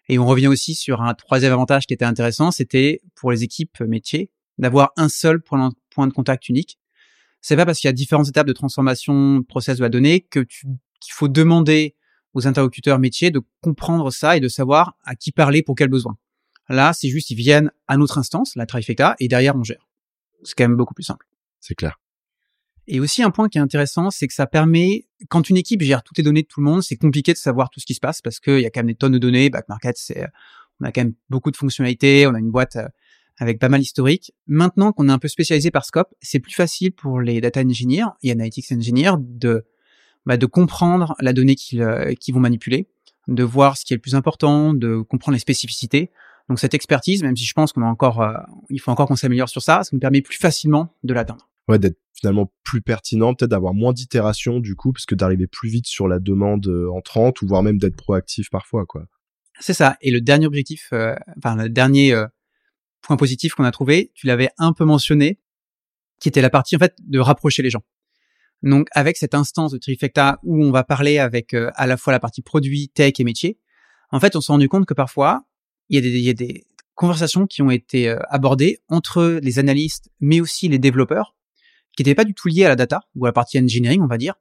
Et 0.09 0.19
on 0.19 0.27
revient 0.27 0.49
aussi 0.49 0.75
sur 0.75 1.03
un 1.03 1.15
troisième 1.15 1.53
avantage 1.53 1.87
qui 1.87 1.95
était 1.95 2.05
intéressant, 2.05 2.51
c'était 2.51 3.01
pour 3.15 3.31
les 3.31 3.43
équipes 3.43 3.81
métiers 3.81 4.31
d'avoir 4.59 4.93
un 4.97 5.09
seul 5.09 5.41
point 5.41 5.71
de 6.07 6.13
contact 6.13 6.49
unique 6.49 6.79
c'est 7.45 7.57
pas 7.57 7.67
parce 7.67 7.79
qu'il 7.79 7.89
y 7.89 7.91
a 7.91 7.93
différentes 7.93 8.27
étapes 8.27 8.47
de 8.47 8.55
transformation 8.55 9.43
process 9.43 9.77
de 9.77 9.83
la 9.83 9.91
donnée 9.91 10.23
que 10.23 10.41
tu, 10.41 10.67
qu'il 10.99 11.13
faut 11.13 11.29
demander 11.29 11.95
aux 12.33 12.47
interlocuteurs 12.47 12.99
métiers 12.99 13.31
de 13.31 13.43
comprendre 13.61 14.11
ça 14.11 14.39
et 14.39 14.41
de 14.41 14.49
savoir 14.49 14.97
à 15.05 15.15
qui 15.15 15.31
parler 15.31 15.63
pour 15.63 15.75
quel 15.75 15.89
besoin. 15.89 16.17
Là, 16.71 16.95
c'est 16.95 17.11
juste 17.11 17.29
ils 17.29 17.37
viennent 17.37 17.71
à 17.87 17.99
notre 17.99 18.17
instance, 18.17 18.57
la 18.57 18.65
trifecta, 18.65 19.15
et 19.21 19.29
derrière 19.29 19.57
on 19.57 19.63
gère. 19.63 19.87
C'est 20.43 20.55
quand 20.57 20.65
même 20.65 20.77
beaucoup 20.79 20.95
plus 20.95 21.05
simple. 21.05 21.27
C'est 21.61 21.75
clair. 21.75 22.01
Et 22.87 23.01
aussi 23.01 23.23
un 23.23 23.31
point 23.31 23.49
qui 23.49 23.59
est 23.59 23.63
intéressant, 23.63 24.11
c'est 24.11 24.27
que 24.27 24.35
ça 24.35 24.47
permet, 24.47 25.07
quand 25.29 25.49
une 25.49 25.57
équipe 25.57 25.81
gère 25.83 26.03
toutes 26.03 26.19
les 26.19 26.25
données 26.25 26.43
de 26.43 26.47
tout 26.47 26.61
le 26.61 26.67
monde, 26.67 26.83
c'est 26.83 26.97
compliqué 26.97 27.33
de 27.33 27.39
savoir 27.39 27.71
tout 27.71 27.81
ce 27.81 27.87
qui 27.87 27.95
se 27.95 28.01
passe 28.01 28.21
parce 28.21 28.41
qu'il 28.41 28.61
y 28.61 28.67
a 28.67 28.71
quand 28.71 28.81
même 28.81 28.89
des 28.89 28.95
tonnes 28.95 29.13
de 29.13 29.19
données. 29.19 29.49
Back 29.49 29.69
Market, 29.69 29.97
c'est, 29.97 30.27
on 30.81 30.85
a 30.85 30.93
quand 30.93 31.03
même 31.03 31.15
beaucoup 31.31 31.51
de 31.51 31.57
fonctionnalités, 31.57 32.27
on 32.27 32.35
a 32.35 32.39
une 32.39 32.51
boîte 32.51 32.77
euh, 32.77 32.89
avec 33.39 33.59
pas 33.59 33.69
mal 33.69 33.81
historique. 33.81 34.33
Maintenant 34.47 34.93
qu'on 34.93 35.09
est 35.09 35.13
un 35.13 35.19
peu 35.19 35.29
spécialisé 35.29 35.71
par 35.71 35.85
scope, 35.85 36.13
c'est 36.21 36.41
plus 36.41 36.55
facile 36.55 36.93
pour 36.93 37.21
les 37.21 37.41
data 37.41 37.61
engineers 37.61 38.07
et 38.23 38.31
analytics 38.31 38.71
engineers 38.73 39.17
de 39.19 39.65
bah, 40.27 40.37
de 40.37 40.47
comprendre 40.47 41.15
la 41.21 41.33
donnée 41.33 41.55
qu'ils 41.55 41.83
euh, 41.83 42.15
qu'ils 42.15 42.35
vont 42.35 42.41
manipuler, 42.41 42.89
de 43.29 43.43
voir 43.43 43.77
ce 43.77 43.85
qui 43.85 43.93
est 43.93 43.97
le 43.97 44.01
plus 44.01 44.15
important, 44.15 44.75
de 44.75 45.01
comprendre 45.01 45.35
les 45.35 45.41
spécificités. 45.41 46.11
Donc 46.49 46.59
cette 46.59 46.75
expertise, 46.75 47.23
même 47.23 47.37
si 47.37 47.45
je 47.45 47.55
pense 47.55 47.73
qu'on 47.73 47.83
a 47.83 47.87
encore, 47.87 48.21
euh, 48.21 48.35
il 48.69 48.81
faut 48.81 48.91
encore 48.91 49.09
qu'on 49.09 49.17
s'améliore 49.17 49.49
sur 49.49 49.63
ça, 49.63 49.83
ça 49.83 49.91
nous 49.93 49.99
permet 49.99 50.21
plus 50.21 50.37
facilement 50.37 50.95
de 51.03 51.15
l'atteindre. 51.15 51.49
Ouais, 51.69 51.79
d'être 51.79 51.99
finalement 52.13 52.53
plus 52.63 52.83
pertinent, 52.83 53.35
peut-être 53.35 53.51
d'avoir 53.51 53.75
moins 53.75 53.93
d'itérations 53.93 54.61
du 54.61 54.77
coup, 54.77 54.93
parce 54.93 55.07
que 55.07 55.15
d'arriver 55.15 55.47
plus 55.47 55.69
vite 55.69 55.87
sur 55.87 56.09
la 56.09 56.19
demande 56.19 56.67
euh, 56.67 56.91
entrante, 56.91 57.43
ou 57.43 57.47
voire 57.47 57.63
même 57.63 57.79
d'être 57.79 57.97
proactif 57.97 58.51
parfois, 58.51 58.85
quoi. 58.87 59.07
C'est 59.61 59.73
ça. 59.75 59.97
Et 60.01 60.11
le 60.11 60.21
dernier 60.21 60.47
objectif, 60.47 60.93
enfin 61.39 61.55
le 61.55 61.69
dernier 61.69 62.13
point 63.03 63.17
positif 63.17 63.55
qu'on 63.55 63.65
a 63.65 63.71
trouvé, 63.71 64.11
tu 64.15 64.27
l'avais 64.27 64.49
un 64.59 64.73
peu 64.73 64.85
mentionné, 64.85 65.39
qui 66.21 66.29
était 66.29 66.41
la 66.41 66.51
partie 66.51 66.75
en 66.75 66.79
fait 66.79 66.97
de 66.99 67.19
rapprocher 67.19 67.63
les 67.63 67.71
gens. 67.71 67.85
Donc 68.63 68.89
avec 68.93 69.17
cette 69.17 69.35
instance 69.35 69.73
de 69.73 69.79
Trifecta 69.79 70.41
où 70.43 70.65
on 70.65 70.71
va 70.71 70.85
parler 70.85 71.19
avec 71.19 71.55
euh, 71.55 71.71
à 71.75 71.87
la 71.87 71.97
fois 71.97 72.13
la 72.13 72.21
partie 72.21 72.43
produit, 72.43 72.89
tech 72.89 73.13
et 73.19 73.25
métier, 73.25 73.59
en 74.11 74.21
fait, 74.21 74.37
on 74.37 74.41
s'est 74.41 74.53
rendu 74.53 74.69
compte 74.69 74.87
que 74.87 74.95
parfois, 74.95 75.45
il 75.89 75.97
y 75.97 75.99
a 75.99 76.01
des, 76.01 76.11
il 76.11 76.25
y 76.25 76.31
a 76.31 76.35
des 76.35 76.65
conversations 76.95 77.47
qui 77.47 77.63
ont 77.63 77.71
été 77.71 78.09
euh, 78.09 78.19
abordées 78.29 78.79
entre 78.89 79.39
les 79.43 79.59
analystes, 79.59 80.11
mais 80.21 80.41
aussi 80.41 80.69
les 80.69 80.79
développeurs, 80.79 81.35
qui 81.97 82.03
n'étaient 82.03 82.15
pas 82.15 82.25
du 82.25 82.35
tout 82.35 82.49
liés 82.49 82.65
à 82.65 82.69
la 82.69 82.77
data 82.77 83.03
ou 83.15 83.25
à 83.25 83.29
la 83.29 83.33
partie 83.33 83.59
engineering, 83.59 84.01
on 84.03 84.07
va 84.07 84.19
dire, 84.19 84.35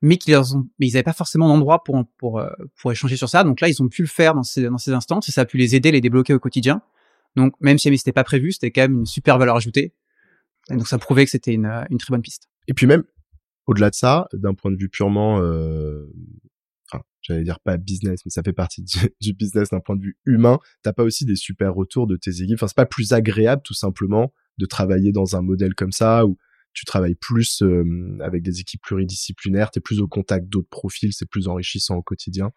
mais 0.00 0.16
qui 0.16 0.30
leur 0.30 0.54
ont, 0.54 0.68
ils 0.78 0.92
n'avaient 0.92 1.02
pas 1.02 1.12
forcément 1.12 1.48
d'endroit 1.48 1.84
pour 1.84 2.38
euh, 2.38 2.50
pour 2.76 2.92
échanger 2.92 3.16
sur 3.16 3.28
ça. 3.28 3.44
Donc 3.44 3.60
là, 3.60 3.68
ils 3.68 3.82
ont 3.82 3.88
pu 3.88 4.02
le 4.02 4.08
faire 4.08 4.34
dans 4.34 4.42
ces 4.42 4.92
instances 4.92 5.28
et 5.28 5.32
ça 5.32 5.42
a 5.42 5.44
pu 5.44 5.56
les 5.56 5.74
aider, 5.74 5.90
les 5.92 6.00
débloquer 6.00 6.34
au 6.34 6.38
quotidien. 6.38 6.82
Donc 7.36 7.54
même 7.60 7.78
si 7.78 7.96
c'était 7.96 8.12
pas 8.12 8.24
prévu, 8.24 8.52
c'était 8.52 8.70
quand 8.70 8.82
même 8.82 8.98
une 9.00 9.06
super 9.06 9.38
valeur 9.38 9.56
ajoutée. 9.56 9.94
Donc 10.68 10.86
ça 10.86 10.98
prouvait 10.98 11.24
que 11.24 11.30
c'était 11.30 11.54
une, 11.54 11.68
très 11.98 12.10
bonne 12.10 12.22
piste. 12.22 12.48
Et 12.68 12.74
puis 12.74 12.86
même 12.86 13.04
au-delà 13.66 13.90
de 13.90 13.94
ça, 13.94 14.28
d'un 14.32 14.54
point 14.54 14.70
de 14.70 14.76
vue 14.76 14.88
purement, 14.88 15.40
euh, 15.40 16.12
j'allais 17.22 17.44
dire 17.44 17.60
pas 17.60 17.76
business, 17.76 18.20
mais 18.24 18.30
ça 18.30 18.42
fait 18.42 18.52
partie 18.52 18.84
du, 19.20 19.32
business 19.32 19.70
d'un 19.70 19.80
point 19.80 19.96
de 19.96 20.02
vue 20.02 20.18
humain. 20.26 20.58
T'as 20.82 20.92
pas 20.92 21.04
aussi 21.04 21.24
des 21.24 21.36
super 21.36 21.74
retours 21.74 22.06
de 22.06 22.16
tes 22.16 22.42
équipes. 22.42 22.56
Enfin, 22.56 22.68
c'est 22.68 22.76
pas 22.76 22.86
plus 22.86 23.12
agréable 23.12 23.62
tout 23.64 23.74
simplement 23.74 24.32
de 24.58 24.66
travailler 24.66 25.12
dans 25.12 25.36
un 25.36 25.42
modèle 25.42 25.74
comme 25.74 25.92
ça 25.92 26.26
où 26.26 26.36
tu 26.72 26.84
travailles 26.84 27.14
plus 27.14 27.62
euh, 27.62 28.18
avec 28.20 28.42
des 28.42 28.60
équipes 28.60 28.82
pluridisciplinaires, 28.82 29.70
t'es 29.70 29.80
plus 29.80 30.00
au 30.00 30.08
contact 30.08 30.48
d'autres 30.48 30.70
profils, 30.70 31.12
c'est 31.12 31.28
plus 31.28 31.48
enrichissant 31.48 31.96
au 31.96 32.02
quotidien. 32.02 32.50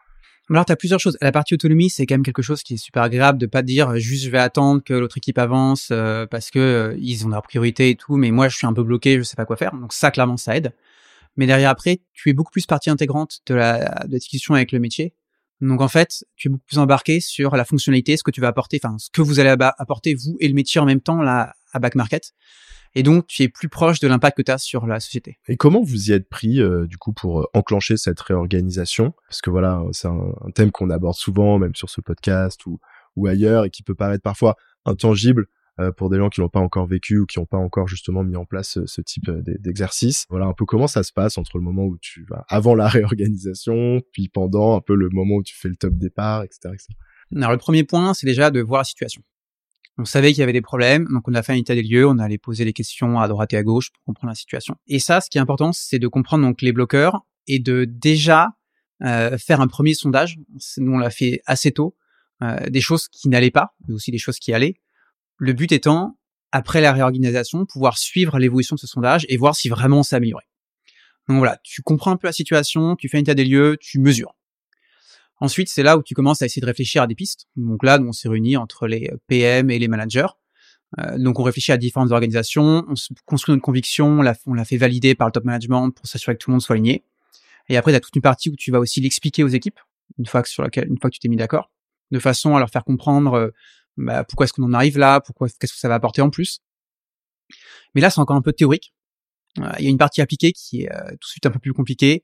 Alors, 0.49 0.63
tu 0.65 0.71
as 0.71 0.75
plusieurs 0.75 0.99
choses. 0.99 1.17
La 1.21 1.31
partie 1.31 1.55
autonomie, 1.55 1.89
c'est 1.89 2.05
quand 2.05 2.13
même 2.13 2.23
quelque 2.23 2.43
chose 2.43 2.61
qui 2.61 2.75
est 2.75 2.77
super 2.77 3.01
agréable 3.01 3.39
de 3.39 3.47
pas 3.47 3.63
dire 3.63 3.97
juste 3.97 4.25
je 4.25 4.29
vais 4.29 4.37
attendre 4.37 4.83
que 4.83 4.93
l'autre 4.93 5.17
équipe 5.17 5.39
avance 5.39 5.89
euh, 5.91 6.27
parce 6.27 6.51
que 6.51 6.59
euh, 6.59 6.95
ils 6.99 7.25
ont 7.25 7.29
leur 7.29 7.41
priorité 7.41 7.89
et 7.89 7.95
tout, 7.95 8.15
mais 8.15 8.29
moi 8.29 8.47
je 8.47 8.55
suis 8.55 8.67
un 8.67 8.73
peu 8.73 8.83
bloqué, 8.83 9.17
je 9.17 9.23
sais 9.23 9.35
pas 9.35 9.45
quoi 9.45 9.55
faire. 9.55 9.73
Donc 9.73 9.91
ça, 9.91 10.11
clairement, 10.11 10.37
ça 10.37 10.55
aide. 10.55 10.71
Mais 11.35 11.47
derrière 11.47 11.69
après, 11.69 12.01
tu 12.13 12.29
es 12.29 12.33
beaucoup 12.33 12.51
plus 12.51 12.67
partie 12.67 12.89
intégrante 12.89 13.39
de 13.47 13.55
la, 13.55 14.05
de 14.05 14.11
la 14.11 14.19
discussion 14.19 14.53
avec 14.53 14.71
le 14.71 14.79
métier. 14.79 15.13
Donc 15.61 15.81
en 15.81 15.87
fait, 15.87 16.25
tu 16.35 16.47
es 16.47 16.51
beaucoup 16.51 16.65
plus 16.65 16.79
embarqué 16.79 17.19
sur 17.19 17.55
la 17.55 17.65
fonctionnalité, 17.65 18.17
ce 18.17 18.23
que 18.23 18.31
tu 18.31 18.41
vas 18.41 18.47
apporter, 18.47 18.79
enfin 18.83 18.97
ce 18.97 19.09
que 19.09 19.21
vous 19.21 19.39
allez 19.39 19.55
apporter 19.77 20.13
vous 20.13 20.35
et 20.39 20.47
le 20.47 20.53
métier 20.53 20.81
en 20.81 20.85
même 20.85 21.01
temps 21.01 21.21
là 21.21 21.53
à 21.71 21.79
back 21.79 21.95
market. 21.95 22.33
Et 22.93 23.03
donc 23.03 23.27
tu 23.27 23.43
es 23.43 23.49
plus 23.49 23.67
proche 23.67 23.99
de 23.99 24.07
l'impact 24.07 24.37
que 24.37 24.41
tu 24.41 24.51
as 24.51 24.57
sur 24.57 24.87
la 24.87 24.99
société. 24.99 25.37
Et 25.47 25.57
comment 25.57 25.81
vous 25.81 26.09
y 26.09 26.13
êtes 26.13 26.29
pris 26.29 26.61
euh, 26.61 26.87
du 26.87 26.97
coup 26.97 27.13
pour 27.13 27.41
euh, 27.41 27.45
enclencher 27.53 27.97
cette 27.97 28.19
réorganisation? 28.21 29.13
Parce 29.27 29.41
que 29.41 29.49
voilà, 29.49 29.83
c'est 29.91 30.07
un, 30.07 30.33
un, 30.45 30.51
thème 30.51 30.71
qu'on 30.71 30.89
aborde 30.89 31.15
souvent, 31.15 31.59
même 31.59 31.75
sur 31.75 31.89
ce 31.89 31.99
podcast 31.99 32.65
ou, 32.65 32.79
ou 33.15 33.27
ailleurs, 33.27 33.65
et 33.65 33.69
qui 33.69 33.83
peut 33.83 33.95
paraître 33.95 34.23
parfois 34.23 34.55
intangible. 34.85 35.47
Euh, 35.81 35.91
pour 35.91 36.09
des 36.09 36.17
gens 36.17 36.29
qui 36.29 36.39
l'ont 36.39 36.47
pas 36.47 36.61
encore 36.61 36.87
vécu 36.87 37.19
ou 37.19 37.25
qui 37.25 37.37
n'ont 37.37 37.45
pas 37.45 37.57
encore 37.57 37.89
justement 37.89 38.23
mis 38.23 38.37
en 38.37 38.45
place 38.45 38.79
ce, 38.85 39.01
type 39.01 39.27
euh, 39.27 39.41
d'exercice. 39.59 40.25
Voilà 40.29 40.45
un 40.45 40.53
peu 40.53 40.63
comment 40.63 40.87
ça 40.87 41.03
se 41.03 41.11
passe 41.11 41.37
entre 41.37 41.57
le 41.57 41.63
moment 41.63 41.83
où 41.83 41.97
tu 41.97 42.25
vas 42.29 42.45
avant 42.47 42.75
la 42.75 42.87
réorganisation, 42.87 43.99
puis 44.13 44.29
pendant 44.29 44.77
un 44.77 44.79
peu 44.79 44.95
le 44.95 45.09
moment 45.09 45.35
où 45.35 45.43
tu 45.43 45.53
fais 45.53 45.67
le 45.67 45.75
top 45.75 45.95
départ, 45.95 46.43
etc. 46.43 46.69
etc. 46.73 46.87
Alors 47.35 47.51
le 47.51 47.57
premier 47.57 47.83
point, 47.83 48.13
c'est 48.13 48.25
déjà 48.25 48.51
de 48.51 48.61
voir 48.61 48.79
la 48.79 48.85
situation. 48.85 49.21
On 49.97 50.05
savait 50.05 50.29
qu'il 50.31 50.39
y 50.39 50.43
avait 50.43 50.53
des 50.53 50.61
problèmes, 50.61 51.07
donc 51.11 51.27
on 51.27 51.33
a 51.33 51.43
fait 51.43 51.51
un 51.51 51.57
état 51.57 51.75
des 51.75 51.83
lieux, 51.83 52.07
on 52.07 52.19
allait 52.19 52.37
poser 52.37 52.63
les 52.63 52.73
questions 52.73 53.19
à 53.19 53.27
droite 53.27 53.51
et 53.51 53.57
à 53.57 53.63
gauche 53.63 53.91
pour 53.91 54.01
comprendre 54.05 54.31
la 54.31 54.35
situation. 54.35 54.75
Et 54.87 54.99
ça, 54.99 55.19
ce 55.19 55.29
qui 55.29 55.37
est 55.37 55.41
important, 55.41 55.73
c'est 55.73 55.99
de 55.99 56.07
comprendre 56.07 56.45
donc 56.45 56.61
les 56.61 56.71
bloqueurs 56.71 57.25
et 57.47 57.59
de 57.59 57.83
déjà 57.83 58.51
euh, 59.03 59.37
faire 59.37 59.59
un 59.59 59.67
premier 59.67 59.93
sondage. 59.93 60.37
Nous, 60.77 60.93
on 60.93 60.97
l'a 60.97 61.09
fait 61.09 61.41
assez 61.45 61.71
tôt. 61.71 61.97
Euh, 62.43 62.69
des 62.69 62.81
choses 62.81 63.07
qui 63.07 63.29
n'allaient 63.29 63.51
pas, 63.51 63.75
mais 63.87 63.93
aussi 63.93 64.11
des 64.11 64.17
choses 64.17 64.39
qui 64.39 64.53
allaient, 64.53 64.75
le 65.37 65.53
but 65.53 65.71
étant, 65.71 66.17
après 66.51 66.81
la 66.81 66.93
réorganisation, 66.93 67.65
pouvoir 67.65 67.97
suivre 67.97 68.39
l'évolution 68.39 68.75
de 68.75 68.79
ce 68.79 68.87
sondage 68.87 69.25
et 69.29 69.37
voir 69.37 69.55
si 69.55 69.69
vraiment 69.69 70.03
s'est 70.03 70.15
amélioré. 70.15 70.45
Donc 71.27 71.37
voilà, 71.37 71.59
tu 71.63 71.81
comprends 71.81 72.11
un 72.11 72.17
peu 72.17 72.27
la 72.27 72.33
situation, 72.33 72.95
tu 72.95 73.09
fais 73.09 73.17
un 73.17 73.21
état 73.21 73.33
des 73.33 73.45
lieux, 73.45 73.77
tu 73.79 73.99
mesures. 73.99 74.35
Ensuite, 75.41 75.69
c'est 75.69 75.83
là 75.83 75.97
où 75.97 76.03
tu 76.03 76.13
commences 76.13 76.41
à 76.41 76.45
essayer 76.45 76.61
de 76.61 76.65
réfléchir 76.65 77.01
à 77.01 77.07
des 77.07 77.15
pistes. 77.15 77.47
Donc 77.55 77.83
là, 77.83 77.99
on 77.99 78.13
s'est 78.13 78.29
réunis 78.29 78.55
entre 78.55 78.87
les 78.87 79.11
PM 79.27 79.69
et 79.69 79.79
les 79.79 79.87
managers. 79.87 80.27
Euh, 80.99 81.17
donc 81.17 81.39
on 81.39 81.43
réfléchit 81.43 81.71
à 81.71 81.77
différentes 81.77 82.11
organisations, 82.11 82.85
on 82.87 82.93
construit 83.25 83.53
notre 83.53 83.63
conviction, 83.63 84.19
on 84.19 84.21
l'a, 84.21 84.35
on 84.45 84.53
l'a 84.53 84.63
fait 84.63 84.77
valider 84.77 85.15
par 85.15 85.27
le 85.27 85.31
top 85.33 85.43
management 85.43 85.91
pour 85.91 86.07
s'assurer 86.07 86.35
que 86.35 86.43
tout 86.43 86.51
le 86.51 86.53
monde 86.53 86.61
soit 86.61 86.75
aligné. 86.75 87.03
Et 87.67 87.77
après, 87.77 87.91
tu 87.91 87.97
as 87.97 87.99
toute 87.99 88.15
une 88.15 88.21
partie 88.21 88.49
où 88.49 88.55
tu 88.55 88.71
vas 88.71 88.79
aussi 88.79 89.01
l'expliquer 89.01 89.43
aux 89.43 89.49
équipes, 89.49 89.79
une 90.19 90.25
fois 90.25 90.41
que, 90.41 90.49
sur 90.49 90.63
laquelle, 90.63 90.87
une 90.87 90.99
fois 90.99 91.09
que 91.09 91.15
tu 91.15 91.19
t'es 91.19 91.27
mis 91.27 91.35
d'accord, 91.35 91.71
de 92.11 92.19
façon 92.19 92.55
à 92.55 92.59
leur 92.59 92.69
faire 92.69 92.83
comprendre 92.83 93.33
euh, 93.33 93.49
bah, 93.97 94.23
pourquoi 94.23 94.45
est-ce 94.45 94.53
qu'on 94.53 94.63
en 94.63 94.73
arrive 94.73 94.97
là, 94.97 95.21
pourquoi 95.21 95.47
qu'est-ce 95.47 95.73
que 95.73 95.79
ça 95.79 95.87
va 95.87 95.95
apporter 95.95 96.21
en 96.21 96.29
plus? 96.29 96.61
Mais 97.93 98.01
là, 98.01 98.09
c'est 98.09 98.19
encore 98.19 98.35
un 98.35 98.41
peu 98.41 98.53
théorique. 98.53 98.93
Euh, 99.59 99.71
il 99.79 99.85
y 99.85 99.87
a 99.87 99.91
une 99.91 99.97
partie 99.97 100.21
appliquée 100.21 100.51
qui 100.51 100.83
est 100.83 100.91
euh, 100.91 101.09
tout 101.11 101.27
de 101.27 101.29
suite 101.29 101.45
un 101.45 101.51
peu 101.51 101.59
plus 101.59 101.73
compliquée. 101.73 102.23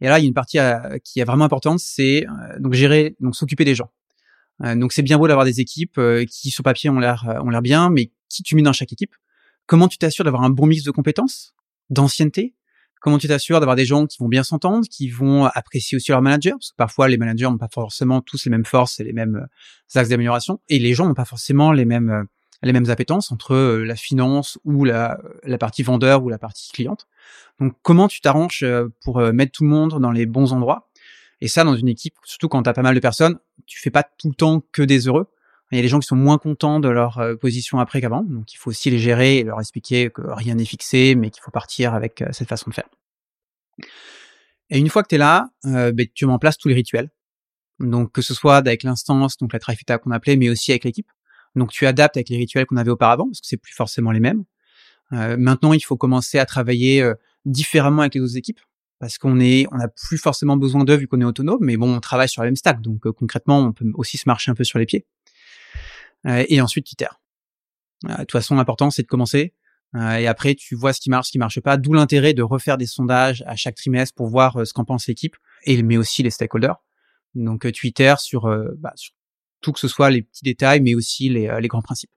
Et 0.00 0.06
là, 0.06 0.18
il 0.18 0.22
y 0.22 0.24
a 0.24 0.28
une 0.28 0.34
partie 0.34 0.58
euh, 0.58 0.98
qui 1.04 1.20
est 1.20 1.24
vraiment 1.24 1.44
importante, 1.44 1.78
c'est 1.78 2.24
donc 2.58 2.72
gérer, 2.72 3.16
donc 3.20 3.36
s'occuper 3.36 3.64
des 3.66 3.74
gens. 3.74 3.90
donc 4.60 4.92
c'est 4.92 5.02
bien 5.02 5.18
beau 5.18 5.28
d'avoir 5.28 5.44
des 5.44 5.60
équipes 5.60 6.00
qui 6.30 6.50
sur 6.50 6.64
papier 6.64 6.88
ont 6.88 6.98
l'air 6.98 7.24
ont 7.44 7.50
l'air 7.50 7.60
bien, 7.60 7.90
mais 7.90 8.10
qui 8.30 8.42
tu 8.42 8.56
mets 8.56 8.62
dans 8.62 8.72
chaque 8.72 8.92
équipe? 8.92 9.14
Comment 9.66 9.88
tu 9.88 9.98
t'assures 9.98 10.24
d'avoir 10.24 10.42
un 10.42 10.50
bon 10.50 10.66
mix 10.66 10.84
de 10.84 10.90
compétences, 10.90 11.54
d'ancienneté? 11.90 12.54
Comment 13.00 13.16
tu 13.16 13.28
t'assures 13.28 13.60
d'avoir 13.60 13.76
des 13.76 13.86
gens 13.86 14.06
qui 14.06 14.18
vont 14.18 14.28
bien 14.28 14.42
s'entendre, 14.42 14.86
qui 14.86 15.08
vont 15.08 15.46
apprécier 15.46 15.96
aussi 15.96 16.10
leur 16.10 16.20
manager? 16.20 16.56
Parce 16.58 16.70
que 16.70 16.76
parfois, 16.76 17.08
les 17.08 17.16
managers 17.16 17.46
n'ont 17.46 17.56
pas 17.56 17.70
forcément 17.72 18.20
tous 18.20 18.44
les 18.44 18.50
mêmes 18.50 18.66
forces 18.66 19.00
et 19.00 19.04
les 19.04 19.14
mêmes 19.14 19.36
euh, 19.36 19.98
axes 19.98 20.10
d'amélioration. 20.10 20.60
Et 20.68 20.78
les 20.78 20.92
gens 20.92 21.06
n'ont 21.06 21.14
pas 21.14 21.24
forcément 21.24 21.72
les 21.72 21.86
mêmes, 21.86 22.10
euh, 22.10 22.24
les 22.62 22.74
mêmes 22.74 22.90
appétences 22.90 23.32
entre 23.32 23.54
euh, 23.54 23.84
la 23.84 23.96
finance 23.96 24.58
ou 24.64 24.84
la, 24.84 25.18
partie 25.58 25.82
vendeur 25.82 26.22
ou 26.22 26.28
la 26.28 26.36
partie 26.36 26.70
cliente. 26.72 27.08
Donc, 27.58 27.74
comment 27.80 28.06
tu 28.06 28.20
t'arranges 28.20 28.66
pour 29.02 29.20
mettre 29.32 29.52
tout 29.52 29.64
le 29.64 29.70
monde 29.70 29.98
dans 29.98 30.10
les 30.10 30.26
bons 30.26 30.52
endroits? 30.52 30.90
Et 31.40 31.48
ça, 31.48 31.64
dans 31.64 31.76
une 31.76 31.88
équipe, 31.88 32.14
surtout 32.24 32.48
quand 32.48 32.62
tu 32.62 32.68
as 32.68 32.74
pas 32.74 32.82
mal 32.82 32.94
de 32.94 33.00
personnes, 33.00 33.38
tu 33.66 33.80
fais 33.80 33.90
pas 33.90 34.02
tout 34.02 34.28
le 34.28 34.34
temps 34.34 34.62
que 34.72 34.82
des 34.82 35.08
heureux. 35.08 35.26
Il 35.70 35.76
y 35.76 35.78
a 35.78 35.82
des 35.82 35.88
gens 35.88 36.00
qui 36.00 36.06
sont 36.06 36.16
moins 36.16 36.38
contents 36.38 36.80
de 36.80 36.88
leur 36.88 37.20
position 37.40 37.78
après 37.78 38.00
qu'avant, 38.00 38.24
donc 38.24 38.52
il 38.52 38.56
faut 38.56 38.70
aussi 38.70 38.90
les 38.90 38.98
gérer 38.98 39.38
et 39.38 39.44
leur 39.44 39.60
expliquer 39.60 40.10
que 40.10 40.22
rien 40.22 40.56
n'est 40.56 40.64
fixé, 40.64 41.14
mais 41.14 41.30
qu'il 41.30 41.42
faut 41.42 41.52
partir 41.52 41.94
avec 41.94 42.24
cette 42.32 42.48
façon 42.48 42.70
de 42.70 42.74
faire. 42.74 42.88
Et 44.70 44.78
une 44.78 44.88
fois 44.88 45.02
que 45.02 45.08
tu 45.08 45.16
es 45.16 45.18
là, 45.18 45.50
euh, 45.66 45.92
ben, 45.92 46.06
tu 46.14 46.26
mets 46.26 46.32
en 46.32 46.38
place 46.38 46.56
tous 46.56 46.68
les 46.68 46.74
rituels. 46.74 47.10
Donc 47.80 48.12
que 48.12 48.22
ce 48.22 48.34
soit 48.34 48.56
avec 48.56 48.82
l'instance, 48.82 49.36
donc 49.38 49.52
la 49.52 49.58
trifecta 49.58 49.98
qu'on 49.98 50.10
appelait, 50.10 50.36
mais 50.36 50.48
aussi 50.48 50.70
avec 50.70 50.84
l'équipe. 50.84 51.10
Donc 51.56 51.70
tu 51.70 51.86
adaptes 51.86 52.16
avec 52.16 52.28
les 52.28 52.36
rituels 52.36 52.66
qu'on 52.66 52.76
avait 52.76 52.90
auparavant, 52.90 53.26
parce 53.26 53.40
que 53.40 53.46
c'est 53.46 53.56
plus 53.56 53.74
forcément 53.74 54.12
les 54.12 54.20
mêmes. 54.20 54.44
Euh, 55.12 55.36
maintenant, 55.36 55.72
il 55.72 55.80
faut 55.80 55.96
commencer 55.96 56.38
à 56.38 56.46
travailler 56.46 57.02
euh, 57.02 57.14
différemment 57.44 58.02
avec 58.02 58.14
les 58.14 58.20
autres 58.20 58.36
équipes, 58.36 58.60
parce 59.00 59.18
qu'on 59.18 59.40
est, 59.40 59.66
on 59.72 59.78
n'a 59.78 59.88
plus 59.88 60.18
forcément 60.18 60.56
besoin 60.56 60.84
d'eux 60.84 60.96
vu 60.96 61.08
qu'on 61.08 61.20
est 61.20 61.24
autonome, 61.24 61.58
mais 61.62 61.76
bon, 61.76 61.96
on 61.96 62.00
travaille 62.00 62.28
sur 62.28 62.42
la 62.42 62.46
même 62.46 62.56
stack, 62.56 62.80
donc 62.80 63.10
concrètement, 63.12 63.58
on 63.58 63.72
peut 63.72 63.86
aussi 63.94 64.18
se 64.18 64.28
marcher 64.28 64.52
un 64.52 64.54
peu 64.54 64.62
sur 64.62 64.78
les 64.78 64.86
pieds. 64.86 65.06
Et 66.26 66.60
ensuite, 66.60 66.86
tu 66.86 66.92
itères. 66.92 67.20
de 68.04 68.16
toute 68.16 68.32
façon, 68.32 68.56
l'important, 68.56 68.90
c'est 68.90 69.02
de 69.02 69.08
commencer, 69.08 69.54
euh, 69.96 70.16
et 70.16 70.26
après, 70.26 70.54
tu 70.54 70.74
vois 70.74 70.92
ce 70.92 71.00
qui 71.00 71.10
marche, 71.10 71.26
ce 71.28 71.32
qui 71.32 71.38
marche 71.38 71.60
pas. 71.60 71.76
D'où 71.76 71.92
l'intérêt 71.92 72.34
de 72.34 72.42
refaire 72.42 72.78
des 72.78 72.86
sondages 72.86 73.42
à 73.46 73.56
chaque 73.56 73.74
trimestre 73.74 74.14
pour 74.14 74.28
voir 74.28 74.56
euh, 74.56 74.64
ce 74.64 74.72
qu'en 74.72 74.84
pense 74.84 75.06
l'équipe, 75.08 75.36
et 75.64 75.82
mais 75.82 75.96
aussi 75.96 76.22
les 76.22 76.30
stakeholders. 76.30 76.76
Donc, 77.34 77.66
euh, 77.66 77.72
tu 77.72 77.86
itères 77.88 78.20
sur, 78.20 78.42
bah, 78.78 78.92
sur, 78.96 79.14
tout 79.60 79.72
que 79.72 79.80
ce 79.80 79.88
soit 79.88 80.10
les 80.10 80.22
petits 80.22 80.44
détails, 80.44 80.80
mais 80.80 80.94
aussi 80.94 81.28
les, 81.28 81.58
les 81.60 81.68
grands 81.68 81.82
principes. 81.82 82.10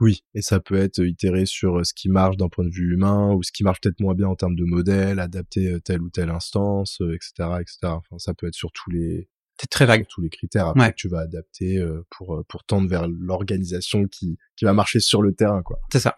Oui, 0.00 0.24
et 0.34 0.42
ça 0.42 0.58
peut 0.60 0.76
être 0.76 1.04
itéré 1.04 1.46
sur 1.46 1.84
ce 1.84 1.94
qui 1.94 2.08
marche 2.08 2.36
d'un 2.36 2.48
point 2.48 2.64
de 2.64 2.70
vue 2.70 2.94
humain 2.94 3.32
ou 3.32 3.42
ce 3.42 3.52
qui 3.52 3.62
marche 3.62 3.80
peut-être 3.80 4.00
moins 4.00 4.14
bien 4.14 4.28
en 4.28 4.34
termes 4.34 4.56
de 4.56 4.64
modèle, 4.64 5.20
adapter 5.20 5.78
telle 5.84 6.02
ou 6.02 6.10
telle 6.10 6.30
instance, 6.30 7.00
etc., 7.00 7.32
etc. 7.60 7.78
Enfin, 7.84 8.18
ça 8.18 8.34
peut 8.34 8.48
être 8.48 8.54
sur 8.54 8.72
tous 8.72 8.90
les 8.90 9.28
c'est 9.62 9.70
très 9.70 9.86
vague. 9.86 10.06
Tous 10.08 10.20
les 10.20 10.28
critères 10.28 10.66
après 10.66 10.90
que 10.90 10.96
tu 10.96 11.08
vas 11.08 11.20
adapter 11.20 11.78
euh, 11.78 12.04
pour 12.10 12.34
euh, 12.34 12.44
pour 12.48 12.64
tendre 12.64 12.88
vers 12.88 13.06
l'organisation 13.08 14.08
qui 14.08 14.36
qui 14.56 14.64
va 14.64 14.72
marcher 14.72 14.98
sur 14.98 15.22
le 15.22 15.32
terrain 15.34 15.62
quoi. 15.62 15.78
C'est 15.92 16.00
ça. 16.00 16.16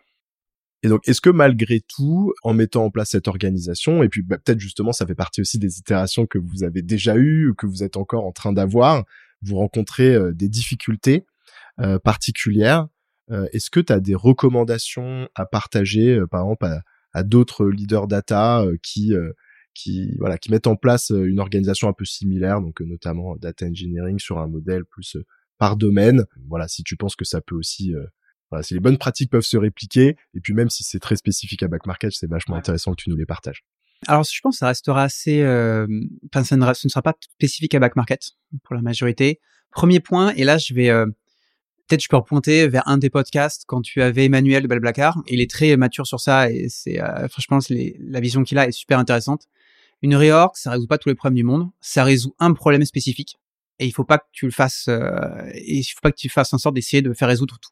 Et 0.82 0.88
donc, 0.88 1.06
est-ce 1.08 1.20
que 1.20 1.30
malgré 1.30 1.80
tout, 1.80 2.32
en 2.42 2.54
mettant 2.54 2.84
en 2.84 2.90
place 2.90 3.10
cette 3.10 3.28
organisation, 3.28 4.02
et 4.02 4.08
puis 4.08 4.22
bah, 4.22 4.38
peut-être 4.38 4.60
justement, 4.60 4.92
ça 4.92 5.06
fait 5.06 5.14
partie 5.14 5.42
aussi 5.42 5.58
des 5.58 5.78
itérations 5.78 6.26
que 6.26 6.38
vous 6.38 6.62
avez 6.62 6.82
déjà 6.82 7.16
eues, 7.16 7.50
ou 7.50 7.54
que 7.54 7.66
vous 7.66 7.82
êtes 7.82 7.96
encore 7.96 8.26
en 8.26 8.32
train 8.32 8.52
d'avoir, 8.52 9.04
vous 9.42 9.56
rencontrez 9.56 10.14
euh, 10.14 10.32
des 10.32 10.48
difficultés 10.48 11.26
particulières. 12.04 12.86
est-ce 13.52 13.68
que 13.68 13.80
tu 13.80 13.92
as 13.92 13.98
des 13.98 14.14
recommandations 14.14 15.28
à 15.34 15.44
partager, 15.44 16.20
par 16.30 16.42
exemple, 16.42 16.66
à, 16.66 16.82
à 17.12 17.24
d'autres 17.24 17.66
leaders 17.66 18.06
data 18.06 18.64
qui 18.80 19.12
qui 19.74 20.16
voilà 20.18 20.38
qui 20.38 20.50
mettent 20.50 20.66
en 20.66 20.76
place 20.76 21.10
euh, 21.10 21.24
une 21.24 21.40
organisation 21.40 21.88
un 21.88 21.92
peu 21.92 22.04
similaire 22.04 22.60
donc 22.60 22.80
euh, 22.80 22.84
notamment 22.84 23.36
data 23.36 23.66
engineering 23.66 24.18
sur 24.18 24.38
un 24.38 24.46
modèle 24.46 24.84
plus 24.84 25.16
euh, 25.16 25.26
par 25.58 25.76
domaine 25.76 26.24
voilà 26.48 26.68
si 26.68 26.82
tu 26.82 26.96
penses 26.96 27.16
que 27.16 27.24
ça 27.24 27.40
peut 27.40 27.54
aussi 27.54 27.92
voilà, 28.50 28.62
si 28.62 28.74
les 28.74 28.80
bonnes 28.80 28.98
pratiques 28.98 29.30
peuvent 29.30 29.42
se 29.42 29.56
répliquer 29.56 30.16
et 30.34 30.40
puis 30.40 30.54
même 30.54 30.70
si 30.70 30.84
c'est 30.84 30.98
très 30.98 31.16
spécifique 31.16 31.62
à 31.62 31.68
back 31.68 31.86
market 31.86 32.12
c'est 32.12 32.28
vachement 32.28 32.56
intéressant 32.56 32.92
que 32.92 33.02
tu 33.02 33.10
nous 33.10 33.16
les 33.16 33.26
partages 33.26 33.64
alors 34.06 34.24
je 34.24 34.40
pense 34.42 34.56
que 34.56 34.58
ça 34.58 34.68
restera 34.68 35.04
assez 35.04 35.42
euh, 35.42 35.86
enfin 36.26 36.44
ça 36.44 36.56
ne, 36.56 36.74
ce 36.74 36.86
ne 36.86 36.90
sera 36.90 37.02
pas 37.02 37.14
spécifique 37.20 37.74
à 37.74 37.78
back 37.78 37.96
market 37.96 38.32
pour 38.62 38.74
la 38.74 38.82
majorité 38.82 39.40
premier 39.70 40.00
point 40.00 40.32
et 40.34 40.44
là 40.44 40.58
je 40.58 40.74
vais 40.74 40.90
Peut-être 41.86 42.02
je 42.02 42.08
peux 42.08 42.16
repointer 42.16 42.66
vers 42.66 42.88
un 42.88 42.96
des 42.96 43.10
podcasts 43.10 43.64
quand 43.66 43.82
tu 43.82 44.00
avais 44.00 44.24
Emmanuel 44.24 44.62
de 44.62 44.68
Belblacar. 44.68 45.22
Il 45.26 45.42
est 45.42 45.50
très 45.50 45.76
mature 45.76 46.06
sur 46.06 46.18
ça 46.18 46.50
et 46.50 46.68
c'est 46.70 47.02
euh, 47.02 47.28
franchement 47.28 47.58
la 47.68 48.20
vision 48.20 48.42
qu'il 48.42 48.58
a 48.58 48.66
est 48.66 48.72
super 48.72 48.98
intéressante. 48.98 49.46
Une 50.04 50.16
réorg, 50.16 50.54
ça 50.54 50.70
résout 50.70 50.86
pas 50.86 50.98
tous 50.98 51.08
les 51.08 51.14
problèmes 51.14 51.36
du 51.36 51.44
monde, 51.44 51.70
ça 51.80 52.04
résout 52.04 52.34
un 52.38 52.52
problème 52.52 52.84
spécifique 52.84 53.38
et 53.78 53.86
il 53.86 53.90
faut 53.90 54.04
pas 54.04 54.18
que 54.18 54.26
tu 54.32 54.44
le 54.44 54.50
fasses 54.50 54.84
euh, 54.88 55.48
et 55.54 55.78
il 55.78 55.82
faut 55.82 56.02
pas 56.02 56.12
que 56.12 56.18
tu 56.18 56.28
fasses 56.28 56.52
en 56.52 56.58
sorte 56.58 56.74
d'essayer 56.74 57.00
de 57.00 57.14
faire 57.14 57.26
résoudre 57.26 57.58
tout. 57.58 57.70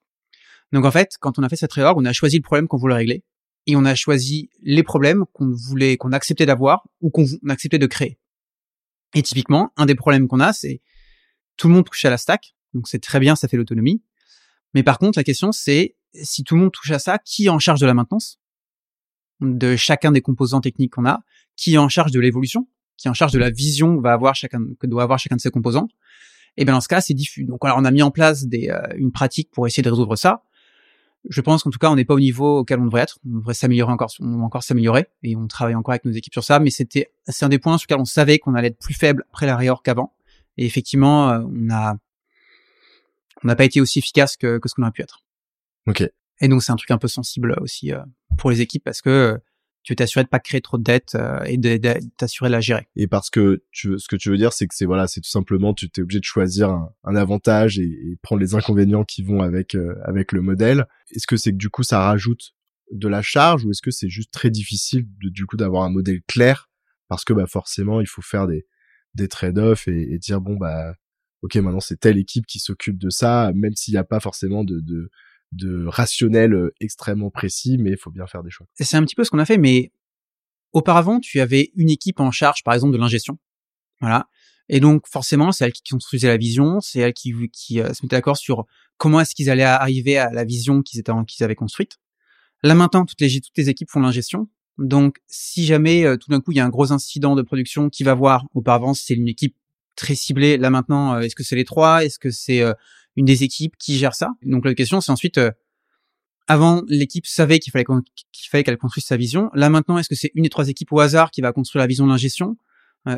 Donc 0.72 0.86
en 0.86 0.90
fait, 0.90 1.10
quand 1.20 1.38
on 1.38 1.42
a 1.42 1.50
fait 1.50 1.56
cette 1.56 1.74
réorg, 1.74 1.98
on 1.98 2.06
a 2.06 2.12
choisi 2.14 2.38
le 2.38 2.42
problème 2.42 2.68
qu'on 2.68 2.78
voulait 2.78 2.94
régler 2.94 3.22
et 3.66 3.76
on 3.76 3.84
a 3.84 3.94
choisi 3.94 4.48
les 4.62 4.82
problèmes 4.82 5.26
qu'on 5.34 5.50
voulait 5.50 5.98
qu'on 5.98 6.12
acceptait 6.12 6.46
d'avoir 6.46 6.88
ou 7.02 7.10
qu'on 7.10 7.26
acceptait 7.50 7.78
de 7.78 7.86
créer. 7.86 8.18
Et 9.14 9.22
typiquement, 9.22 9.70
un 9.76 9.84
des 9.84 9.94
problèmes 9.94 10.26
qu'on 10.26 10.40
a, 10.40 10.54
c'est 10.54 10.80
tout 11.58 11.68
le 11.68 11.74
monde 11.74 11.84
touche 11.84 12.06
à 12.06 12.08
la 12.08 12.16
stack, 12.16 12.54
donc 12.72 12.88
c'est 12.88 13.02
très 13.02 13.20
bien, 13.20 13.36
ça 13.36 13.46
fait 13.46 13.58
l'autonomie. 13.58 14.02
Mais 14.72 14.82
par 14.82 14.96
contre, 14.98 15.18
la 15.18 15.24
question 15.24 15.52
c'est 15.52 15.96
si 16.14 16.44
tout 16.44 16.54
le 16.54 16.62
monde 16.62 16.72
touche 16.72 16.92
à 16.92 16.98
ça, 16.98 17.18
qui 17.18 17.44
est 17.44 17.50
en 17.50 17.58
charge 17.58 17.80
de 17.80 17.86
la 17.86 17.92
maintenance? 17.92 18.38
De 19.42 19.76
chacun 19.76 20.12
des 20.12 20.20
composants 20.20 20.60
techniques 20.60 20.92
qu'on 20.92 21.06
a, 21.06 21.22
qui 21.56 21.74
est 21.74 21.78
en 21.78 21.88
charge 21.88 22.12
de 22.12 22.20
l'évolution, 22.20 22.68
qui 22.96 23.08
est 23.08 23.10
en 23.10 23.14
charge 23.14 23.32
de 23.32 23.38
la 23.38 23.50
vision 23.50 23.96
que 23.96 24.02
va 24.02 24.12
avoir 24.12 24.34
chacun 24.34 24.60
que 24.78 24.86
doit 24.86 25.02
avoir 25.02 25.18
chacun 25.18 25.36
de 25.36 25.40
ces 25.40 25.50
composants. 25.50 25.88
Et 26.56 26.64
bien 26.64 26.74
dans 26.74 26.80
ce 26.80 26.88
cas, 26.88 27.00
c'est 27.00 27.14
diffus. 27.14 27.44
Donc 27.44 27.64
alors 27.64 27.78
on 27.78 27.84
a 27.84 27.90
mis 27.90 28.02
en 28.02 28.10
place 28.10 28.44
des, 28.44 28.68
euh, 28.68 28.82
une 28.96 29.12
pratique 29.12 29.50
pour 29.50 29.66
essayer 29.66 29.82
de 29.82 29.90
résoudre 29.90 30.16
ça. 30.16 30.44
Je 31.28 31.40
pense 31.40 31.62
qu'en 31.62 31.70
tout 31.70 31.78
cas, 31.78 31.88
on 31.88 31.94
n'est 31.94 32.04
pas 32.04 32.14
au 32.14 32.20
niveau 32.20 32.58
auquel 32.58 32.80
on 32.80 32.86
devrait 32.86 33.02
être. 33.02 33.18
On 33.24 33.38
devrait 33.38 33.54
s'améliorer 33.54 33.92
encore, 33.92 34.12
on 34.20 34.40
encore 34.40 34.64
s'améliorer 34.64 35.06
et 35.22 35.36
on 35.36 35.46
travaille 35.46 35.76
encore 35.76 35.92
avec 35.92 36.04
nos 36.04 36.10
équipes 36.10 36.32
sur 36.32 36.42
ça. 36.42 36.58
Mais 36.58 36.70
c'était, 36.70 37.12
c'est 37.28 37.44
un 37.44 37.48
des 37.48 37.60
points 37.60 37.78
sur 37.78 37.86
lesquels 37.86 38.00
on 38.00 38.04
savait 38.04 38.38
qu'on 38.38 38.54
allait 38.54 38.68
être 38.68 38.78
plus 38.78 38.94
faible 38.94 39.24
après 39.30 39.46
la 39.46 39.56
réorg 39.56 39.82
qu'avant. 39.84 40.14
Et 40.58 40.66
effectivement, 40.66 41.30
euh, 41.30 41.42
on 41.46 41.70
a, 41.70 41.94
on 43.44 43.48
n'a 43.48 43.56
pas 43.56 43.64
été 43.64 43.80
aussi 43.80 44.00
efficace 44.00 44.36
que, 44.36 44.58
que 44.58 44.68
ce 44.68 44.74
qu'on 44.74 44.82
aurait 44.82 44.90
pu 44.90 45.02
être. 45.02 45.22
Ok. 45.86 46.08
Et 46.42 46.48
donc 46.48 46.62
c'est 46.62 46.72
un 46.72 46.76
truc 46.76 46.90
un 46.90 46.98
peu 46.98 47.08
sensible 47.08 47.56
aussi 47.60 47.92
euh, 47.92 48.00
pour 48.36 48.50
les 48.50 48.60
équipes 48.60 48.84
parce 48.84 49.00
que 49.00 49.08
euh, 49.08 49.38
tu 49.84 49.96
t'assurer 49.96 50.24
de 50.24 50.28
pas 50.28 50.38
créer 50.38 50.60
trop 50.60 50.78
de 50.78 50.82
dettes 50.84 51.16
et 51.44 51.56
de, 51.56 51.76
t'assurer 52.16 52.48
de 52.48 52.52
la 52.52 52.60
gérer. 52.60 52.86
Et 52.94 53.08
parce 53.08 53.30
que 53.30 53.64
tu, 53.72 53.98
ce 53.98 54.06
que 54.06 54.14
tu 54.14 54.30
veux 54.30 54.36
dire, 54.36 54.52
c'est 54.52 54.68
que 54.68 54.76
c'est 54.76 54.84
voilà, 54.84 55.08
c'est 55.08 55.20
tout 55.20 55.28
simplement 55.28 55.74
tu 55.74 55.90
t'es 55.90 56.02
obligé 56.02 56.20
de 56.20 56.24
choisir 56.24 56.70
un, 57.02 57.16
avantage 57.16 57.80
et, 57.80 58.16
prendre 58.22 58.40
les 58.40 58.54
inconvénients 58.54 59.02
qui 59.02 59.24
vont 59.24 59.40
avec 59.40 59.76
avec 60.04 60.30
le 60.30 60.40
modèle. 60.40 60.86
Est-ce 61.10 61.26
que 61.26 61.36
c'est 61.36 61.50
que 61.50 61.56
du 61.56 61.68
coup 61.68 61.82
ça 61.82 61.98
rajoute 61.98 62.54
de 62.92 63.08
la 63.08 63.22
charge 63.22 63.64
ou 63.64 63.70
est-ce 63.70 63.82
que 63.82 63.90
c'est 63.90 64.08
juste 64.08 64.30
très 64.32 64.50
difficile 64.50 65.04
de, 65.20 65.30
du 65.30 65.46
coup 65.46 65.56
d'avoir 65.56 65.82
un 65.82 65.90
modèle 65.90 66.22
clair? 66.28 66.70
Parce 67.08 67.24
que 67.24 67.32
bah 67.32 67.46
forcément 67.48 68.00
il 68.00 68.06
faut 68.06 68.22
faire 68.22 68.46
des 68.46 68.66
des 69.14 69.26
trade-offs 69.26 69.88
et, 69.88 70.16
dire 70.18 70.40
bon 70.40 70.54
bah 70.54 70.94
ok 71.42 71.56
maintenant 71.56 71.80
c'est 71.80 71.98
telle 71.98 72.18
équipe 72.18 72.46
qui 72.46 72.60
s'occupe 72.60 72.98
de 72.98 73.10
ça 73.10 73.50
même 73.52 73.74
s'il 73.74 73.94
n'y 73.94 73.98
a 73.98 74.04
pas 74.04 74.20
forcément 74.20 74.62
de, 74.62 74.78
de, 74.78 75.10
de 75.52 75.86
rationnel 75.86 76.54
euh, 76.54 76.74
extrêmement 76.80 77.30
précis 77.30 77.78
mais 77.78 77.90
il 77.90 77.96
faut 77.96 78.10
bien 78.10 78.26
faire 78.26 78.42
des 78.42 78.50
choix. 78.50 78.66
C'est 78.74 78.96
un 78.96 79.04
petit 79.04 79.14
peu 79.14 79.24
ce 79.24 79.30
qu'on 79.30 79.38
a 79.38 79.44
fait 79.44 79.58
mais 79.58 79.92
auparavant 80.72 81.20
tu 81.20 81.40
avais 81.40 81.70
une 81.76 81.90
équipe 81.90 82.20
en 82.20 82.30
charge 82.30 82.62
par 82.64 82.74
exemple 82.74 82.92
de 82.92 82.98
l'ingestion. 82.98 83.38
Voilà. 84.00 84.28
Et 84.68 84.80
donc 84.80 85.06
forcément 85.08 85.52
c'est 85.52 85.64
elle 85.66 85.72
qui 85.72 85.82
construisait 85.90 86.28
la 86.28 86.36
vision 86.36 86.80
c'est 86.80 87.00
elle 87.00 87.12
qui, 87.12 87.34
qui 87.52 87.80
euh, 87.80 87.92
se 87.92 88.04
mettait 88.04 88.16
d'accord 88.16 88.36
sur 88.36 88.66
comment 88.96 89.20
est-ce 89.20 89.34
qu'ils 89.34 89.50
allaient 89.50 89.62
arriver 89.62 90.18
à 90.18 90.30
la 90.30 90.44
vision 90.44 90.82
qu'ils 90.82 91.00
étaient 91.00 91.12
qu'ils 91.28 91.44
avaient 91.44 91.54
construite. 91.54 91.98
Là 92.62 92.74
maintenant 92.74 93.04
toutes 93.04 93.20
les 93.20 93.40
toutes 93.40 93.56
les 93.56 93.68
équipes 93.68 93.90
font 93.90 94.00
l'ingestion. 94.00 94.48
Donc, 94.78 95.18
si 95.26 95.66
jamais 95.66 96.04
euh, 96.04 96.16
tout 96.16 96.30
d'un 96.30 96.40
coup 96.40 96.52
il 96.52 96.56
y 96.56 96.60
a 96.60 96.64
un 96.64 96.70
gros 96.70 96.92
incident 96.92 97.34
de 97.34 97.42
production, 97.42 97.90
qui 97.90 98.04
va 98.04 98.14
voir 98.14 98.46
Auparavant, 98.54 98.94
c'est 98.94 99.14
une 99.14 99.28
équipe 99.28 99.56
très 99.96 100.14
ciblée. 100.14 100.56
Là 100.56 100.70
maintenant, 100.70 101.14
euh, 101.14 101.20
est-ce 101.20 101.34
que 101.34 101.44
c'est 101.44 101.56
les 101.56 101.64
trois? 101.64 102.04
Est-ce 102.04 102.18
que 102.18 102.30
c'est 102.30 102.62
euh, 102.62 102.72
une 103.16 103.24
des 103.24 103.44
équipes 103.44 103.74
qui 103.78 103.96
gère 103.98 104.14
ça 104.14 104.30
Donc 104.42 104.64
la 104.64 104.74
question, 104.74 105.00
c'est 105.00 105.12
ensuite 105.12 105.40
avant, 106.48 106.82
l'équipe 106.88 107.26
savait 107.26 107.58
qu'il 107.58 107.72
fallait 107.72 108.64
qu'elle 108.64 108.78
construise 108.78 109.04
sa 109.04 109.16
vision. 109.16 109.50
Là 109.54 109.68
maintenant, 109.68 109.98
est-ce 109.98 110.08
que 110.08 110.14
c'est 110.14 110.32
une 110.34 110.42
des 110.42 110.48
trois 110.48 110.68
équipes 110.68 110.92
au 110.92 111.00
hasard 111.00 111.30
qui 111.30 111.40
va 111.40 111.52
construire 111.52 111.80
la 111.80 111.86
vision 111.86 112.04
de 112.04 112.10
l'ingestion 112.10 112.56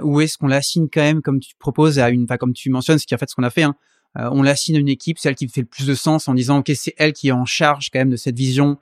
ou 0.03 0.21
est-ce 0.21 0.39
qu'on 0.39 0.47
l'assigne 0.47 0.89
quand 0.93 1.03
même 1.03 1.21
comme 1.21 1.41
tu 1.41 1.55
proposes 1.59 1.99
à 1.99 2.11
une, 2.11 2.27
comme 2.27 2.53
tu 2.53 2.71
mentionnes, 2.71 2.99
ce 2.99 3.07
qui 3.07 3.15
en 3.15 3.19
fait 3.19 3.29
ce 3.29 3.35
qu'on 3.35 3.43
a 3.43 3.51
fait. 3.51 3.65
Hein, 3.65 3.77
on 4.15 4.43
l'assigne 4.43 4.77
à 4.77 4.79
une 4.79 4.89
équipe, 4.89 5.19
celle 5.19 5.35
qui 5.35 5.49
fait 5.49 5.63
le 5.63 5.67
plus 5.67 5.87
de 5.87 5.95
sens 5.95 6.29
en 6.29 6.35
disant 6.35 6.59
ok 6.59 6.71
c'est 6.75 6.95
elle 6.97 7.13
qui 7.13 7.29
est 7.29 7.33
en 7.33 7.45
charge 7.45 7.91
quand 7.91 7.99
même 7.99 8.11
de 8.11 8.17
cette 8.17 8.37
vision 8.37 8.79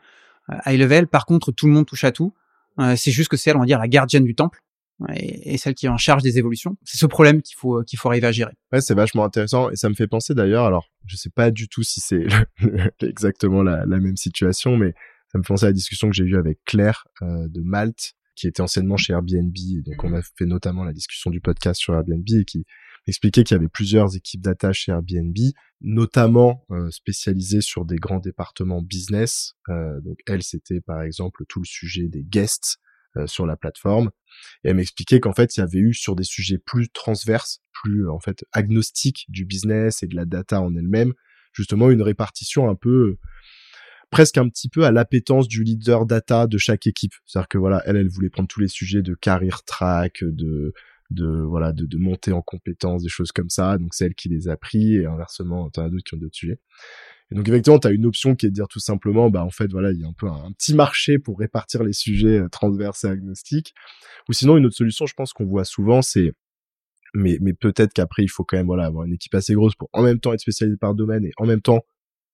high 0.66 0.78
level. 0.78 1.06
Par 1.06 1.26
contre, 1.26 1.52
tout 1.52 1.66
le 1.66 1.72
monde 1.72 1.86
touche 1.86 2.04
à 2.04 2.12
tout. 2.12 2.32
Euh, 2.78 2.96
c'est 2.96 3.10
juste 3.10 3.28
que 3.28 3.36
c'est 3.36 3.50
elle, 3.50 3.56
on 3.56 3.60
va 3.60 3.66
dire, 3.66 3.78
la 3.78 3.88
gardienne 3.88 4.24
du 4.24 4.34
temple 4.34 4.62
et, 5.14 5.58
celle 5.58 5.74
qui 5.74 5.86
est 5.86 5.90
en 5.90 5.96
charge 5.96 6.22
des 6.22 6.38
évolutions. 6.38 6.76
C'est 6.84 6.98
ce 6.98 7.06
problème 7.06 7.42
qu'il 7.42 7.56
faut 7.56 7.82
qu'il 7.82 7.98
faut 7.98 8.08
arriver 8.08 8.26
à 8.26 8.32
gérer. 8.32 8.52
Ouais, 8.72 8.80
c'est 8.80 8.94
vachement 8.94 9.24
intéressant 9.24 9.70
et 9.70 9.76
ça 9.76 9.88
me 9.88 9.94
fait 9.94 10.06
penser 10.06 10.34
d'ailleurs. 10.34 10.64
Alors, 10.64 10.88
je 11.06 11.16
sais 11.16 11.30
pas 11.30 11.50
du 11.50 11.68
tout 11.68 11.82
si 11.82 12.00
c'est 12.00 12.26
exactement 13.02 13.62
la, 13.62 13.84
même 13.86 14.16
situation, 14.16 14.76
mais 14.76 14.94
ça 15.30 15.38
me 15.38 15.42
fait 15.42 15.48
penser 15.48 15.66
à 15.66 15.68
la 15.68 15.74
discussion 15.74 16.08
que 16.08 16.14
j'ai 16.14 16.24
eue 16.24 16.36
avec 16.36 16.60
Claire 16.64 17.06
euh, 17.22 17.48
de 17.48 17.60
Malte, 17.62 18.14
qui 18.34 18.46
était 18.46 18.62
anciennement 18.62 18.96
chez 18.96 19.12
Airbnb. 19.12 19.54
Et 19.56 19.82
donc, 19.82 20.02
on 20.04 20.10
mmh. 20.10 20.14
a 20.14 20.22
fait 20.36 20.46
notamment 20.46 20.84
la 20.84 20.92
discussion 20.92 21.30
du 21.30 21.40
podcast 21.40 21.80
sur 21.80 21.94
Airbnb 21.94 22.28
et 22.30 22.44
qui 22.44 22.64
expliquait 23.06 23.44
qu'il 23.44 23.56
y 23.56 23.58
avait 23.58 23.68
plusieurs 23.68 24.16
équipes 24.16 24.42
data 24.42 24.72
chez 24.72 24.92
Airbnb, 24.92 25.36
notamment 25.80 26.64
euh, 26.70 26.90
spécialisées 26.90 27.60
sur 27.60 27.84
des 27.84 27.96
grands 27.96 28.20
départements 28.20 28.82
business. 28.82 29.54
Euh, 29.68 30.00
donc 30.00 30.18
elle, 30.26 30.42
c'était 30.42 30.80
par 30.80 31.02
exemple 31.02 31.44
tout 31.48 31.60
le 31.60 31.66
sujet 31.66 32.08
des 32.08 32.22
guests 32.22 32.78
euh, 32.78 32.91
sur 33.26 33.46
la 33.46 33.56
plateforme. 33.56 34.10
Et 34.64 34.70
elle 34.70 34.76
m'expliquait 34.76 35.20
qu'en 35.20 35.32
fait, 35.32 35.56
il 35.56 35.60
y 35.60 35.62
avait 35.62 35.78
eu 35.78 35.94
sur 35.94 36.16
des 36.16 36.24
sujets 36.24 36.58
plus 36.58 36.88
transverses, 36.88 37.60
plus 37.72 38.08
en 38.08 38.20
fait 38.20 38.44
agnostiques 38.52 39.26
du 39.28 39.44
business 39.44 40.02
et 40.02 40.06
de 40.06 40.16
la 40.16 40.24
data 40.24 40.60
en 40.60 40.74
elle-même, 40.74 41.12
justement 41.52 41.90
une 41.90 42.02
répartition 42.02 42.68
un 42.68 42.74
peu 42.74 43.18
presque 44.10 44.36
un 44.36 44.48
petit 44.48 44.68
peu 44.68 44.84
à 44.84 44.92
l'appétence 44.92 45.48
du 45.48 45.64
leader 45.64 46.04
data 46.06 46.46
de 46.46 46.58
chaque 46.58 46.86
équipe. 46.86 47.14
C'est-à-dire 47.24 47.48
que 47.48 47.58
voilà, 47.58 47.82
elle, 47.86 47.96
elle 47.96 48.08
voulait 48.08 48.28
prendre 48.28 48.48
tous 48.48 48.60
les 48.60 48.68
sujets 48.68 49.02
de 49.02 49.14
career 49.14 49.64
track, 49.64 50.22
de 50.22 50.72
de 51.10 51.26
voilà 51.26 51.72
de, 51.72 51.86
de 51.86 51.98
monter 51.98 52.32
en 52.32 52.42
compétences, 52.42 53.02
des 53.02 53.08
choses 53.08 53.32
comme 53.32 53.50
ça. 53.50 53.78
Donc 53.78 53.94
c'est 53.94 54.06
elle 54.06 54.14
qui 54.14 54.28
les 54.28 54.48
a 54.48 54.56
pris 54.56 54.96
et 54.96 55.06
inversement, 55.06 55.70
t'en 55.70 55.84
as 55.84 55.90
d'autres 55.90 56.04
qui 56.04 56.14
ont 56.14 56.18
d'autres 56.18 56.36
sujets. 56.36 56.58
Et 57.32 57.34
donc 57.34 57.48
effectivement, 57.48 57.78
tu 57.78 57.88
as 57.88 57.92
une 57.92 58.04
option 58.04 58.36
qui 58.36 58.44
est 58.44 58.50
de 58.50 58.54
dire 58.54 58.68
tout 58.68 58.78
simplement, 58.78 59.30
bah 59.30 59.42
en 59.42 59.50
fait 59.50 59.70
voilà, 59.72 59.90
il 59.90 60.00
y 60.00 60.04
a 60.04 60.06
un 60.06 60.12
peu 60.12 60.28
un, 60.28 60.52
petit 60.52 60.74
marché 60.74 61.18
pour 61.18 61.38
répartir 61.38 61.82
les 61.82 61.94
sujets 61.94 62.40
euh, 62.40 62.48
transverses 62.50 63.04
et 63.04 63.08
agnostiques. 63.08 63.74
Ou 64.28 64.34
sinon 64.34 64.58
une 64.58 64.66
autre 64.66 64.76
solution, 64.76 65.06
je 65.06 65.14
pense 65.14 65.32
qu'on 65.32 65.46
voit 65.46 65.64
souvent, 65.64 66.02
c'est 66.02 66.34
mais 67.14 67.38
mais 67.40 67.54
peut-être 67.54 67.94
qu'après 67.94 68.22
il 68.22 68.28
faut 68.28 68.44
quand 68.44 68.58
même 68.58 68.66
voilà 68.66 68.84
avoir 68.84 69.04
une 69.04 69.14
équipe 69.14 69.34
assez 69.34 69.54
grosse 69.54 69.74
pour 69.74 69.88
en 69.94 70.02
même 70.02 70.20
temps 70.20 70.34
être 70.34 70.40
spécialisé 70.40 70.76
par 70.76 70.94
domaine 70.94 71.24
et 71.24 71.32
en 71.38 71.46
même 71.46 71.62
temps 71.62 71.80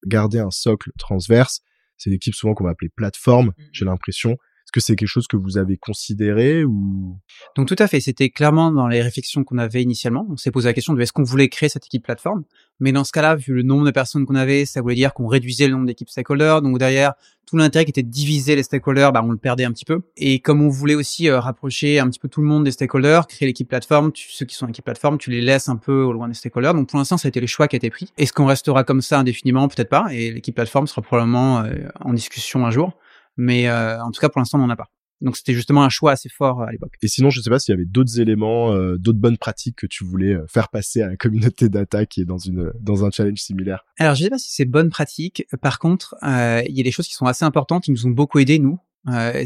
garder 0.05 0.41
un 0.41 0.51
socle 0.51 0.91
transverse. 0.99 1.61
C'est 1.97 2.11
l'équipe 2.11 2.35
souvent 2.35 2.55
qu'on 2.55 2.65
va 2.65 2.71
appeler 2.71 2.91
plateforme, 2.91 3.49
mmh. 3.49 3.63
j'ai 3.73 3.85
l'impression, 3.85 4.37
est-ce 4.69 4.73
que 4.73 4.81
c'est 4.81 4.97
quelque 4.97 5.09
chose 5.09 5.27
que 5.27 5.39
vous 5.39 5.57
avez 5.57 5.79
considéré 5.79 6.63
ou? 6.63 7.17
Donc 7.57 7.69
tout 7.69 7.77
à 7.79 7.89
fait, 7.89 8.01
c'était 8.01 8.29
clairement 8.29 8.71
dans 8.71 8.87
les 8.87 9.01
réflexions 9.01 9.43
qu'on 9.43 9.57
avait 9.57 9.83
initialement. 9.83 10.27
On 10.29 10.37
s'est 10.37 10.51
posé 10.51 10.69
la 10.69 10.75
question 10.75 10.93
de 10.93 11.01
est-ce 11.01 11.15
qu'on 11.15 11.23
voulait 11.23 11.49
créer 11.49 11.71
cette 11.71 11.87
équipe 11.87 12.05
plateforme, 12.05 12.45
mais 12.79 12.93
dans 12.93 13.03
ce 13.03 13.13
cas-là, 13.13 13.35
vu 13.35 13.55
le 13.55 13.63
nombre 13.63 13.87
de 13.87 13.91
personnes 13.93 14.27
qu'on 14.27 14.35
avait, 14.35 14.67
ça 14.67 14.83
voulait 14.83 14.95
dire 14.95 15.15
qu'on 15.15 15.27
réduisait 15.27 15.69
le 15.69 15.73
nombre 15.73 15.87
d'équipes 15.87 16.11
stakeholders. 16.11 16.61
Donc 16.61 16.77
derrière, 16.77 17.15
tout 17.47 17.57
l'intérêt 17.57 17.87
qui 17.87 17.93
était 17.93 18.03
de 18.03 18.11
diviser 18.11 18.57
les 18.57 18.63
stakeholders, 18.63 19.11
bah, 19.11 19.23
on 19.25 19.31
le 19.31 19.39
perdait 19.39 19.65
un 19.65 19.73
petit 19.73 19.87
peu. 19.87 20.03
Et 20.19 20.41
comme 20.41 20.61
on 20.61 20.69
voulait 20.69 20.95
aussi 20.95 21.31
euh, 21.31 21.41
rapprocher 21.41 21.99
un 21.99 22.11
petit 22.11 22.19
peu 22.19 22.29
tout 22.29 22.43
le 22.43 22.47
monde 22.47 22.65
des 22.65 22.73
stakeholders, 22.73 23.27
créer 23.27 23.47
l'équipe 23.47 23.71
plateforme, 23.71 24.13
ceux 24.15 24.45
qui 24.45 24.55
sont 24.55 24.67
l'équipe 24.67 24.85
plateforme, 24.85 25.17
tu 25.17 25.31
les 25.31 25.41
laisses 25.41 25.71
un 25.71 25.77
peu 25.77 26.03
au 26.03 26.13
loin 26.13 26.29
des 26.29 26.35
stakeholders. 26.35 26.75
Donc 26.75 26.91
pour 26.91 26.99
l'instant, 26.99 27.17
ça 27.17 27.29
a 27.29 27.31
été 27.31 27.41
les 27.41 27.47
choix 27.47 27.69
qui 27.69 27.77
a 27.77 27.79
été 27.79 27.89
pris. 27.89 28.13
Est-ce 28.19 28.35
qu'on 28.35 28.45
restera 28.45 28.85
comme 28.85 29.01
ça 29.01 29.19
indéfiniment? 29.19 29.67
Peut-être 29.67 29.89
pas. 29.89 30.09
Et 30.11 30.31
l'équipe 30.31 30.55
plateforme 30.55 30.87
sera 30.87 31.01
probablement 31.01 31.61
euh, 31.61 31.73
en 32.01 32.13
discussion 32.13 32.67
un 32.67 32.71
jour. 32.71 32.93
Mais 33.39 33.69
euh, 33.69 34.03
en 34.03 34.11
tout 34.11 34.21
cas, 34.21 34.29
pour 34.29 34.41
l'instant, 34.41 34.59
on 34.59 34.67
n'en 34.67 34.71
a 34.71 34.77
pas. 34.77 34.91
Donc 35.21 35.37
c'était 35.37 35.55
justement 35.55 35.83
un 35.83 35.89
choix 35.89 36.13
assez 36.13 36.29
fort 36.29 36.61
euh, 36.61 36.67
à 36.67 36.73
l'époque. 36.73 36.93
Et 37.03 37.09
sinon, 37.09 37.31
je 37.31 37.41
ne 37.41 37.43
sais 37.43 37.51
pas 37.51 37.59
s'il 37.59 37.73
y 37.73 37.77
avait 37.77 37.87
d'autres 37.87 38.21
éléments, 38.21 38.73
euh, 38.73 38.97
d'autres 38.99 39.19
bonnes 39.19 39.39
pratiques 39.39 39.77
que 39.77 39.87
tu 39.87 40.05
voulais 40.05 40.35
euh, 40.35 40.47
faire 40.47 40.69
passer 40.69 41.03
à 41.03 41.09
la 41.09 41.17
communauté 41.17 41.69
data 41.69 42.07
qui 42.07 42.21
est 42.21 42.25
dans 42.25 42.39
une 42.39 42.73
dans 42.81 43.05
un 43.05 43.11
challenge 43.11 43.39
similaire. 43.39 43.85
Alors 43.99 44.15
je 44.15 44.21
ne 44.21 44.25
sais 44.25 44.31
pas 44.31 44.39
si 44.39 44.53
c'est 44.53 44.65
bonnes 44.65 44.91
pratiques. 44.91 45.47
Par 45.61 45.79
contre, 45.79 46.15
il 46.23 46.77
y 46.77 46.81
a 46.81 46.85
des 46.85 46.91
choses 46.91 47.09
qui 47.09 47.15
sont 47.15 47.27
assez 47.27 47.45
importantes, 47.45 47.85
qui 47.85 47.91
nous 47.91 48.07
ont 48.07 48.11
beaucoup 48.11 48.39
aidé 48.39 48.59
nous. 48.59 48.79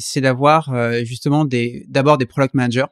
c'est 0.01 0.21
d'avoir 0.21 0.75
justement 1.05 1.45
des 1.45 1.87
d'abord 1.89 2.19
des 2.19 2.27
product 2.27 2.55
managers. 2.55 2.87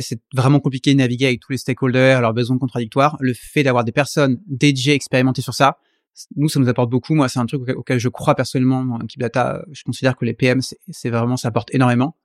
c'est 0.00 0.20
vraiment 0.34 0.60
compliqué 0.60 0.92
de 0.92 0.98
naviguer 0.98 1.26
avec 1.26 1.40
tous 1.40 1.52
les 1.52 1.58
stakeholders, 1.58 2.20
leurs 2.20 2.34
besoins 2.34 2.58
contradictoires. 2.58 3.16
Le 3.20 3.34
fait 3.34 3.62
d'avoir 3.62 3.84
des 3.84 3.92
personnes 3.92 4.40
dédiées, 4.46 4.94
expérimentées 4.94 5.42
sur 5.42 5.54
ça, 5.54 5.78
nous, 6.36 6.48
ça 6.48 6.60
nous 6.60 6.68
apporte 6.68 6.90
beaucoup. 6.90 7.14
Moi, 7.14 7.28
c'est 7.28 7.38
un 7.38 7.46
truc 7.46 7.68
auquel, 7.70 7.98
je 7.98 8.08
crois 8.08 8.34
personnellement 8.34 8.84
dans 8.84 8.98
l'équipe 8.98 9.20
data. 9.20 9.64
Je 9.72 9.82
considère 9.84 10.16
que 10.16 10.24
les 10.24 10.34
PM, 10.34 10.60
c'est 10.88 11.10
vraiment, 11.10 11.36
ça 11.36 11.48
apporte 11.48 11.74
énormément. 11.74 12.16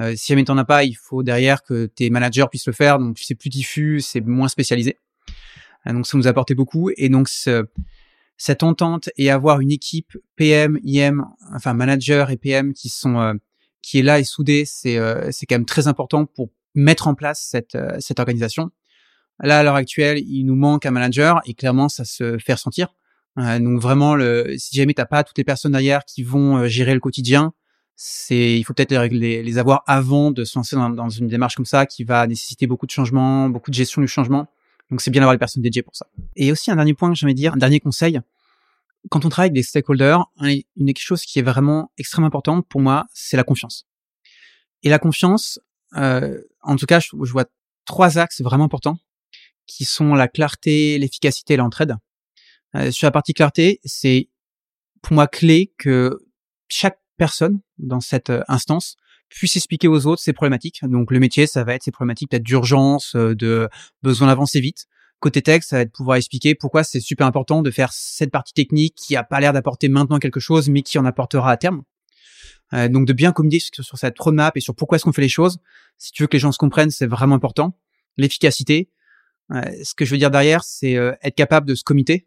Euh, 0.00 0.14
si 0.16 0.28
jamais 0.28 0.44
t'en 0.44 0.58
as 0.58 0.64
pas, 0.64 0.84
il 0.84 0.94
faut 0.94 1.22
derrière 1.22 1.62
que 1.62 1.86
tes 1.86 2.10
managers 2.10 2.46
puissent 2.50 2.66
le 2.66 2.72
faire. 2.72 2.98
Donc, 2.98 3.18
c'est 3.20 3.34
plus 3.34 3.50
diffus, 3.50 4.00
c'est 4.00 4.20
moins 4.20 4.48
spécialisé. 4.48 4.98
Euh, 5.86 5.92
donc, 5.92 6.06
ça 6.06 6.16
nous 6.18 6.26
a 6.26 6.30
apporté 6.30 6.54
beaucoup. 6.54 6.90
Et 6.96 7.08
donc, 7.08 7.28
ce, 7.28 7.66
cette 8.36 8.62
entente 8.62 9.10
et 9.16 9.30
avoir 9.30 9.60
une 9.60 9.70
équipe 9.70 10.16
PM, 10.36 10.78
IM, 10.82 11.24
enfin 11.54 11.74
manager 11.74 12.30
et 12.30 12.36
PM 12.36 12.72
qui 12.74 12.88
sont 12.88 13.18
euh, 13.18 13.34
qui 13.82 13.98
est 13.98 14.02
là 14.02 14.18
et 14.18 14.24
soudée, 14.24 14.64
c'est 14.66 14.98
euh, 14.98 15.30
c'est 15.30 15.46
quand 15.46 15.56
même 15.56 15.66
très 15.66 15.88
important 15.88 16.26
pour 16.26 16.50
mettre 16.74 17.06
en 17.06 17.14
place 17.14 17.46
cette 17.48 17.78
cette 18.00 18.18
organisation. 18.18 18.70
Là, 19.40 19.58
à 19.58 19.62
l'heure 19.62 19.74
actuelle, 19.74 20.18
il 20.18 20.44
nous 20.44 20.54
manque 20.54 20.86
un 20.86 20.90
manager 20.90 21.40
et 21.44 21.54
clairement, 21.54 21.88
ça 21.88 22.04
se 22.04 22.38
fait 22.38 22.54
ressentir. 22.54 22.94
Donc 23.36 23.80
vraiment, 23.80 24.14
le, 24.14 24.54
si 24.58 24.76
jamais 24.76 24.94
t'as 24.94 25.06
pas 25.06 25.24
toutes 25.24 25.38
les 25.38 25.44
personnes 25.44 25.72
derrière 25.72 26.04
qui 26.04 26.22
vont 26.22 26.66
gérer 26.66 26.94
le 26.94 27.00
quotidien, 27.00 27.52
c'est 27.96 28.58
il 28.58 28.64
faut 28.64 28.74
peut-être 28.74 28.92
les, 29.12 29.42
les, 29.42 29.58
avoir 29.58 29.82
avant 29.86 30.30
de 30.30 30.44
se 30.44 30.58
lancer 30.58 30.76
dans, 30.76 31.08
une 31.08 31.28
démarche 31.28 31.54
comme 31.56 31.64
ça 31.64 31.86
qui 31.86 32.04
va 32.04 32.26
nécessiter 32.26 32.66
beaucoup 32.66 32.86
de 32.86 32.90
changements, 32.90 33.48
beaucoup 33.48 33.70
de 33.70 33.76
gestion 33.76 34.02
du 34.02 34.08
changement. 34.08 34.48
Donc 34.90 35.00
c'est 35.00 35.10
bien 35.10 35.20
d'avoir 35.20 35.34
les 35.34 35.38
personnes 35.38 35.62
dédiées 35.62 35.82
pour 35.82 35.96
ça. 35.96 36.06
Et 36.36 36.52
aussi 36.52 36.70
un 36.70 36.76
dernier 36.76 36.94
point 36.94 37.10
que 37.10 37.16
j'aimerais 37.16 37.34
dire, 37.34 37.54
un 37.54 37.58
dernier 37.58 37.80
conseil. 37.80 38.20
Quand 39.10 39.24
on 39.24 39.28
travaille 39.28 39.48
avec 39.48 39.54
des 39.54 39.62
stakeholders, 39.62 40.24
une 40.40 40.62
des 40.76 40.94
choses 40.96 41.22
qui 41.22 41.38
est 41.38 41.42
vraiment 41.42 41.92
extrêmement 41.98 42.28
importante 42.28 42.66
pour 42.68 42.80
moi, 42.80 43.06
c'est 43.12 43.36
la 43.36 43.44
confiance. 43.44 43.86
Et 44.82 44.88
la 44.88 44.98
confiance, 44.98 45.60
euh, 45.96 46.40
en 46.62 46.76
tout 46.76 46.86
cas, 46.86 47.00
je, 47.00 47.10
vois 47.12 47.44
trois 47.84 48.18
axes 48.18 48.40
vraiment 48.40 48.64
importants 48.64 48.98
qui 49.66 49.84
sont 49.84 50.14
la 50.14 50.28
clarté, 50.28 50.98
l'efficacité 50.98 51.54
et 51.54 51.56
l'entraide. 51.56 51.96
Euh, 52.76 52.90
sur 52.90 53.06
la 53.06 53.10
partie 53.10 53.34
clarté, 53.34 53.80
c'est 53.84 54.28
pour 55.02 55.14
moi 55.14 55.26
clé 55.26 55.72
que 55.78 56.18
chaque 56.68 56.98
personne 57.16 57.60
dans 57.78 58.00
cette 58.00 58.30
euh, 58.30 58.42
instance 58.48 58.96
puisse 59.28 59.56
expliquer 59.56 59.88
aux 59.88 60.06
autres 60.06 60.22
ses 60.22 60.32
problématiques. 60.32 60.80
Donc 60.82 61.10
le 61.10 61.20
métier, 61.20 61.46
ça 61.46 61.64
va 61.64 61.74
être 61.74 61.82
ses 61.82 61.90
problématiques 61.90 62.30
peut-être 62.30 62.42
d'urgence, 62.42 63.16
euh, 63.16 63.34
de 63.34 63.68
besoin 64.02 64.28
d'avancer 64.28 64.60
vite. 64.60 64.86
Côté 65.20 65.42
texte, 65.42 65.70
ça 65.70 65.76
va 65.76 65.82
être 65.82 65.92
pouvoir 65.92 66.16
expliquer 66.16 66.54
pourquoi 66.54 66.84
c'est 66.84 67.00
super 67.00 67.26
important 67.26 67.62
de 67.62 67.70
faire 67.70 67.92
cette 67.92 68.30
partie 68.30 68.52
technique 68.52 68.94
qui 68.94 69.16
a 69.16 69.24
pas 69.24 69.40
l'air 69.40 69.52
d'apporter 69.52 69.88
maintenant 69.88 70.18
quelque 70.18 70.40
chose, 70.40 70.68
mais 70.68 70.82
qui 70.82 70.98
en 70.98 71.04
apportera 71.04 71.50
à 71.50 71.56
terme. 71.56 71.82
Euh, 72.72 72.88
donc 72.88 73.06
de 73.06 73.12
bien 73.12 73.32
communiquer 73.32 73.64
sur, 73.80 73.98
cette 73.98 74.18
roadmap 74.18 74.56
et 74.56 74.60
sur 74.60 74.74
pourquoi 74.74 74.96
est-ce 74.96 75.04
qu'on 75.04 75.12
fait 75.12 75.22
les 75.22 75.28
choses. 75.28 75.58
Si 75.98 76.12
tu 76.12 76.22
veux 76.22 76.26
que 76.26 76.36
les 76.36 76.40
gens 76.40 76.52
se 76.52 76.58
comprennent, 76.58 76.90
c'est 76.90 77.06
vraiment 77.06 77.36
important. 77.36 77.78
L'efficacité. 78.16 78.90
Euh, 79.52 79.62
ce 79.82 79.94
que 79.94 80.04
je 80.04 80.10
veux 80.10 80.18
dire 80.18 80.30
derrière, 80.30 80.64
c'est 80.64 80.96
euh, 80.96 81.12
être 81.22 81.34
capable 81.34 81.66
de 81.68 81.74
se 81.74 81.84
comiter 81.84 82.26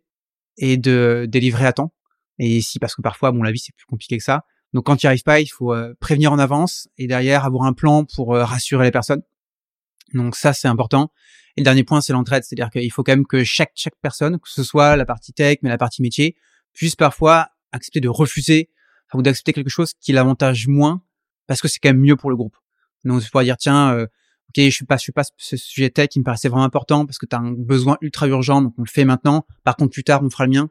et 0.58 0.78
de 0.78 1.26
délivrer 1.30 1.66
à 1.66 1.74
temps. 1.74 1.94
Et 2.40 2.58
ici, 2.58 2.80
parce 2.80 2.96
que 2.96 3.02
parfois, 3.02 3.32
bon, 3.32 3.44
la 3.44 3.52
vie 3.52 3.60
c'est 3.60 3.76
plus 3.76 3.86
compliqué 3.86 4.18
que 4.18 4.24
ça. 4.24 4.46
Donc 4.74 4.86
quand 4.86 4.96
tu 4.96 5.06
n'y 5.06 5.10
arrives 5.10 5.24
pas, 5.24 5.40
il 5.40 5.48
faut 5.48 5.74
euh, 5.74 5.94
prévenir 6.00 6.32
en 6.32 6.40
avance 6.40 6.88
et 6.98 7.08
derrière 7.08 7.46
avoir 7.46 7.64
un 7.64 7.74
plan 7.74 8.06
pour 8.06 8.36
euh, 8.36 8.44
rassurer 8.44 8.86
les 8.86 8.92
personnes. 8.92 9.22
Donc 10.14 10.36
ça 10.36 10.54
c'est 10.54 10.68
important. 10.68 11.12
Et 11.56 11.62
le 11.62 11.64
dernier 11.64 11.84
point 11.84 12.02
c'est 12.02 12.14
l'entraide, 12.14 12.44
c'est-à-dire 12.44 12.70
qu'il 12.70 12.92
faut 12.92 13.04
quand 13.04 13.14
même 13.14 13.26
que 13.26 13.44
chaque 13.44 13.72
chaque 13.76 13.96
personne, 14.02 14.40
que 14.40 14.50
ce 14.50 14.64
soit 14.64 14.96
la 14.96 15.06
partie 15.06 15.34
tech 15.34 15.58
mais 15.62 15.70
la 15.70 15.78
partie 15.78 16.02
métier, 16.02 16.36
puisse 16.74 16.96
parfois 16.96 17.50
accepter 17.72 18.02
de 18.02 18.10
refuser 18.10 18.70
ou 19.14 19.22
d'accepter 19.22 19.54
quelque 19.54 19.70
chose 19.70 19.94
qui 20.00 20.12
l'avantage 20.12 20.68
moins 20.68 21.02
parce 21.48 21.62
que 21.62 21.68
c'est 21.68 21.80
quand 21.80 21.90
même 21.90 22.02
mieux 22.02 22.18
pour 22.18 22.30
le 22.30 22.36
groupe. 22.36 22.58
Donc 23.06 23.22
il 23.24 23.28
faut 23.28 23.42
dire 23.42 23.58
tiens 23.58 23.94
euh, 23.94 24.08
ok 24.50 24.64
je 24.64 24.70
suis 24.70 24.86
pas 24.86 24.98
je 24.98 25.02
suis 25.02 25.12
pas 25.12 25.24
ce 25.38 25.58
sujet 25.58 25.90
tech 25.90 26.10
qui 26.10 26.20
me 26.20 26.24
paraissait 26.24 26.50
vraiment 26.50 26.64
important 26.64 27.06
parce 27.06 27.18
que 27.18 27.26
tu 27.26 27.36
as 27.36 27.40
un 27.40 27.52
besoin 27.52 27.98
ultra 28.02 28.28
urgent 28.28 28.62
donc 28.62 28.74
on 28.78 28.84
le 28.84 28.90
fait 28.90 29.06
maintenant. 29.06 29.46
Par 29.64 29.76
contre 29.76 29.92
plus 29.92 30.04
tard 30.04 30.24
on 30.24 30.30
fera 30.30 30.46
le 30.46 30.52
mien 30.52 30.70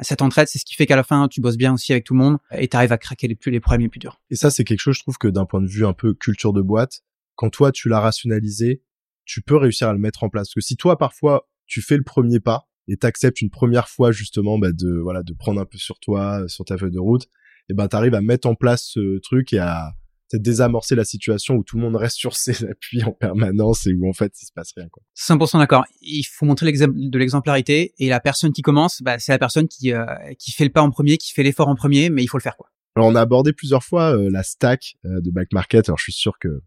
cette 0.00 0.22
entraide, 0.22 0.48
c'est 0.48 0.58
ce 0.58 0.64
qui 0.64 0.74
fait 0.74 0.86
qu'à 0.86 0.96
la 0.96 1.02
fin, 1.02 1.28
tu 1.28 1.40
bosses 1.40 1.58
bien 1.58 1.74
aussi 1.74 1.92
avec 1.92 2.04
tout 2.04 2.14
le 2.14 2.20
monde 2.20 2.38
et 2.52 2.66
tu 2.68 2.76
arrives 2.76 2.92
à 2.92 2.98
craquer 2.98 3.28
les, 3.28 3.34
plus, 3.34 3.50
les 3.50 3.60
problèmes 3.60 3.82
les 3.82 3.88
plus 3.88 3.98
durs. 3.98 4.20
Et 4.30 4.36
ça, 4.36 4.50
c'est 4.50 4.64
quelque 4.64 4.80
chose, 4.80 4.96
je 4.96 5.02
trouve 5.02 5.18
que 5.18 5.28
d'un 5.28 5.44
point 5.44 5.60
de 5.60 5.66
vue 5.66 5.84
un 5.84 5.92
peu 5.92 6.14
culture 6.14 6.52
de 6.52 6.62
boîte, 6.62 7.02
quand 7.34 7.50
toi, 7.50 7.72
tu 7.72 7.88
l'as 7.88 8.00
rationalisé, 8.00 8.82
tu 9.24 9.42
peux 9.42 9.56
réussir 9.56 9.88
à 9.88 9.92
le 9.92 9.98
mettre 9.98 10.24
en 10.24 10.30
place. 10.30 10.48
Parce 10.48 10.54
que 10.54 10.60
si 10.60 10.76
toi, 10.76 10.96
parfois, 10.96 11.48
tu 11.66 11.82
fais 11.82 11.96
le 11.96 12.04
premier 12.04 12.40
pas 12.40 12.68
et 12.88 12.96
t'acceptes 12.96 13.42
une 13.42 13.50
première 13.50 13.88
fois, 13.88 14.12
justement, 14.12 14.58
bah, 14.58 14.72
de, 14.72 14.98
voilà, 14.98 15.22
de 15.22 15.34
prendre 15.34 15.60
un 15.60 15.66
peu 15.66 15.78
sur 15.78 16.00
toi, 16.00 16.42
sur 16.48 16.64
ta 16.64 16.78
feuille 16.78 16.90
de 16.90 16.98
route, 16.98 17.28
et 17.68 17.74
ben, 17.74 17.86
t'arrives 17.86 18.14
à 18.14 18.20
mettre 18.20 18.48
en 18.48 18.54
place 18.54 18.84
ce 18.84 19.18
truc 19.18 19.52
et 19.52 19.58
à, 19.58 19.92
désamorcer 20.38 20.94
la 20.94 21.04
situation 21.04 21.54
où 21.54 21.64
tout 21.64 21.76
le 21.76 21.82
monde 21.82 21.96
reste 21.96 22.16
sur 22.16 22.36
ses 22.36 22.64
appuis 22.70 23.02
en 23.04 23.12
permanence 23.12 23.86
et 23.86 23.92
où 23.92 24.08
en 24.08 24.12
fait 24.12 24.32
il 24.40 24.46
se 24.46 24.52
passe 24.52 24.72
rien. 24.76 24.88
Quoi. 24.90 25.02
100% 25.16 25.58
d'accord. 25.58 25.84
Il 26.00 26.24
faut 26.24 26.46
montrer 26.46 26.70
de 26.70 27.18
l'exemplarité 27.18 27.94
et 27.98 28.08
la 28.08 28.20
personne 28.20 28.52
qui 28.52 28.62
commence, 28.62 29.02
bah, 29.02 29.18
c'est 29.18 29.32
la 29.32 29.38
personne 29.38 29.68
qui 29.68 29.92
euh, 29.92 30.04
qui 30.38 30.52
fait 30.52 30.64
le 30.64 30.70
pas 30.70 30.82
en 30.82 30.90
premier, 30.90 31.18
qui 31.18 31.32
fait 31.32 31.42
l'effort 31.42 31.68
en 31.68 31.74
premier, 31.74 32.10
mais 32.10 32.22
il 32.22 32.26
faut 32.26 32.38
le 32.38 32.42
faire 32.42 32.56
quoi. 32.56 32.68
Alors 32.96 33.08
on 33.08 33.14
a 33.14 33.20
abordé 33.20 33.52
plusieurs 33.52 33.82
fois 33.82 34.16
euh, 34.16 34.28
la 34.30 34.42
stack 34.42 34.96
euh, 35.04 35.20
de 35.20 35.30
Back 35.30 35.52
Market. 35.52 35.88
Alors 35.88 35.98
je 35.98 36.04
suis 36.04 36.12
sûr 36.12 36.38
que 36.38 36.62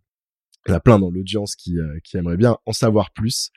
il 0.68 0.72
y 0.72 0.74
en 0.74 0.78
a 0.78 0.80
plein 0.80 0.98
dans 0.98 1.12
l'audience 1.12 1.56
qui 1.56 1.76
qui 2.04 2.18
aimeraient 2.18 2.38
bien 2.38 2.58
en 2.66 2.74
savoir 2.74 3.12
plus. 3.12 3.52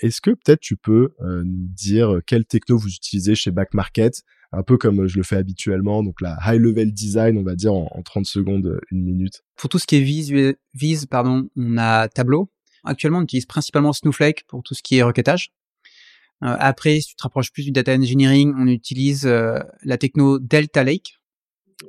Est-ce 0.00 0.20
que 0.20 0.30
peut-être 0.30 0.60
tu 0.60 0.76
peux 0.76 1.14
nous 1.20 1.68
dire 1.68 2.20
quelle 2.26 2.44
techno 2.44 2.76
vous 2.76 2.88
utilisez 2.88 3.34
chez 3.34 3.50
Back 3.50 3.74
Market? 3.74 4.22
Un 4.50 4.62
peu 4.62 4.78
comme 4.78 5.06
je 5.06 5.18
le 5.18 5.22
fais 5.22 5.36
habituellement, 5.36 6.02
donc 6.02 6.20
la 6.20 6.38
high 6.46 6.60
level 6.60 6.92
design, 6.92 7.36
on 7.36 7.42
va 7.42 7.54
dire 7.54 7.74
en, 7.74 8.02
30 8.02 8.24
secondes, 8.24 8.80
une 8.90 9.04
minute. 9.04 9.44
Pour 9.56 9.68
tout 9.68 9.78
ce 9.78 9.86
qui 9.86 9.96
est 9.96 10.00
vise, 10.00 10.32
vise 10.74 11.06
pardon, 11.06 11.48
on 11.56 11.76
a 11.76 12.08
Tableau. 12.08 12.50
Actuellement, 12.84 13.18
on 13.18 13.22
utilise 13.22 13.46
principalement 13.46 13.92
Snowflake 13.92 14.44
pour 14.48 14.62
tout 14.62 14.74
ce 14.74 14.82
qui 14.82 14.96
est 14.96 15.02
requêtage. 15.02 15.52
Euh, 16.44 16.56
après, 16.58 17.00
si 17.00 17.08
tu 17.08 17.16
te 17.16 17.22
rapproches 17.22 17.52
plus 17.52 17.64
du 17.64 17.72
data 17.72 17.92
engineering, 17.94 18.54
on 18.56 18.66
utilise 18.66 19.26
euh, 19.26 19.58
la 19.82 19.98
techno 19.98 20.38
Delta 20.38 20.84
Lake, 20.84 21.18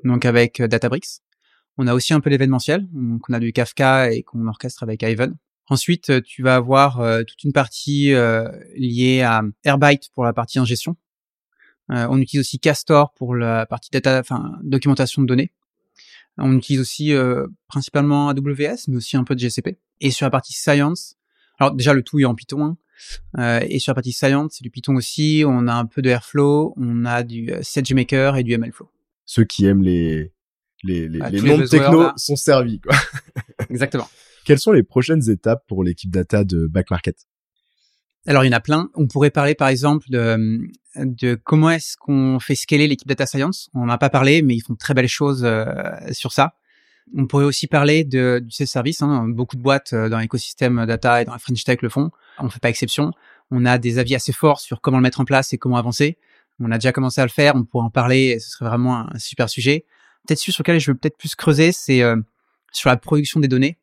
donc 0.04 0.25
avec 0.25 0.60
euh, 0.60 0.67
Databricks. 0.67 1.21
On 1.78 1.88
a 1.88 1.93
aussi 1.93 2.13
un 2.13 2.19
peu 2.19 2.30
l'événementiel, 2.30 2.88
donc 2.91 3.30
on 3.30 3.34
a 3.34 3.39
du 3.39 3.54
Kafka 3.54 4.12
et 4.12 4.23
qu'on 4.23 4.47
orchestre 4.47 4.84
avec 4.84 5.04
Ivan. 5.04 5.32
Ensuite, 5.69 6.23
tu 6.23 6.41
vas 6.43 6.55
avoir 6.55 7.01
toute 7.25 7.43
une 7.43 7.53
partie 7.53 8.12
liée 8.75 9.21
à 9.21 9.43
Airbyte 9.63 10.10
pour 10.13 10.23
la 10.23 10.34
partie 10.34 10.58
ingestion, 10.60 10.95
euh, 11.91 12.08
on 12.10 12.19
utilise 12.19 12.41
aussi 12.41 12.60
Castor 12.60 13.13
pour 13.13 13.36
la 13.36 13.65
partie 13.65 13.89
data, 13.91 14.19
enfin 14.19 14.58
documentation 14.63 15.21
de 15.21 15.27
données. 15.27 15.51
On 16.38 16.55
utilise 16.55 16.79
aussi 16.79 17.13
euh, 17.13 17.47
principalement 17.67 18.29
AWS, 18.29 18.88
mais 18.88 18.97
aussi 18.97 19.17
un 19.17 19.23
peu 19.23 19.36
de 19.36 19.39
GCP. 19.39 19.77
Et 19.99 20.12
sur 20.12 20.25
la 20.25 20.29
partie 20.29 20.53
science, 20.53 21.17
alors 21.60 21.73
déjà 21.73 21.93
le 21.93 22.03
tout 22.03 22.19
est 22.19 22.25
en 22.25 22.36
Python. 22.36 22.63
Hein. 22.63 22.77
Euh, 23.38 23.65
et 23.67 23.79
sur 23.79 23.91
la 23.91 23.95
partie 23.95 24.12
science, 24.12 24.55
c'est 24.58 24.63
du 24.63 24.69
Python 24.69 24.95
aussi. 24.95 25.43
On 25.45 25.67
a 25.67 25.73
un 25.73 25.86
peu 25.86 26.01
de 26.01 26.10
Airflow, 26.10 26.73
on 26.77 27.05
a 27.05 27.23
du 27.23 27.51
SageMaker 27.62 28.38
et 28.38 28.43
du 28.43 28.58
MLflow. 28.58 28.89
Ceux 29.25 29.43
qui 29.43 29.65
aiment 29.65 29.84
les 29.84 30.32
les, 30.84 31.10
les, 31.10 31.19
ah, 31.21 31.29
les 31.29 31.41
noms 31.41 31.58
de 31.58 31.65
techno 31.65 32.12
sont 32.15 32.38
servis 32.38 32.79
quoi. 32.79 32.95
Exactement. 33.69 34.08
Quelles 34.50 34.58
sont 34.58 34.72
les 34.72 34.82
prochaines 34.82 35.30
étapes 35.30 35.64
pour 35.68 35.84
l'équipe 35.84 36.10
data 36.10 36.44
de 36.44 36.66
Back 36.66 36.90
Market 36.90 37.28
alors, 38.26 38.44
il 38.44 38.48
y 38.48 38.50
en 38.50 38.58
a 38.58 38.60
plein. 38.60 38.90
On 38.96 39.08
pourrait 39.08 39.30
parler, 39.30 39.54
par 39.54 39.68
exemple, 39.68 40.08
de, 40.10 40.60
de 40.96 41.36
comment 41.36 41.70
est-ce 41.70 41.96
qu'on 41.98 42.40
fait 42.40 42.56
scaler 42.56 42.88
l'équipe 42.88 43.08
data 43.08 43.28
science. 43.28 43.70
On 43.76 43.86
n'en 43.86 43.94
a 43.94 43.98
pas 44.00 44.10
parlé, 44.10 44.42
mais 44.42 44.56
ils 44.56 44.60
font 44.60 44.74
de 44.74 44.78
très 44.80 44.96
belles 44.96 45.08
choses 45.08 45.44
euh, 45.46 45.72
sur 46.12 46.32
ça. 46.32 46.56
On 47.16 47.28
pourrait 47.28 47.46
aussi 47.46 47.68
parler 47.68 48.04
de, 48.04 48.44
du 48.44 48.66
service. 48.66 49.04
Hein. 49.04 49.28
Beaucoup 49.30 49.56
de 49.56 49.62
boîtes 49.62 49.94
euh, 49.94 50.10
dans 50.10 50.18
l'écosystème 50.18 50.86
data 50.88 51.22
et 51.22 51.26
dans 51.26 51.32
la 51.32 51.40
French 51.40 51.64
Tech 51.64 51.82
le 51.82 51.90
font. 51.90 52.10
On 52.40 52.46
ne 52.46 52.50
fait 52.50 52.60
pas 52.60 52.70
exception. 52.70 53.12
On 53.52 53.66
a 53.66 53.78
des 53.78 54.00
avis 54.00 54.16
assez 54.16 54.34
forts 54.34 54.60
sur 54.60 54.82
comment 54.82 54.98
le 54.98 55.04
mettre 55.04 55.22
en 55.22 55.26
place 55.26 55.54
et 55.54 55.60
comment 55.60 55.78
avancer. 55.78 56.18
On 56.60 56.72
a 56.72 56.78
déjà 56.78 56.92
commencé 56.92 57.22
à 57.22 57.26
le 57.26 57.32
faire. 57.32 57.56
On 57.56 57.64
pourrait 57.64 57.86
en 57.86 57.92
parler. 57.92 58.40
Ce 58.40 58.50
serait 58.50 58.66
vraiment 58.66 59.08
un 59.12 59.20
super 59.20 59.48
sujet. 59.50 59.86
Peut-être 60.28 60.40
sur 60.40 60.54
lequel 60.60 60.80
je 60.80 60.92
veux 60.92 60.98
peut-être 60.98 61.18
plus 61.18 61.36
creuser, 61.36 61.72
c'est 61.72 62.02
euh, 62.02 62.18
sur 62.74 62.90
la 62.90 62.98
production 62.98 63.40
des 63.40 63.48
données. 63.48 63.79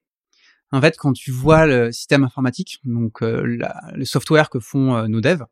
En 0.77 0.81
fait, 0.83 0.99
quand 0.99 1.15
tu 1.15 1.31
vois 1.31 1.65
le 1.65 1.91
système 1.91 2.23
informatique, 2.23 2.81
donc 2.85 3.23
euh, 3.23 3.59
le 3.95 4.05
software 4.05 4.51
que 4.51 4.61
font 4.61 4.95
euh, 4.95 5.09
nos 5.09 5.23
devs, 5.23 5.47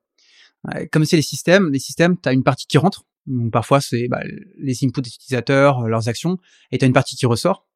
comme 0.92 1.06
c'est 1.06 1.16
les 1.16 1.22
systèmes, 1.22 1.70
les 1.70 1.78
systèmes, 1.78 2.18
tu 2.20 2.28
as 2.28 2.32
une 2.32 2.42
partie 2.42 2.66
qui 2.66 2.76
rentre, 2.76 3.06
donc 3.26 3.50
parfois 3.50 3.80
c'est 3.80 4.06
bah, 4.08 4.20
les 4.58 4.84
inputs 4.84 5.00
des 5.00 5.08
utilisateurs, 5.08 5.80
euh, 5.80 5.88
leurs 5.88 6.10
actions, 6.10 6.36
et 6.72 6.78
tu 6.78 6.84
as 6.84 6.86
une 6.86 6.92
partie 6.92 7.16
qui 7.16 7.24
ressort. 7.24 7.66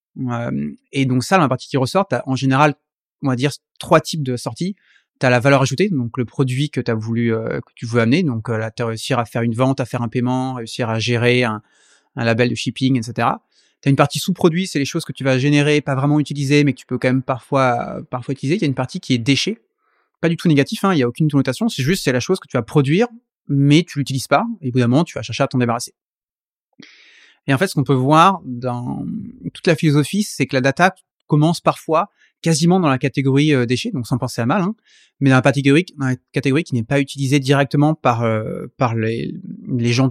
et 0.92 1.06
donc 1.06 1.24
ça, 1.24 1.38
la 1.38 1.48
partie 1.48 1.68
qui 1.68 1.78
ressort, 1.78 2.06
tu 2.06 2.16
en 2.26 2.36
général, 2.36 2.74
on 3.22 3.28
va 3.28 3.36
dire, 3.36 3.52
trois 3.78 4.02
types 4.02 4.22
de 4.22 4.36
sorties. 4.36 4.76
Tu 5.18 5.26
as 5.26 5.30
la 5.30 5.40
valeur 5.40 5.62
ajoutée, 5.62 5.88
donc 5.88 6.18
le 6.18 6.26
produit 6.26 6.68
que 6.68 6.82
as 6.86 6.94
voulu 6.94 7.30
que 7.30 7.72
tu 7.74 7.86
veux 7.86 8.00
amener, 8.00 8.22
donc 8.22 8.50
là, 8.50 8.70
tu 8.70 8.82
réussir 8.82 9.18
à 9.18 9.24
faire 9.24 9.42
une 9.42 9.54
vente, 9.54 9.80
à 9.80 9.86
faire 9.86 10.02
un 10.02 10.08
paiement, 10.08 10.54
réussir 10.54 10.90
à 10.90 10.98
gérer 10.98 11.44
un 11.44 11.62
label 12.14 12.50
de 12.50 12.54
shipping, 12.54 12.98
etc. 12.98 13.28
T'as 13.80 13.90
une 13.90 13.96
partie 13.96 14.18
sous-produit, 14.18 14.66
c'est 14.66 14.78
les 14.78 14.84
choses 14.84 15.04
que 15.04 15.12
tu 15.12 15.22
vas 15.22 15.38
générer, 15.38 15.80
pas 15.80 15.94
vraiment 15.94 16.18
utiliser, 16.18 16.64
mais 16.64 16.72
que 16.72 16.80
tu 16.80 16.86
peux 16.86 16.98
quand 16.98 17.08
même 17.08 17.22
parfois, 17.22 18.00
parfois 18.10 18.32
utiliser. 18.32 18.56
Il 18.56 18.62
y 18.62 18.64
a 18.64 18.66
une 18.66 18.74
partie 18.74 18.98
qui 18.98 19.14
est 19.14 19.18
déchet. 19.18 19.60
Pas 20.20 20.28
du 20.28 20.36
tout 20.36 20.48
négatif, 20.48 20.84
hein, 20.84 20.92
il 20.94 20.98
y 20.98 21.02
a 21.02 21.08
aucune 21.08 21.30
connotation. 21.30 21.68
C'est 21.68 21.84
juste, 21.84 22.02
c'est 22.04 22.12
la 22.12 22.20
chose 22.20 22.40
que 22.40 22.48
tu 22.48 22.56
vas 22.56 22.62
produire, 22.62 23.06
mais 23.46 23.84
tu 23.84 23.98
l'utilises 23.98 24.26
pas. 24.26 24.44
Évidemment, 24.62 25.04
tu 25.04 25.14
vas 25.14 25.22
chercher 25.22 25.44
à 25.44 25.48
t'en 25.48 25.58
débarrasser. 25.58 25.94
Et 27.46 27.54
en 27.54 27.58
fait, 27.58 27.68
ce 27.68 27.74
qu'on 27.74 27.84
peut 27.84 27.94
voir 27.94 28.40
dans 28.44 29.06
toute 29.54 29.66
la 29.66 29.76
philosophie, 29.76 30.24
c'est 30.24 30.46
que 30.46 30.56
la 30.56 30.60
data 30.60 30.94
commence 31.26 31.60
parfois 31.60 32.10
quasiment 32.42 32.80
dans 32.80 32.88
la 32.88 32.98
catégorie 32.98 33.54
euh, 33.54 33.66
déchets, 33.66 33.90
donc 33.90 34.06
sans 34.06 34.18
penser 34.18 34.40
à 34.40 34.46
mal, 34.46 34.62
hein, 34.62 34.74
mais 35.20 35.30
dans 35.30 35.36
la 35.36 35.42
catégorie, 35.42 35.86
dans 35.96 36.06
la 36.06 36.16
catégorie 36.32 36.64
qui 36.64 36.74
n'est 36.74 36.84
pas 36.84 37.00
utilisée 37.00 37.40
directement 37.40 37.94
par 37.94 38.22
euh, 38.22 38.66
par 38.76 38.94
les, 38.94 39.32
gens 39.92 40.08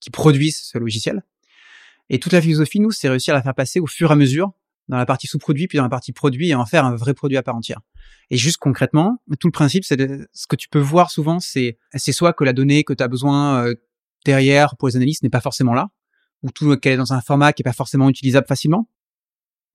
qui 0.00 0.10
produisent 0.10 0.60
ce 0.60 0.78
logiciel. 0.78 1.22
Et 2.10 2.18
toute 2.18 2.32
la 2.32 2.40
philosophie, 2.40 2.80
nous, 2.80 2.90
c'est 2.90 3.08
réussir 3.08 3.34
à 3.34 3.36
la 3.36 3.42
faire 3.42 3.54
passer 3.54 3.80
au 3.80 3.86
fur 3.86 4.10
et 4.10 4.12
à 4.12 4.16
mesure 4.16 4.52
dans 4.88 4.96
la 4.96 5.06
partie 5.06 5.26
sous-produit, 5.26 5.68
puis 5.68 5.76
dans 5.76 5.84
la 5.84 5.90
partie 5.90 6.12
produit, 6.12 6.48
et 6.48 6.54
en 6.54 6.64
faire 6.64 6.84
un 6.84 6.96
vrai 6.96 7.14
produit 7.14 7.36
à 7.36 7.42
part 7.42 7.54
entière. 7.54 7.80
Et 8.30 8.36
juste 8.36 8.56
concrètement, 8.56 9.18
tout 9.38 9.48
le 9.48 9.52
principe, 9.52 9.84
c'est 9.84 9.98
ce 10.32 10.46
que 10.46 10.56
tu 10.56 10.68
peux 10.68 10.78
voir 10.78 11.10
souvent, 11.10 11.40
c'est 11.40 11.78
c'est 11.94 12.12
soit 12.12 12.32
que 12.32 12.44
la 12.44 12.52
donnée 12.52 12.84
que 12.84 12.94
tu 12.94 13.02
as 13.02 13.08
besoin 13.08 13.66
euh, 13.66 13.74
derrière 14.24 14.76
pour 14.76 14.88
les 14.88 14.96
analystes 14.96 15.22
n'est 15.22 15.28
pas 15.28 15.40
forcément 15.40 15.74
là, 15.74 15.90
ou 16.42 16.50
tout 16.50 16.76
qu'elle 16.78 16.94
est 16.94 16.96
dans 16.96 17.12
un 17.12 17.20
format 17.20 17.52
qui 17.52 17.62
est 17.62 17.64
pas 17.64 17.72
forcément 17.72 18.08
utilisable 18.08 18.46
facilement, 18.46 18.88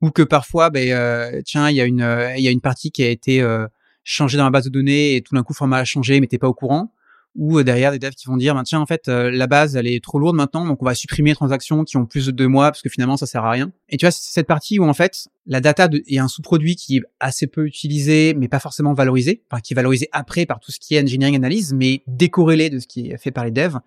ou 0.01 0.09
que 0.09 0.23
parfois, 0.23 0.71
ben 0.71 0.89
euh, 0.91 1.41
tiens, 1.45 1.69
il 1.69 1.75
y 1.75 1.81
a 1.81 1.85
une 1.85 2.33
il 2.35 2.43
y 2.43 2.47
a 2.47 2.51
une 2.51 2.61
partie 2.61 2.91
qui 2.91 3.03
a 3.03 3.09
été 3.09 3.41
euh, 3.41 3.67
changée 4.03 4.37
dans 4.37 4.45
la 4.45 4.51
base 4.51 4.65
de 4.65 4.69
données 4.69 5.15
et 5.15 5.21
tout 5.21 5.35
d'un 5.35 5.43
coup 5.43 5.53
le 5.53 5.57
format 5.57 5.77
a 5.77 5.85
changé, 5.85 6.19
mais 6.19 6.27
t'es 6.27 6.39
pas 6.39 6.49
au 6.49 6.55
courant, 6.55 6.91
ou 7.35 7.59
euh, 7.59 7.63
derrière 7.63 7.91
des 7.91 7.99
devs 7.99 8.13
qui 8.13 8.27
vont 8.27 8.37
dire 8.37 8.53
ben 8.53 8.63
tiens 8.63 8.79
en 8.79 8.85
fait 8.85 9.07
euh, 9.07 9.31
la 9.31 9.47
base 9.47 9.75
elle 9.75 9.87
est 9.87 10.03
trop 10.03 10.19
lourde 10.19 10.35
maintenant 10.35 10.65
donc 10.65 10.81
on 10.81 10.85
va 10.85 10.93
supprimer 10.93 11.31
les 11.31 11.35
transactions 11.35 11.83
qui 11.83 11.97
ont 11.97 12.05
plus 12.05 12.27
de 12.27 12.31
deux 12.31 12.47
mois 12.47 12.71
parce 12.71 12.81
que 12.81 12.89
finalement 12.89 13.17
ça 13.17 13.25
sert 13.25 13.43
à 13.43 13.51
rien. 13.51 13.71
Et 13.89 13.97
tu 13.97 14.05
vois 14.05 14.11
c'est 14.11 14.31
cette 14.31 14.47
partie 14.47 14.79
où 14.79 14.83
en 14.83 14.93
fait 14.93 15.27
la 15.45 15.61
data 15.61 15.89
est 16.07 16.19
un 16.19 16.27
sous-produit 16.27 16.75
qui 16.75 16.97
est 16.97 17.01
assez 17.19 17.47
peu 17.47 17.65
utilisé 17.65 18.33
mais 18.35 18.47
pas 18.47 18.59
forcément 18.59 18.93
valorisé 18.93 19.43
enfin 19.49 19.61
qui 19.61 19.73
est 19.73 19.75
valorisé 19.75 20.09
après 20.11 20.45
par 20.45 20.59
tout 20.59 20.71
ce 20.71 20.79
qui 20.79 20.95
est 20.95 21.01
engineering 21.01 21.35
analyse 21.35 21.73
mais 21.73 22.03
décorrélé 22.07 22.69
de 22.69 22.79
ce 22.79 22.87
qui 22.87 23.09
est 23.09 23.17
fait 23.17 23.31
par 23.31 23.45
les 23.45 23.51
devs. 23.51 23.79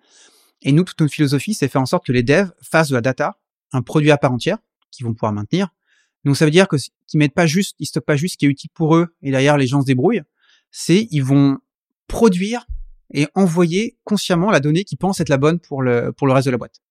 Et 0.63 0.71
nous 0.71 0.83
toute 0.83 0.99
notre 0.99 1.13
philosophie 1.13 1.53
c'est 1.53 1.67
faire 1.67 1.81
en 1.81 1.85
sorte 1.85 2.05
que 2.05 2.11
les 2.11 2.23
devs 2.23 2.51
fassent 2.61 2.89
de 2.89 2.95
la 2.95 3.01
data 3.01 3.37
un 3.71 3.81
produit 3.81 4.11
à 4.11 4.17
part 4.17 4.31
entière 4.31 4.57
qu'ils 4.91 5.05
vont 5.05 5.13
pouvoir 5.13 5.31
maintenir. 5.31 5.69
Donc 6.25 6.35
ça 6.35 6.45
veut 6.45 6.51
dire 6.51 6.67
que 6.67 6.75
qu'ils 6.75 7.19
mettent 7.19 7.33
pas 7.33 7.47
juste 7.47 7.75
ils 7.79 7.85
stockent 7.85 8.05
pas 8.05 8.17
juste 8.17 8.33
ce 8.33 8.37
qui 8.37 8.45
est 8.45 8.49
utile 8.49 8.71
pour 8.73 8.97
eux 8.97 9.15
et 9.21 9.31
derrière 9.31 9.57
les 9.57 9.67
gens 9.67 9.81
se 9.81 9.85
débrouillent. 9.85 10.23
C'est 10.69 11.07
ils 11.11 11.23
vont 11.23 11.59
produire 12.07 12.65
et 13.13 13.27
envoyer 13.35 13.97
consciemment 14.03 14.51
la 14.51 14.59
donnée 14.59 14.83
qui 14.83 14.95
pense 14.95 15.19
être 15.19 15.29
la 15.29 15.37
bonne 15.37 15.59
pour 15.59 15.81
le 15.81 16.11
pour 16.11 16.27
le 16.27 16.33
reste 16.33 16.45
de 16.47 16.51
la 16.51 16.57
boîte. 16.57 16.81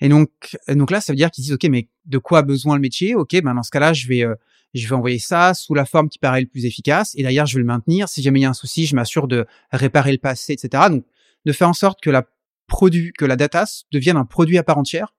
Et 0.00 0.08
donc 0.08 0.56
donc 0.68 0.90
là 0.90 1.00
ça 1.00 1.12
veut 1.12 1.16
dire 1.16 1.30
qu'ils 1.30 1.42
disent 1.44 1.54
ok 1.54 1.64
mais 1.64 1.88
de 2.04 2.18
quoi 2.18 2.40
a 2.40 2.42
besoin 2.42 2.74
le 2.76 2.80
métier? 2.80 3.14
Ok 3.14 3.40
ben 3.42 3.54
dans 3.54 3.62
ce 3.62 3.70
cas-là 3.70 3.92
je 3.92 4.06
vais 4.06 4.24
euh, 4.24 4.34
je 4.74 4.86
vais 4.86 4.94
envoyer 4.94 5.18
ça 5.18 5.54
sous 5.54 5.74
la 5.74 5.86
forme 5.86 6.08
qui 6.08 6.18
paraît 6.18 6.42
le 6.42 6.46
plus 6.46 6.66
efficace 6.66 7.12
et 7.16 7.22
d'ailleurs 7.22 7.46
je 7.46 7.54
vais 7.54 7.60
le 7.60 7.66
maintenir. 7.66 8.08
Si 8.08 8.22
jamais 8.22 8.40
il 8.40 8.42
y 8.42 8.46
a 8.46 8.50
un 8.50 8.54
souci 8.54 8.86
je 8.86 8.94
m'assure 8.94 9.28
de 9.28 9.46
réparer 9.72 10.12
le 10.12 10.18
passé 10.18 10.52
etc. 10.52 10.84
Donc 10.90 11.04
de 11.44 11.52
faire 11.52 11.68
en 11.68 11.74
sorte 11.74 12.00
que 12.02 12.10
la 12.10 12.24
produit 12.66 13.12
que 13.16 13.24
la 13.24 13.36
data 13.36 13.64
devienne 13.92 14.16
un 14.16 14.24
produit 14.24 14.58
à 14.58 14.62
part 14.62 14.78
entière 14.78 15.14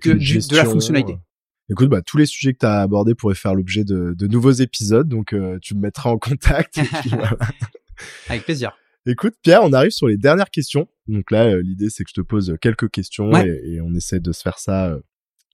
que, 0.00 0.10
de 0.10 0.56
la 0.56 0.64
fonctionnalité. 0.64 1.14
Euh, 1.14 1.72
écoute, 1.72 1.88
bah, 1.88 2.02
tous 2.02 2.18
les 2.18 2.26
sujets 2.26 2.52
que 2.52 2.58
tu 2.58 2.66
as 2.66 2.80
abordés 2.80 3.14
pourraient 3.14 3.34
faire 3.34 3.54
l'objet 3.54 3.84
de, 3.84 4.14
de, 4.16 4.26
nouveaux 4.26 4.52
épisodes, 4.52 5.08
donc 5.08 5.32
euh, 5.32 5.58
tu 5.60 5.74
me 5.74 5.80
mettras 5.80 6.10
en 6.10 6.18
contact. 6.18 6.78
Avec 8.28 8.44
plaisir. 8.44 8.76
Écoute, 9.04 9.34
Pierre, 9.42 9.62
on 9.64 9.72
arrive 9.72 9.90
sur 9.90 10.06
les 10.06 10.16
dernières 10.16 10.50
questions. 10.50 10.86
Donc 11.08 11.32
là, 11.32 11.46
euh, 11.46 11.62
l'idée, 11.62 11.90
c'est 11.90 12.04
que 12.04 12.10
je 12.10 12.20
te 12.20 12.24
pose 12.24 12.56
quelques 12.60 12.88
questions 12.88 13.32
et, 13.36 13.80
on 13.80 13.92
essaie 13.94 14.20
de 14.20 14.30
se 14.30 14.42
faire 14.42 14.60
ça 14.60 14.90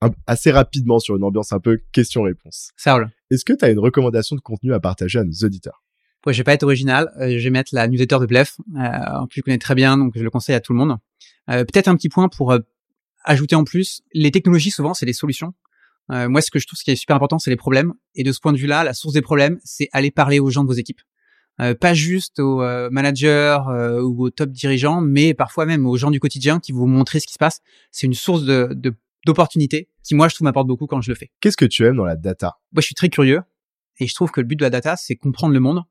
euh, 0.02 0.08
assez 0.26 0.50
rapidement 0.50 0.98
sur 0.98 1.16
une 1.16 1.24
ambiance 1.24 1.52
un 1.52 1.58
peu 1.58 1.80
question-réponse. 1.92 2.72
Ça 2.76 2.94
roule. 2.94 3.10
Est-ce 3.30 3.46
que 3.46 3.54
tu 3.54 3.64
as 3.64 3.70
une 3.70 3.78
recommandation 3.78 4.36
de 4.36 4.42
contenu 4.42 4.74
à 4.74 4.80
partager 4.80 5.18
à 5.18 5.24
nos 5.24 5.32
auditeurs? 5.32 5.82
Ouais, 6.26 6.34
je 6.34 6.38
vais 6.38 6.44
pas 6.44 6.52
être 6.52 6.62
original. 6.62 7.10
Euh, 7.20 7.38
je 7.38 7.44
vais 7.44 7.50
mettre 7.50 7.74
la 7.74 7.88
newsletter 7.88 8.18
de 8.20 8.26
Blef. 8.26 8.58
en 8.76 9.26
plus, 9.26 9.38
je 9.38 9.42
connais 9.42 9.56
très 9.56 9.74
bien, 9.74 9.96
donc 9.96 10.12
je 10.14 10.22
le 10.22 10.30
conseille 10.30 10.54
à 10.54 10.60
tout 10.60 10.74
le 10.74 10.78
monde. 10.78 10.98
Peut-être 11.46 11.88
un 11.88 11.96
petit 11.96 12.10
point 12.10 12.28
pour 12.28 12.54
ajouter 13.24 13.54
en 13.54 13.64
plus. 13.64 14.02
Les 14.12 14.30
technologies, 14.30 14.70
souvent, 14.70 14.92
c'est 14.92 15.06
des 15.06 15.14
solutions. 15.14 15.54
moi, 16.10 16.42
ce 16.42 16.50
que 16.50 16.58
je 16.58 16.66
trouve 16.66 16.78
ce 16.78 16.84
qui 16.84 16.90
est 16.90 16.96
super 16.96 17.16
important, 17.16 17.38
c'est 17.38 17.48
les 17.48 17.56
problèmes. 17.56 17.94
Et 18.14 18.22
de 18.22 18.32
ce 18.32 18.40
point 18.40 18.52
de 18.52 18.58
vue-là, 18.58 18.84
la 18.84 18.92
source 18.92 19.14
des 19.14 19.22
problèmes, 19.22 19.58
c'est 19.64 19.88
aller 19.92 20.10
parler 20.10 20.40
aux 20.40 20.50
gens 20.50 20.62
de 20.62 20.68
vos 20.68 20.74
équipes. 20.74 21.00
Euh, 21.60 21.74
pas 21.74 21.92
juste 21.92 22.38
aux 22.38 22.62
euh, 22.62 22.88
managers 22.90 23.58
euh, 23.68 24.00
ou 24.00 24.26
aux 24.26 24.30
top 24.30 24.50
dirigeants, 24.50 25.00
mais 25.00 25.34
parfois 25.34 25.66
même 25.66 25.86
aux 25.86 25.96
gens 25.96 26.10
du 26.10 26.20
quotidien 26.20 26.60
qui 26.60 26.70
vous 26.70 26.86
montrent 26.86 27.18
ce 27.18 27.26
qui 27.26 27.34
se 27.34 27.38
passe. 27.38 27.60
C'est 27.90 28.06
une 28.06 28.14
source 28.14 28.44
de, 28.44 28.76
d'opportunités 29.26 29.88
qui, 30.04 30.14
moi, 30.14 30.28
je 30.28 30.34
trouve 30.34 30.44
m'apporte 30.44 30.68
beaucoup 30.68 30.86
quand 30.86 31.00
je 31.00 31.10
le 31.10 31.16
fais. 31.16 31.32
Qu'est-ce 31.40 31.56
que 31.56 31.64
tu 31.64 31.84
aimes 31.84 31.96
dans 31.96 32.04
la 32.04 32.16
data? 32.16 32.58
Moi, 32.72 32.80
je 32.80 32.86
suis 32.86 32.94
très 32.94 33.08
curieux 33.08 33.42
et 33.98 34.06
je 34.06 34.14
trouve 34.14 34.30
que 34.30 34.40
le 34.40 34.46
but 34.46 34.56
de 34.56 34.62
la 34.62 34.70
data, 34.70 34.96
c'est 34.96 35.16
comprendre 35.16 35.52
le 35.52 35.60
monde 35.60 35.82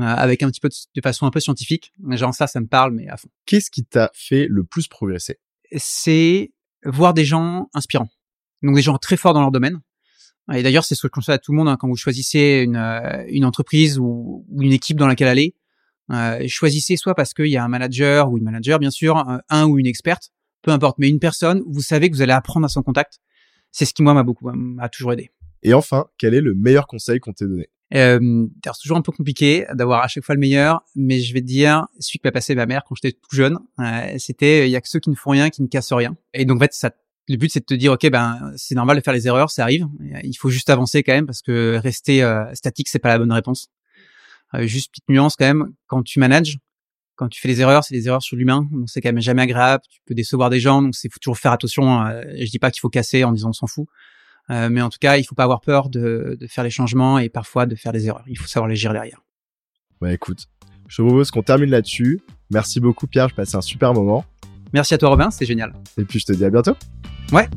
avec 0.00 0.44
un 0.44 0.50
petit 0.50 0.60
peu 0.60 0.68
de, 0.68 1.00
façon 1.00 1.26
un 1.26 1.30
peu 1.30 1.40
scientifique. 1.40 1.92
Genre 2.10 2.32
ça, 2.32 2.46
ça 2.46 2.60
me 2.60 2.66
parle, 2.66 2.92
mais 2.92 3.08
à 3.08 3.16
fond. 3.16 3.28
Qu'est-ce 3.46 3.70
qui 3.70 3.84
t'a 3.84 4.10
fait 4.14 4.46
le 4.48 4.62
plus 4.62 4.86
progresser? 4.86 5.40
C'est 5.76 6.52
voir 6.84 7.14
des 7.14 7.24
gens 7.24 7.68
inspirants. 7.74 8.08
Donc 8.62 8.76
des 8.76 8.82
gens 8.82 8.96
très 8.98 9.16
forts 9.16 9.34
dans 9.34 9.40
leur 9.40 9.50
domaine, 9.50 9.80
et 10.54 10.62
d'ailleurs, 10.62 10.84
c'est 10.84 10.94
ce 10.94 11.02
que 11.02 11.08
je 11.08 11.12
conseille 11.12 11.34
à 11.34 11.38
tout 11.38 11.52
le 11.52 11.58
monde 11.58 11.68
hein, 11.68 11.76
quand 11.78 11.88
vous 11.88 11.96
choisissez 11.96 12.62
une, 12.64 12.76
euh, 12.76 13.24
une 13.28 13.44
entreprise 13.44 13.98
ou, 13.98 14.46
une 14.58 14.72
équipe 14.72 14.96
dans 14.96 15.06
laquelle 15.06 15.28
aller. 15.28 15.54
Euh, 16.10 16.42
choisissez 16.48 16.96
soit 16.96 17.14
parce 17.14 17.34
qu'il 17.34 17.48
y 17.48 17.56
a 17.56 17.64
un 17.64 17.68
manager 17.68 18.30
ou 18.30 18.38
une 18.38 18.44
manager, 18.44 18.78
bien 18.78 18.90
sûr, 18.90 19.22
un, 19.48 19.66
ou 19.66 19.78
une 19.78 19.86
experte, 19.86 20.30
peu 20.62 20.70
importe, 20.70 20.98
mais 20.98 21.08
une 21.08 21.18
personne 21.18 21.62
vous 21.66 21.82
savez 21.82 22.08
que 22.08 22.16
vous 22.16 22.22
allez 22.22 22.32
apprendre 22.32 22.64
à 22.64 22.68
son 22.68 22.82
contact. 22.82 23.18
C'est 23.72 23.84
ce 23.84 23.92
qui 23.92 24.02
moi 24.02 24.14
m'a 24.14 24.22
beaucoup 24.22 24.50
m'a 24.50 24.88
toujours 24.88 25.12
aidé. 25.12 25.30
Et 25.62 25.74
enfin, 25.74 26.06
quel 26.16 26.32
est 26.32 26.40
le 26.40 26.54
meilleur 26.54 26.86
conseil 26.86 27.20
qu'on 27.20 27.32
t'ait 27.32 27.46
donné? 27.46 27.68
Euh, 27.94 28.46
c'est 28.64 28.82
toujours 28.82 28.96
un 28.96 29.02
peu 29.02 29.12
compliqué 29.12 29.66
d'avoir 29.74 30.02
à 30.02 30.08
chaque 30.08 30.24
fois 30.24 30.34
le 30.34 30.40
meilleur, 30.40 30.82
mais 30.94 31.20
je 31.20 31.32
vais 31.32 31.40
te 31.40 31.46
dire, 31.46 31.86
celui 31.98 32.18
que 32.18 32.28
m'a 32.28 32.32
passé 32.32 32.54
ma 32.54 32.66
mère 32.66 32.84
quand 32.86 32.94
j'étais 32.94 33.12
tout 33.12 33.34
jeune, 33.34 33.58
euh, 33.80 34.14
c'était 34.18 34.68
il 34.68 34.70
y 34.70 34.76
a 34.76 34.80
que 34.80 34.88
ceux 34.88 35.00
qui 35.00 35.10
ne 35.10 35.14
font 35.14 35.30
rien 35.30 35.50
qui 35.50 35.62
ne 35.62 35.68
cassent 35.68 35.92
rien. 35.92 36.16
Et 36.32 36.44
donc 36.44 36.58
en 36.58 36.60
fait, 36.60 36.72
ça 36.72 36.90
le 37.28 37.36
but 37.36 37.50
c'est 37.52 37.60
de 37.60 37.64
te 37.64 37.74
dire 37.74 37.92
ok 37.92 38.10
ben 38.10 38.52
c'est 38.56 38.74
normal 38.74 38.96
de 38.96 39.02
faire 39.02 39.12
les 39.12 39.26
erreurs, 39.26 39.50
ça 39.50 39.62
arrive. 39.62 39.86
Il 40.24 40.34
faut 40.34 40.50
juste 40.50 40.70
avancer 40.70 41.02
quand 41.02 41.12
même 41.12 41.26
parce 41.26 41.42
que 41.42 41.78
rester 41.82 42.22
euh, 42.22 42.52
statique 42.54 42.88
c'est 42.88 42.98
pas 42.98 43.10
la 43.10 43.18
bonne 43.18 43.32
réponse. 43.32 43.68
Euh, 44.54 44.66
juste 44.66 44.90
petite 44.90 45.08
nuance 45.08 45.36
quand 45.36 45.46
même 45.46 45.72
quand 45.86 46.02
tu 46.02 46.18
manages, 46.20 46.58
quand 47.16 47.28
tu 47.28 47.40
fais 47.40 47.48
des 47.48 47.60
erreurs, 47.60 47.84
c'est 47.84 47.94
des 47.94 48.06
erreurs 48.06 48.22
sur 48.22 48.36
l'humain, 48.36 48.66
donc 48.70 48.88
c'est 48.88 49.00
quand 49.00 49.08
même 49.08 49.20
jamais 49.20 49.42
agréable. 49.42 49.82
Tu 49.90 50.00
peux 50.06 50.14
décevoir 50.14 50.50
des 50.50 50.60
gens, 50.60 50.80
donc 50.80 50.94
c'est 50.94 51.12
faut 51.12 51.18
toujours 51.18 51.38
faire 51.38 51.52
attention. 51.52 52.02
Euh, 52.06 52.22
je 52.38 52.50
dis 52.50 52.58
pas 52.58 52.70
qu'il 52.70 52.80
faut 52.80 52.88
casser 52.88 53.24
en 53.24 53.32
disant 53.32 53.50
on 53.50 53.52
s'en 53.52 53.66
fout, 53.66 53.86
euh, 54.50 54.68
mais 54.70 54.80
en 54.80 54.88
tout 54.88 54.98
cas 55.00 55.16
il 55.16 55.24
faut 55.24 55.34
pas 55.34 55.44
avoir 55.44 55.60
peur 55.60 55.90
de, 55.90 56.36
de 56.40 56.46
faire 56.46 56.64
les 56.64 56.70
changements 56.70 57.18
et 57.18 57.28
parfois 57.28 57.66
de 57.66 57.74
faire 57.74 57.92
des 57.92 58.06
erreurs. 58.06 58.24
Il 58.28 58.38
faut 58.38 58.46
savoir 58.46 58.68
les 58.68 58.76
gérer 58.76 58.94
derrière. 58.94 59.20
Ouais 60.00 60.14
écoute, 60.14 60.46
je 60.86 60.96
te 60.96 61.02
propose 61.02 61.30
qu'on 61.30 61.42
termine 61.42 61.70
là-dessus. 61.70 62.20
Merci 62.50 62.80
beaucoup 62.80 63.06
Pierre, 63.06 63.28
je 63.28 63.34
passé 63.34 63.56
un 63.56 63.60
super 63.60 63.92
moment. 63.92 64.24
Merci 64.72 64.94
à 64.94 64.98
toi 64.98 65.10
Robin, 65.10 65.30
c'était 65.30 65.46
génial. 65.46 65.72
Et 65.98 66.04
puis 66.04 66.18
je 66.18 66.26
te 66.26 66.32
dis 66.32 66.44
à 66.44 66.50
bientôt. 66.50 66.76
Ouais. 67.32 67.48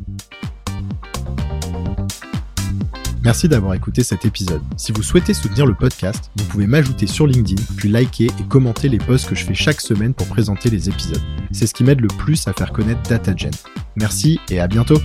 Merci 3.24 3.48
d'avoir 3.48 3.76
écouté 3.76 4.04
cet 4.04 4.26
épisode. 4.26 4.62
Si 4.78 4.92
vous 4.92 5.04
souhaitez 5.04 5.36
soutenir 5.36 5.68
le 5.68 5.76
podcast, 5.76 6.32
vous 6.38 6.46
pouvez 6.46 6.66
m'ajouter 6.66 7.06
sur 7.06 7.28
LinkedIn, 7.28 7.62
puis 7.78 7.88
liker 7.88 8.26
et 8.26 8.44
commenter 8.50 8.90
les 8.90 8.98
posts 8.98 9.30
que 9.30 9.36
je 9.36 9.46
fais 9.46 9.54
chaque 9.54 9.80
semaine 9.80 10.16
pour 10.16 10.26
présenter 10.26 10.72
les 10.72 10.90
épisodes. 10.90 11.22
C'est 11.52 11.68
ce 11.68 11.74
qui 11.76 11.84
m'aide 11.84 12.02
le 12.02 12.08
plus 12.08 12.48
à 12.48 12.54
faire 12.54 12.72
connaître 12.72 13.02
DataGen. 13.08 13.52
Merci 13.96 14.40
et 14.50 14.60
à 14.60 14.68
bientôt 14.68 14.98